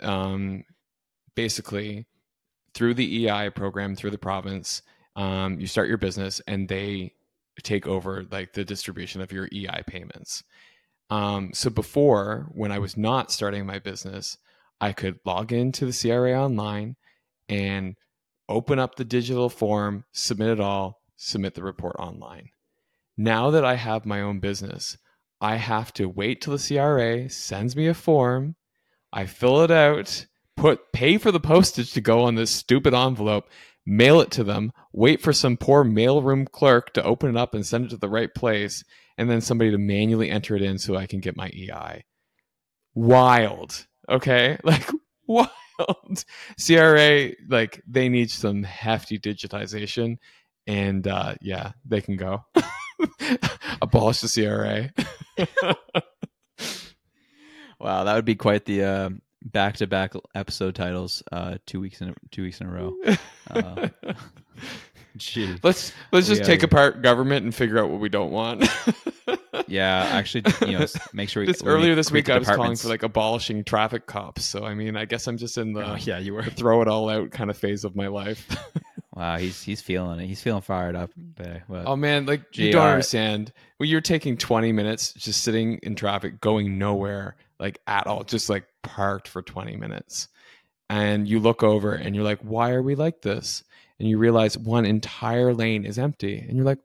um, 0.00 0.64
basically 1.36 2.06
through 2.74 2.94
the 2.94 3.28
EI 3.28 3.50
program 3.50 3.96
through 3.96 4.10
the 4.10 4.18
province, 4.18 4.82
um, 5.16 5.60
you 5.60 5.68
start 5.68 5.88
your 5.88 5.98
business, 5.98 6.40
and 6.48 6.68
they 6.68 7.12
take 7.62 7.86
over 7.86 8.24
like 8.30 8.52
the 8.54 8.64
distribution 8.64 9.20
of 9.20 9.32
your 9.32 9.48
EI 9.52 9.82
payments. 9.86 10.42
Um, 11.10 11.52
so 11.54 11.70
before, 11.70 12.48
when 12.52 12.72
I 12.72 12.80
was 12.80 12.96
not 12.96 13.30
starting 13.32 13.66
my 13.66 13.78
business, 13.78 14.36
I 14.80 14.92
could 14.92 15.20
log 15.24 15.52
into 15.52 15.86
the 15.86 15.92
CRA 15.92 16.32
online 16.34 16.96
and 17.48 17.96
open 18.48 18.78
up 18.78 18.94
the 18.94 19.04
digital 19.04 19.48
form, 19.48 20.04
submit 20.12 20.48
it 20.48 20.60
all, 20.60 21.00
submit 21.16 21.54
the 21.54 21.62
report 21.62 21.96
online. 21.98 22.50
Now 23.16 23.50
that 23.50 23.64
I 23.64 23.74
have 23.74 24.06
my 24.06 24.20
own 24.20 24.40
business, 24.40 24.96
I 25.40 25.56
have 25.56 25.92
to 25.94 26.08
wait 26.08 26.40
till 26.40 26.56
the 26.56 26.76
CRA 26.76 27.28
sends 27.28 27.76
me 27.76 27.86
a 27.86 27.94
form. 27.94 28.56
I 29.12 29.26
fill 29.26 29.62
it 29.62 29.70
out, 29.70 30.26
put 30.56 30.92
pay 30.92 31.18
for 31.18 31.30
the 31.30 31.40
postage 31.40 31.92
to 31.92 32.00
go 32.00 32.22
on 32.22 32.34
this 32.34 32.50
stupid 32.50 32.94
envelope, 32.94 33.48
mail 33.86 34.20
it 34.20 34.30
to 34.32 34.44
them, 34.44 34.72
wait 34.92 35.20
for 35.20 35.32
some 35.32 35.56
poor 35.56 35.84
mailroom 35.84 36.50
clerk 36.50 36.92
to 36.94 37.02
open 37.02 37.30
it 37.30 37.36
up 37.36 37.54
and 37.54 37.64
send 37.64 37.86
it 37.86 37.90
to 37.90 37.96
the 37.96 38.08
right 38.08 38.34
place, 38.34 38.84
and 39.16 39.30
then 39.30 39.40
somebody 39.40 39.70
to 39.70 39.78
manually 39.78 40.30
enter 40.30 40.54
it 40.54 40.62
in 40.62 40.78
so 40.78 40.96
I 40.96 41.06
can 41.06 41.20
get 41.20 41.36
my 41.36 41.48
EI. 41.48 42.04
Wild. 42.94 43.86
Okay? 44.08 44.58
Like 44.64 44.88
CRA 46.66 47.30
like 47.48 47.82
they 47.86 48.08
need 48.08 48.30
some 48.30 48.62
hefty 48.62 49.18
digitization 49.18 50.18
and 50.66 51.06
uh 51.06 51.34
yeah, 51.40 51.72
they 51.84 52.00
can 52.00 52.16
go. 52.16 52.44
Abolish 53.82 54.20
the 54.20 54.28
CRA. 55.36 55.74
Wow, 57.80 58.04
that 58.04 58.14
would 58.16 58.24
be 58.24 58.34
quite 58.34 58.64
the 58.64 58.82
uh, 58.82 59.10
back-to-back 59.44 60.12
episode 60.34 60.74
titles. 60.74 61.22
Uh, 61.30 61.58
two 61.64 61.80
weeks 61.80 62.00
in 62.00 62.08
a, 62.08 62.14
two 62.32 62.42
weeks 62.42 62.60
in 62.60 62.66
a 62.66 62.72
row. 62.72 62.92
Uh, 63.50 63.88
let's 65.62 65.92
let's 66.10 66.26
just 66.26 66.40
Yeah, 66.40 66.46
take 66.46 66.62
yeah. 66.62 66.66
apart 66.66 67.02
government 67.02 67.44
and 67.44 67.54
figure 67.54 67.78
out 67.78 67.88
what 67.88 68.00
we 68.00 68.08
don't 68.08 68.32
want. 68.32 68.64
Yeah, 69.68 70.08
actually, 70.12 70.44
you 70.66 70.78
know, 70.78 70.86
make 71.12 71.28
sure 71.28 71.44
we 71.44 71.52
earlier 71.64 71.94
this 71.94 72.10
week 72.10 72.28
I 72.28 72.38
was 72.38 72.48
calling 72.48 72.76
for 72.76 72.88
like 72.88 73.02
abolishing 73.02 73.64
traffic 73.64 74.06
cops. 74.06 74.44
So 74.44 74.64
I 74.64 74.74
mean, 74.74 74.96
I 74.96 75.04
guess 75.04 75.26
I'm 75.26 75.36
just 75.36 75.58
in 75.58 75.72
the 75.72 75.92
Oh, 75.92 75.96
yeah, 75.96 76.18
you 76.18 76.34
were. 76.34 76.42
throw 76.42 76.82
it 76.82 76.88
all 76.88 77.08
out 77.08 77.30
kind 77.30 77.50
of 77.50 77.56
phase 77.56 77.84
of 77.84 77.94
my 77.96 78.08
life. 78.08 78.46
Wow, 79.18 79.36
he's 79.36 79.60
he's 79.60 79.80
feeling 79.82 80.20
it. 80.20 80.28
He's 80.28 80.40
feeling 80.40 80.62
fired 80.62 80.94
up. 80.94 81.10
There. 81.16 81.64
Oh 81.68 81.96
man, 81.96 82.24
like 82.26 82.56
you 82.56 82.70
don't 82.70 82.86
understand. 82.86 83.52
Well, 83.80 83.88
you're 83.88 84.00
taking 84.00 84.36
20 84.36 84.70
minutes 84.70 85.12
just 85.12 85.42
sitting 85.42 85.78
in 85.78 85.96
traffic, 85.96 86.40
going 86.40 86.78
nowhere, 86.78 87.34
like 87.58 87.80
at 87.88 88.06
all, 88.06 88.22
just 88.22 88.48
like 88.48 88.68
parked 88.82 89.26
for 89.26 89.42
20 89.42 89.74
minutes, 89.74 90.28
and 90.88 91.26
you 91.26 91.40
look 91.40 91.64
over 91.64 91.94
and 91.94 92.14
you're 92.14 92.22
like, 92.22 92.38
why 92.42 92.70
are 92.70 92.82
we 92.82 92.94
like 92.94 93.20
this? 93.22 93.64
And 93.98 94.08
you 94.08 94.18
realize 94.18 94.56
one 94.56 94.84
entire 94.86 95.52
lane 95.52 95.84
is 95.84 95.98
empty, 95.98 96.38
and 96.38 96.56
you're 96.56 96.64
like, 96.64 96.78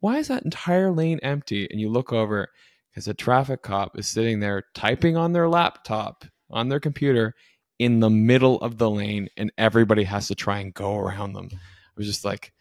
why 0.00 0.18
is 0.18 0.28
that 0.28 0.44
entire 0.44 0.90
lane 0.90 1.20
empty? 1.22 1.66
And 1.70 1.80
you 1.80 1.88
look 1.88 2.12
over 2.12 2.48
because 2.90 3.08
a 3.08 3.14
traffic 3.14 3.62
cop 3.62 3.98
is 3.98 4.06
sitting 4.06 4.40
there 4.40 4.64
typing 4.74 5.16
on 5.16 5.32
their 5.32 5.48
laptop 5.48 6.24
on 6.50 6.68
their 6.68 6.80
computer 6.80 7.34
in 7.78 8.00
the 8.00 8.10
middle 8.10 8.60
of 8.60 8.78
the 8.78 8.90
lane, 8.90 9.28
and 9.36 9.52
everybody 9.58 10.04
has 10.04 10.28
to 10.28 10.34
try 10.34 10.60
and 10.60 10.72
go 10.72 10.96
around 10.96 11.34
them. 11.34 11.48
I 11.52 11.58
was 11.96 12.06
just 12.06 12.24
like, 12.24 12.52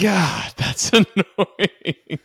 God, 0.00 0.52
that's 0.56 0.90
annoying. 0.92 1.06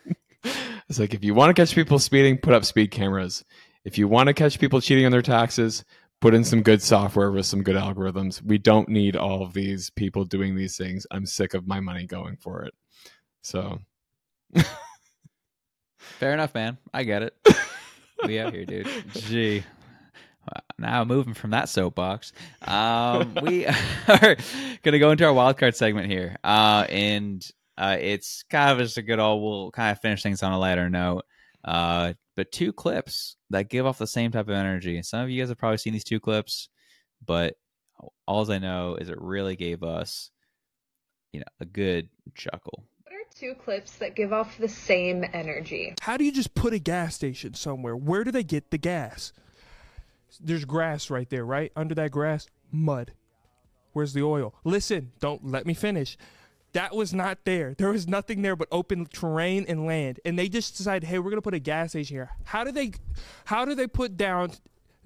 it's 0.89 0.99
like 0.99 1.13
if 1.13 1.23
you 1.23 1.33
want 1.33 1.55
to 1.55 1.61
catch 1.61 1.75
people 1.75 1.99
speeding, 1.99 2.38
put 2.38 2.53
up 2.53 2.65
speed 2.65 2.91
cameras. 2.91 3.43
If 3.83 3.97
you 3.97 4.07
want 4.07 4.27
to 4.27 4.33
catch 4.33 4.59
people 4.59 4.81
cheating 4.81 5.05
on 5.05 5.11
their 5.11 5.21
taxes, 5.21 5.83
put 6.19 6.33
in 6.33 6.43
some 6.43 6.61
good 6.61 6.81
software 6.81 7.31
with 7.31 7.45
some 7.45 7.63
good 7.63 7.75
algorithms. 7.75 8.41
We 8.41 8.57
don't 8.57 8.89
need 8.89 9.15
all 9.15 9.43
of 9.43 9.53
these 9.53 9.89
people 9.89 10.25
doing 10.25 10.55
these 10.55 10.77
things. 10.77 11.05
I'm 11.11 11.25
sick 11.25 11.53
of 11.53 11.67
my 11.67 11.79
money 11.79 12.05
going 12.05 12.38
for 12.38 12.63
it. 12.63 12.73
So 13.47 13.79
fair 15.99 16.33
enough, 16.33 16.53
man. 16.53 16.77
I 16.93 17.05
get 17.05 17.21
it. 17.21 17.33
we 18.25 18.39
out 18.39 18.53
here, 18.53 18.65
dude. 18.65 18.89
Gee. 19.13 19.63
Now 20.77 21.05
moving 21.05 21.33
from 21.33 21.51
that 21.51 21.69
soapbox, 21.69 22.33
um, 22.63 23.37
we 23.41 23.65
are 24.07 24.35
gonna 24.83 24.99
go 24.99 25.11
into 25.11 25.25
our 25.25 25.33
wildcard 25.33 25.75
segment 25.75 26.11
here, 26.11 26.35
uh, 26.43 26.85
and 26.89 27.41
uh, 27.77 27.95
it's 27.99 28.43
kind 28.49 28.71
of 28.71 28.79
just 28.79 28.97
a 28.97 29.01
good 29.01 29.19
old. 29.19 29.41
We'll 29.41 29.71
kind 29.71 29.93
of 29.93 30.01
finish 30.01 30.23
things 30.23 30.43
on 30.43 30.51
a 30.51 30.59
lighter 30.59 30.89
note, 30.89 31.23
uh, 31.63 32.13
but 32.35 32.51
two 32.51 32.73
clips 32.73 33.37
that 33.49 33.69
give 33.69 33.85
off 33.85 33.97
the 33.97 34.07
same 34.07 34.31
type 34.31 34.49
of 34.49 34.55
energy. 34.55 35.01
Some 35.03 35.21
of 35.21 35.29
you 35.29 35.41
guys 35.41 35.49
have 35.49 35.57
probably 35.57 35.77
seen 35.77 35.93
these 35.93 36.03
two 36.03 36.19
clips, 36.19 36.67
but 37.25 37.55
all 38.25 38.51
I 38.51 38.57
know 38.57 38.97
is 38.99 39.07
it 39.07 39.21
really 39.21 39.55
gave 39.55 39.83
us, 39.83 40.31
you 41.31 41.39
know, 41.39 41.45
a 41.61 41.65
good 41.65 42.09
chuckle. 42.35 42.83
Two 43.39 43.53
clips 43.53 43.97
that 43.97 44.15
give 44.15 44.33
off 44.33 44.57
the 44.57 44.67
same 44.67 45.23
energy? 45.31 45.93
How 46.01 46.17
do 46.17 46.23
you 46.23 46.31
just 46.31 46.55
put 46.55 46.73
a 46.73 46.79
gas 46.79 47.13
station 47.13 47.53
somewhere? 47.53 47.95
Where 47.95 48.23
do 48.23 48.31
they 48.31 48.43
get 48.43 48.71
the 48.71 48.79
gas? 48.79 49.31
There's 50.39 50.65
grass 50.65 51.11
right 51.11 51.29
there, 51.29 51.45
right? 51.45 51.71
Under 51.75 51.93
that 51.95 52.09
grass, 52.09 52.47
mud. 52.71 53.11
Where's 53.93 54.13
the 54.13 54.23
oil? 54.23 54.55
Listen, 54.63 55.11
don't 55.19 55.45
let 55.45 55.67
me 55.67 55.75
finish. 55.75 56.17
That 56.73 56.95
was 56.95 57.13
not 57.13 57.45
there. 57.45 57.75
There 57.77 57.91
was 57.91 58.07
nothing 58.07 58.41
there 58.41 58.55
but 58.55 58.69
open 58.71 59.05
terrain 59.05 59.65
and 59.67 59.85
land. 59.85 60.19
And 60.25 60.38
they 60.38 60.49
just 60.49 60.75
decided, 60.75 61.07
hey, 61.07 61.19
we're 61.19 61.29
gonna 61.29 61.41
put 61.43 61.53
a 61.53 61.59
gas 61.59 61.91
station 61.91 62.15
here. 62.15 62.31
How 62.43 62.63
do 62.63 62.71
they 62.71 62.93
how 63.45 63.65
do 63.65 63.75
they 63.75 63.88
put 63.88 64.17
down 64.17 64.53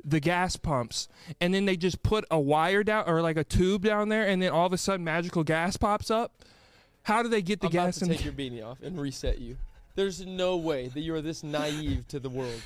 the 0.06 0.22
gas 0.22 0.56
pumps 0.56 1.10
and 1.42 1.54
then 1.54 1.66
they 1.66 1.76
just 1.76 2.02
put 2.02 2.24
a 2.32 2.40
wire 2.40 2.84
down 2.84 3.04
or 3.08 3.22
like 3.22 3.36
a 3.36 3.44
tube 3.44 3.84
down 3.84 4.08
there 4.08 4.26
and 4.26 4.42
then 4.42 4.52
all 4.52 4.66
of 4.66 4.72
a 4.72 4.78
sudden 4.78 5.04
magical 5.04 5.44
gas 5.44 5.76
pops 5.76 6.10
up? 6.10 6.46
How 7.04 7.24
do 7.24 7.30
they 7.30 7.42
get 7.42 7.60
the 7.62 7.68
I'm 7.68 7.74
about 7.74 7.86
gas 7.86 8.00
to 8.00 8.06
in 8.06 8.12
take 8.12 8.24
your 8.24 8.34
beanie 8.34 8.64
off 8.66 8.82
and 8.82 9.00
reset 9.00 9.40
you. 9.40 9.58
There's 9.96 10.26
no 10.26 10.58
way 10.58 10.88
that 10.88 11.02
you 11.02 11.14
are 11.16 11.22
this 11.22 11.44
naive 11.44 12.08
to 12.10 12.20
the 12.20 12.30
world. 12.30 12.62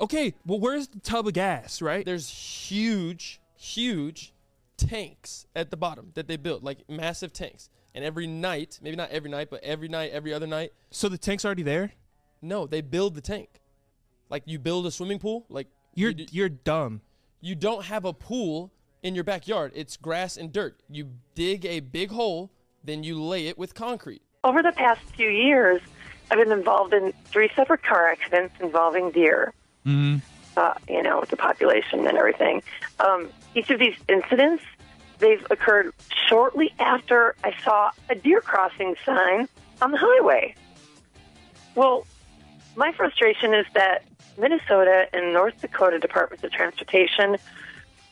Okay, 0.00 0.34
well 0.46 0.58
where's 0.58 0.88
the 0.88 0.98
tub 1.00 1.26
of 1.26 1.32
gas, 1.34 1.80
right? 1.80 2.04
There's 2.04 2.28
huge, 2.28 3.40
huge 3.56 4.32
tanks 4.76 5.46
at 5.54 5.70
the 5.70 5.76
bottom 5.76 6.10
that 6.14 6.28
they 6.28 6.36
built, 6.36 6.62
like 6.62 6.78
massive 6.88 7.32
tanks. 7.32 7.68
And 7.94 8.04
every 8.04 8.26
night, 8.26 8.78
maybe 8.82 8.96
not 8.96 9.10
every 9.10 9.30
night, 9.30 9.48
but 9.50 9.62
every 9.62 9.88
night, 9.88 10.12
every 10.12 10.34
other 10.34 10.46
night, 10.46 10.72
So 10.90 11.08
the 11.08 11.16
tank's 11.18 11.44
already 11.44 11.62
there? 11.62 11.92
no, 12.42 12.66
they 12.66 12.80
build 12.82 13.14
the 13.14 13.20
tank. 13.22 13.48
Like 14.28 14.42
you 14.46 14.58
build 14.58 14.86
a 14.86 14.90
swimming 14.90 15.18
pool, 15.18 15.46
like 15.48 15.68
You're 15.94 16.10
you, 16.10 16.26
you're 16.30 16.48
dumb. 16.50 17.00
you 17.40 17.54
don't 17.54 17.84
have 17.84 18.04
a 18.04 18.12
pool 18.12 18.72
in 19.02 19.14
your 19.14 19.24
backyard. 19.24 19.72
It's 19.74 19.96
grass 19.96 20.36
and 20.36 20.52
dirt. 20.52 20.80
You 20.90 21.10
dig 21.34 21.64
a 21.64 21.80
big 21.80 22.10
hole, 22.10 22.50
then 22.86 23.02
you 23.02 23.22
lay 23.22 23.48
it 23.48 23.58
with 23.58 23.74
concrete. 23.74 24.22
Over 24.44 24.62
the 24.62 24.72
past 24.72 25.00
few 25.16 25.28
years, 25.28 25.80
I've 26.30 26.38
been 26.38 26.52
involved 26.52 26.94
in 26.94 27.12
three 27.26 27.50
separate 27.54 27.82
car 27.82 28.08
accidents 28.08 28.54
involving 28.60 29.10
deer. 29.10 29.52
Uh, 30.56 30.74
you 30.88 31.02
know, 31.02 31.20
with 31.20 31.28
the 31.28 31.36
population 31.36 32.06
and 32.06 32.16
everything. 32.16 32.62
Um, 32.98 33.28
each 33.54 33.70
of 33.70 33.78
these 33.78 33.94
incidents, 34.08 34.64
they've 35.18 35.44
occurred 35.50 35.92
shortly 36.28 36.72
after 36.78 37.36
I 37.44 37.52
saw 37.62 37.90
a 38.08 38.14
deer 38.14 38.40
crossing 38.40 38.96
sign 39.04 39.48
on 39.82 39.90
the 39.90 39.98
highway. 40.00 40.54
Well, 41.74 42.06
my 42.74 42.92
frustration 42.92 43.52
is 43.52 43.66
that 43.74 44.04
Minnesota 44.38 45.08
and 45.12 45.32
North 45.32 45.60
Dakota 45.60 45.98
Departments 45.98 46.42
of 46.42 46.52
Transportation 46.52 47.36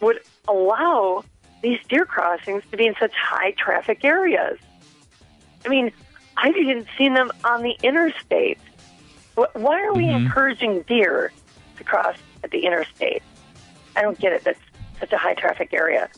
would 0.00 0.20
allow 0.46 1.24
these 1.64 1.80
deer 1.88 2.04
crossings 2.04 2.62
to 2.70 2.76
be 2.76 2.86
in 2.86 2.94
such 3.00 3.12
high 3.14 3.52
traffic 3.52 4.04
areas. 4.04 4.58
I 5.64 5.68
mean, 5.68 5.90
I've 6.36 6.56
even 6.56 6.86
seen 6.98 7.14
them 7.14 7.32
on 7.42 7.62
the 7.62 7.74
interstate. 7.82 8.58
Why 9.34 9.82
are 9.82 9.94
we 9.94 10.06
encouraging 10.06 10.82
deer 10.82 11.32
to 11.78 11.84
cross 11.84 12.18
at 12.44 12.50
the 12.50 12.66
interstate? 12.66 13.22
I 13.96 14.02
don't 14.02 14.18
get 14.18 14.34
it. 14.34 14.44
That's 14.44 14.60
such 15.00 15.12
a 15.12 15.16
high 15.16 15.32
traffic 15.32 15.72
area. 15.72 16.10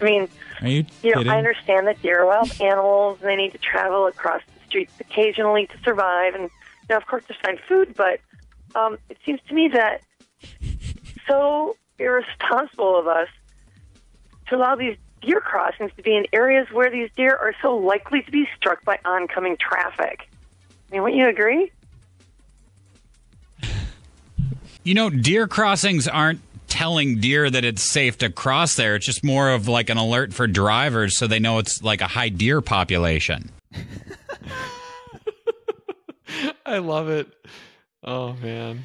I 0.00 0.04
mean, 0.04 0.28
you 0.62 0.84
you 1.02 1.10
know, 1.10 1.18
kidding? 1.18 1.28
I 1.28 1.38
understand 1.38 1.88
that 1.88 2.00
deer 2.00 2.22
are 2.22 2.26
wild 2.26 2.52
animals 2.60 3.18
and 3.20 3.28
they 3.28 3.36
need 3.36 3.52
to 3.52 3.58
travel 3.58 4.06
across 4.06 4.42
the 4.46 4.66
streets 4.68 4.92
occasionally 5.00 5.66
to 5.66 5.78
survive. 5.84 6.34
And, 6.34 6.44
you 6.44 6.86
know, 6.90 6.96
of 6.96 7.06
course, 7.06 7.24
to 7.26 7.34
find 7.42 7.58
food, 7.68 7.94
but 7.96 8.20
um, 8.76 8.98
it 9.10 9.18
seems 9.26 9.40
to 9.48 9.54
me 9.54 9.68
that 9.68 10.02
so 11.26 11.76
irresponsible 11.98 12.96
of 12.96 13.08
us 13.08 13.28
to 14.52 14.58
allow 14.58 14.76
these 14.76 14.96
deer 15.22 15.40
crossings 15.40 15.90
to 15.96 16.02
be 16.02 16.14
in 16.14 16.26
areas 16.32 16.68
where 16.72 16.90
these 16.90 17.08
deer 17.16 17.34
are 17.34 17.54
so 17.62 17.74
likely 17.76 18.22
to 18.22 18.30
be 18.30 18.46
struck 18.56 18.84
by 18.84 18.98
oncoming 19.04 19.56
traffic. 19.56 20.28
I 20.30 20.92
mean, 20.92 21.02
wouldn't 21.02 21.20
you 21.20 21.28
agree? 21.28 21.72
You 24.84 24.94
know, 24.94 25.10
deer 25.10 25.46
crossings 25.48 26.06
aren't 26.06 26.40
telling 26.68 27.20
deer 27.20 27.48
that 27.48 27.64
it's 27.64 27.82
safe 27.82 28.18
to 28.18 28.28
cross 28.30 28.74
there. 28.74 28.96
It's 28.96 29.06
just 29.06 29.24
more 29.24 29.50
of 29.50 29.68
like 29.68 29.88
an 29.90 29.96
alert 29.96 30.34
for 30.34 30.46
drivers 30.46 31.16
so 31.16 31.26
they 31.26 31.38
know 31.38 31.58
it's 31.58 31.82
like 31.82 32.00
a 32.00 32.06
high 32.06 32.28
deer 32.28 32.60
population. 32.60 33.50
I 36.66 36.78
love 36.78 37.08
it. 37.08 37.28
Oh 38.02 38.34
man. 38.34 38.82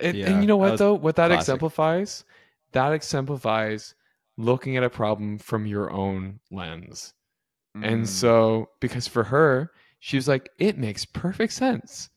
And, 0.00 0.16
Yeah, 0.16 0.30
and 0.30 0.42
you 0.42 0.46
know 0.46 0.56
what 0.56 0.78
though? 0.78 0.94
What 0.94 1.16
that 1.16 1.28
classic. 1.28 1.40
exemplifies? 1.42 2.24
That 2.72 2.92
exemplifies 2.92 3.94
looking 4.36 4.76
at 4.76 4.84
a 4.84 4.90
problem 4.90 5.38
from 5.38 5.66
your 5.66 5.90
own 5.90 6.40
lens. 6.50 7.14
Mm. 7.76 7.92
And 7.92 8.08
so 8.08 8.68
because 8.80 9.06
for 9.06 9.24
her, 9.24 9.70
she 10.00 10.16
was 10.16 10.28
like, 10.28 10.50
it 10.58 10.78
makes 10.78 11.04
perfect 11.04 11.52
sense 11.52 12.10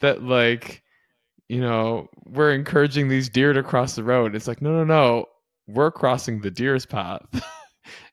that 0.00 0.22
like, 0.22 0.82
you 1.48 1.60
know, 1.60 2.08
we're 2.24 2.52
encouraging 2.52 3.08
these 3.08 3.28
deer 3.28 3.52
to 3.52 3.62
cross 3.62 3.94
the 3.96 4.04
road. 4.04 4.34
It's 4.34 4.48
like, 4.48 4.62
no, 4.62 4.72
no, 4.72 4.84
no. 4.84 5.26
we're 5.66 5.90
crossing 5.90 6.40
the 6.40 6.50
deer's 6.50 6.86
path. 6.86 7.26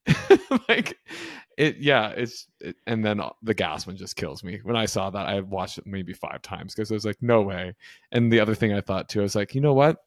like 0.67 0.97
it, 1.57 1.77
yeah, 1.77 2.09
it's 2.09 2.47
it, 2.59 2.75
and 2.87 3.05
then 3.05 3.21
the 3.43 3.53
gas 3.53 3.85
one 3.85 3.95
just 3.95 4.15
kills 4.15 4.43
me. 4.43 4.59
When 4.63 4.75
I 4.75 4.85
saw 4.85 5.09
that, 5.11 5.27
I 5.27 5.41
watched 5.41 5.77
it 5.77 5.85
maybe 5.85 6.13
five 6.13 6.41
times 6.41 6.73
because 6.73 6.91
I 6.91 6.95
was 6.95 7.05
like, 7.05 7.21
no 7.21 7.41
way. 7.41 7.75
And 8.11 8.31
the 8.31 8.39
other 8.39 8.55
thing 8.55 8.73
I 8.73 8.81
thought 8.81 9.09
too, 9.09 9.19
I 9.19 9.23
was 9.23 9.35
like, 9.35 9.53
you 9.55 9.61
know 9.61 9.73
what? 9.73 9.97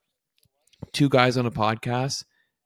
Two 0.92 1.09
guys 1.09 1.36
on 1.36 1.46
a 1.46 1.50
podcast 1.50 2.24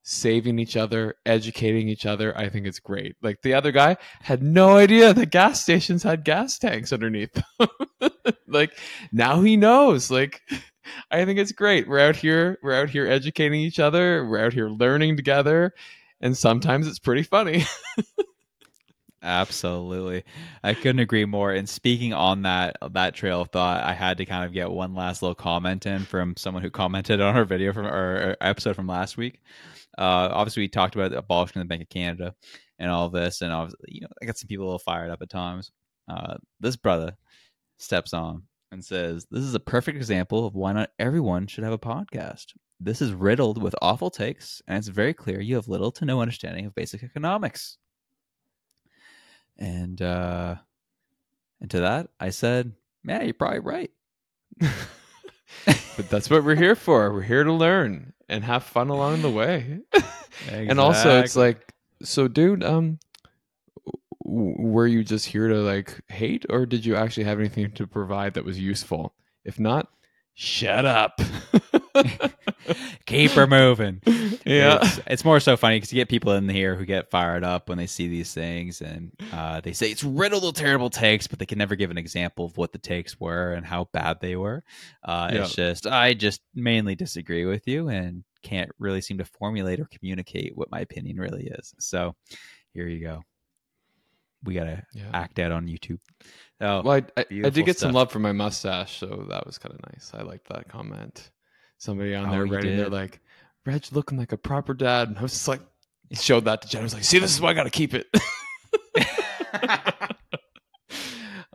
saving 0.08 0.58
each 0.58 0.74
other, 0.74 1.14
educating 1.26 1.86
each 1.86 2.06
other. 2.06 2.36
I 2.36 2.48
think 2.48 2.66
it's 2.66 2.80
great. 2.80 3.16
Like 3.20 3.42
the 3.42 3.52
other 3.52 3.70
guy 3.70 3.98
had 4.22 4.42
no 4.42 4.76
idea 4.78 5.12
that 5.12 5.30
gas 5.30 5.60
stations 5.60 6.02
had 6.02 6.24
gas 6.24 6.58
tanks 6.58 6.94
underneath. 6.94 7.42
like 8.48 8.72
now 9.12 9.42
he 9.42 9.58
knows. 9.58 10.10
Like 10.10 10.40
I 11.10 11.26
think 11.26 11.38
it's 11.38 11.52
great. 11.52 11.86
We're 11.86 12.00
out 12.00 12.16
here, 12.16 12.58
we're 12.62 12.80
out 12.80 12.88
here 12.88 13.06
educating 13.06 13.60
each 13.60 13.78
other, 13.78 14.24
we're 14.24 14.42
out 14.44 14.54
here 14.54 14.70
learning 14.70 15.16
together, 15.16 15.74
and 16.22 16.34
sometimes 16.34 16.86
it's 16.88 16.98
pretty 16.98 17.22
funny. 17.22 17.64
Absolutely. 19.22 20.24
I 20.64 20.72
couldn't 20.72 21.00
agree 21.00 21.26
more. 21.26 21.52
And 21.52 21.68
speaking 21.68 22.14
on 22.14 22.42
that 22.42 22.76
that 22.92 23.14
trail 23.14 23.42
of 23.42 23.50
thought, 23.50 23.84
I 23.84 23.92
had 23.92 24.16
to 24.18 24.24
kind 24.24 24.46
of 24.46 24.54
get 24.54 24.70
one 24.70 24.94
last 24.94 25.20
little 25.20 25.34
comment 25.34 25.84
in 25.84 26.04
from 26.06 26.34
someone 26.36 26.62
who 26.62 26.70
commented 26.70 27.20
on 27.20 27.36
our 27.36 27.44
video 27.44 27.74
from 27.74 27.84
our 27.84 28.38
episode 28.40 28.74
from 28.74 28.86
last 28.86 29.18
week. 29.18 29.42
Uh, 29.98 30.30
obviously, 30.32 30.62
we 30.62 30.68
talked 30.68 30.94
about 30.94 31.12
abolishing 31.12 31.60
the 31.60 31.66
Bank 31.66 31.82
of 31.82 31.88
Canada 31.88 32.34
and 32.78 32.90
all 32.90 33.08
this, 33.10 33.42
and 33.42 33.52
obviously, 33.52 33.88
you 33.88 34.00
know, 34.02 34.08
I 34.22 34.26
got 34.26 34.38
some 34.38 34.46
people 34.46 34.64
a 34.64 34.68
little 34.68 34.78
fired 34.78 35.10
up 35.10 35.22
at 35.22 35.28
times. 35.28 35.72
Uh, 36.08 36.36
this 36.60 36.76
brother 36.76 37.16
steps 37.78 38.14
on 38.14 38.44
and 38.70 38.84
says, 38.84 39.26
"This 39.30 39.42
is 39.42 39.54
a 39.54 39.60
perfect 39.60 39.96
example 39.96 40.46
of 40.46 40.54
why 40.54 40.72
not 40.72 40.90
everyone 40.98 41.48
should 41.48 41.64
have 41.64 41.72
a 41.72 41.78
podcast. 41.78 42.46
This 42.80 43.02
is 43.02 43.12
riddled 43.12 43.60
with 43.60 43.74
awful 43.82 44.10
takes, 44.10 44.62
and 44.68 44.78
it's 44.78 44.88
very 44.88 45.12
clear 45.12 45.40
you 45.40 45.56
have 45.56 45.68
little 45.68 45.90
to 45.92 46.04
no 46.04 46.20
understanding 46.20 46.66
of 46.66 46.74
basic 46.74 47.02
economics." 47.02 47.78
And 49.58 50.00
uh, 50.00 50.56
and 51.60 51.70
to 51.70 51.80
that, 51.80 52.08
I 52.20 52.30
said, 52.30 52.72
"Man, 53.02 53.24
you're 53.24 53.34
probably 53.34 53.60
right." 53.60 53.90
but 55.98 56.08
that's 56.08 56.30
what 56.30 56.44
we're 56.44 56.54
here 56.54 56.76
for. 56.76 57.12
We're 57.12 57.22
here 57.22 57.42
to 57.42 57.52
learn 57.52 58.12
and 58.28 58.44
have 58.44 58.62
fun 58.62 58.88
along 58.88 59.22
the 59.22 59.30
way. 59.30 59.80
exactly. 59.92 60.14
And 60.68 60.78
also, 60.78 61.18
it's 61.18 61.34
like, 61.34 61.74
so, 62.04 62.28
dude, 62.28 62.62
um, 62.62 63.00
were 64.24 64.86
you 64.86 65.02
just 65.02 65.26
here 65.26 65.48
to 65.48 65.56
like 65.56 66.00
hate, 66.06 66.46
or 66.48 66.64
did 66.64 66.86
you 66.86 66.94
actually 66.94 67.24
have 67.24 67.40
anything 67.40 67.72
to 67.72 67.88
provide 67.88 68.34
that 68.34 68.44
was 68.44 68.60
useful? 68.60 69.12
If 69.44 69.58
not, 69.58 69.88
shut 70.34 70.84
up. 70.86 71.20
Keep 73.06 73.32
her 73.32 73.46
moving. 73.46 74.00
Yeah. 74.44 74.78
It's, 74.82 75.00
it's 75.06 75.24
more 75.24 75.40
so 75.40 75.56
funny 75.56 75.76
because 75.76 75.92
you 75.92 75.96
get 75.96 76.08
people 76.08 76.32
in 76.32 76.48
here 76.48 76.74
who 76.74 76.84
get 76.84 77.10
fired 77.10 77.44
up 77.44 77.68
when 77.68 77.78
they 77.78 77.86
see 77.86 78.08
these 78.08 78.32
things 78.32 78.80
and 78.80 79.12
uh, 79.32 79.60
they 79.60 79.72
say 79.72 79.90
it's 79.90 80.04
riddled 80.04 80.44
with 80.44 80.54
terrible 80.54 80.90
takes, 80.90 81.26
but 81.26 81.38
they 81.38 81.46
can 81.46 81.58
never 81.58 81.76
give 81.76 81.90
an 81.90 81.98
example 81.98 82.44
of 82.44 82.56
what 82.56 82.72
the 82.72 82.78
takes 82.78 83.18
were 83.18 83.52
and 83.52 83.66
how 83.66 83.88
bad 83.92 84.20
they 84.20 84.36
were. 84.36 84.62
Uh, 85.04 85.30
yeah. 85.32 85.42
It's 85.42 85.54
just, 85.54 85.86
I 85.86 86.14
just 86.14 86.40
mainly 86.54 86.94
disagree 86.94 87.44
with 87.44 87.66
you 87.66 87.88
and 87.88 88.24
can't 88.42 88.70
really 88.78 89.00
seem 89.00 89.18
to 89.18 89.24
formulate 89.24 89.80
or 89.80 89.86
communicate 89.86 90.56
what 90.56 90.70
my 90.70 90.80
opinion 90.80 91.18
really 91.18 91.46
is. 91.46 91.74
So 91.78 92.14
here 92.72 92.86
you 92.86 93.00
go. 93.00 93.22
We 94.44 94.54
got 94.54 94.64
to 94.64 94.82
yeah. 94.94 95.10
act 95.12 95.38
out 95.40 95.50
on 95.50 95.66
YouTube. 95.66 95.98
Oh, 96.60 96.82
well, 96.82 96.92
I, 97.16 97.20
I, 97.20 97.24
I 97.30 97.50
did 97.50 97.66
get 97.66 97.76
stuff. 97.76 97.88
some 97.88 97.92
love 97.92 98.10
for 98.10 98.20
my 98.20 98.32
mustache, 98.32 98.98
so 98.98 99.26
that 99.28 99.46
was 99.46 99.58
kind 99.58 99.74
of 99.74 99.80
nice. 99.92 100.12
I 100.14 100.22
liked 100.22 100.48
that 100.48 100.68
comment. 100.68 101.30
Somebody 101.78 102.14
on 102.14 102.28
oh, 102.28 102.32
there 102.32 102.46
writing, 102.46 102.76
they're 102.76 102.88
like, 102.88 103.20
Reg 103.64 103.84
looking 103.92 104.18
like 104.18 104.32
a 104.32 104.36
proper 104.36 104.74
dad. 104.74 105.08
And 105.08 105.18
I 105.18 105.22
was 105.22 105.32
just 105.32 105.48
like, 105.48 105.60
showed 106.12 106.44
that 106.46 106.62
to 106.62 106.68
Jen. 106.68 106.80
I 106.80 106.84
was 106.84 106.94
like, 106.94 107.04
see, 107.04 107.18
this 107.18 107.32
is 107.32 107.40
why 107.40 107.50
I 107.50 107.54
got 107.54 107.64
to 107.64 107.70
keep 107.70 107.94
it. 107.94 108.06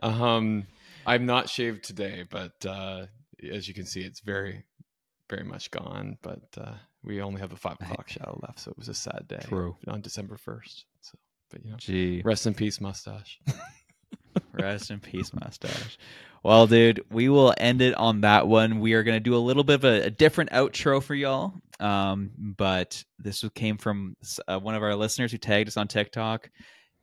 um, 0.02 0.66
I'm 1.06 1.26
not 1.26 1.48
shaved 1.48 1.84
today, 1.84 2.24
but 2.28 2.64
uh, 2.66 3.06
as 3.52 3.68
you 3.68 3.74
can 3.74 3.86
see, 3.86 4.00
it's 4.00 4.20
very, 4.20 4.64
very 5.28 5.44
much 5.44 5.70
gone. 5.70 6.18
But 6.22 6.42
uh, 6.58 6.74
we 7.02 7.20
only 7.20 7.40
have 7.40 7.52
a 7.52 7.56
five 7.56 7.76
o'clock 7.80 8.08
shadow 8.08 8.38
left, 8.46 8.60
so 8.60 8.70
it 8.70 8.78
was 8.78 8.88
a 8.88 8.94
sad 8.94 9.26
day. 9.28 9.42
True. 9.44 9.76
On 9.88 10.00
December 10.00 10.36
first. 10.36 10.86
So, 11.00 11.18
but 11.50 11.64
you 11.64 11.70
know, 11.72 11.76
Gee. 11.78 12.22
rest 12.24 12.46
in 12.46 12.54
peace, 12.54 12.80
mustache. 12.80 13.40
Rest 14.52 14.90
in 14.90 15.00
peace, 15.00 15.32
mustache. 15.32 15.98
Well, 16.44 16.66
dude, 16.66 17.02
we 17.10 17.30
will 17.30 17.54
end 17.56 17.80
it 17.80 17.94
on 17.94 18.20
that 18.20 18.46
one. 18.46 18.78
We 18.78 18.92
are 18.92 19.02
going 19.02 19.16
to 19.16 19.20
do 19.20 19.34
a 19.34 19.38
little 19.38 19.64
bit 19.64 19.76
of 19.76 19.84
a, 19.84 20.02
a 20.02 20.10
different 20.10 20.50
outro 20.50 21.02
for 21.02 21.14
y'all. 21.14 21.54
Um, 21.80 22.30
but 22.36 23.02
this 23.18 23.42
came 23.54 23.78
from 23.78 24.14
uh, 24.46 24.58
one 24.58 24.74
of 24.74 24.82
our 24.82 24.94
listeners 24.94 25.32
who 25.32 25.38
tagged 25.38 25.68
us 25.68 25.78
on 25.78 25.88
TikTok, 25.88 26.50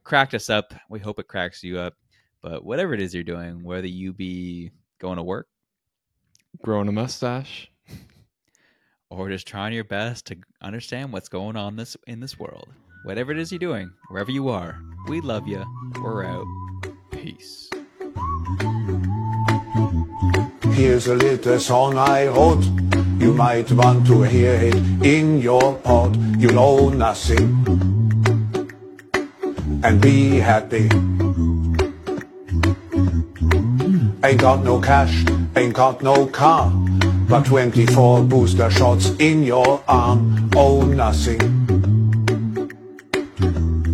cracked 0.03 0.35
us 0.35 0.51
up. 0.51 0.75
We 0.89 0.99
hope 0.99 1.19
it 1.19 1.27
cracks 1.27 1.63
you 1.63 1.79
up. 1.79 1.95
But 2.43 2.63
whatever 2.63 2.93
it 2.93 3.01
is 3.01 3.15
you're 3.15 3.23
doing, 3.23 3.63
whether 3.63 3.87
you 3.87 4.13
be 4.13 4.69
going 4.99 5.17
to 5.17 5.23
work, 5.23 5.47
growing 6.61 6.87
a 6.87 6.91
mustache, 6.91 7.71
or 9.09 9.27
just 9.29 9.47
trying 9.47 9.73
your 9.73 9.83
best 9.83 10.27
to 10.27 10.37
understand 10.61 11.11
what's 11.11 11.29
going 11.29 11.55
on 11.55 11.75
this 11.75 11.97
in 12.05 12.19
this 12.19 12.37
world, 12.37 12.69
whatever 13.05 13.31
it 13.31 13.39
is 13.39 13.51
you're 13.51 13.57
doing, 13.57 13.91
wherever 14.09 14.29
you 14.29 14.49
are, 14.49 14.79
we 15.07 15.19
love 15.19 15.47
you. 15.47 15.65
We're 15.99 16.25
out. 16.25 16.45
Peace. 17.11 17.69
Here's 20.73 21.07
a 21.07 21.15
little 21.15 21.59
song 21.59 21.97
I 21.97 22.27
wrote. 22.27 22.63
You 23.19 23.33
might 23.33 23.71
want 23.71 24.07
to 24.07 24.23
hear 24.23 24.53
it 24.53 24.75
in 25.05 25.39
your 25.39 25.75
pod. 25.75 26.15
You'll 26.41 26.59
owe 26.59 26.89
nothing 26.89 27.65
and 29.83 30.01
be 30.01 30.37
happy. 30.37 30.89
Ain't 34.23 34.39
got 34.39 34.63
no 34.63 34.79
cash, 34.79 35.25
ain't 35.55 35.73
got 35.73 36.01
no 36.01 36.25
car, 36.27 36.71
but 37.27 37.45
24 37.45 38.23
booster 38.23 38.69
shots 38.69 39.09
in 39.19 39.43
your 39.43 39.83
arm. 39.87 40.49
Oh, 40.55 40.83
nothing. 40.83 41.39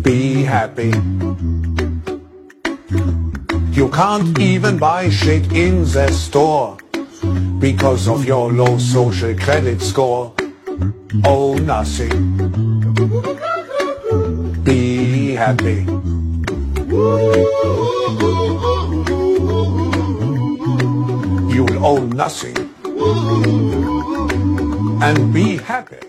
Be 0.02 0.42
happy. 0.42 0.92
You 3.70 3.88
can't 3.90 4.38
even 4.38 4.78
buy 4.78 5.08
shit 5.10 5.52
in 5.52 5.84
the 5.84 6.10
store 6.12 6.76
because 7.58 8.08
of 8.08 8.24
your 8.24 8.52
low 8.52 8.78
social 8.78 9.34
credit 9.36 9.80
score. 9.80 10.32
Oh, 11.24 11.54
nothing. 11.54 12.34
Be 14.64 15.34
happy. 15.34 15.86
You'll 21.54 21.84
own 21.84 22.10
nothing 22.10 22.56
and 25.02 25.32
be 25.32 25.56
happy. 25.56 26.07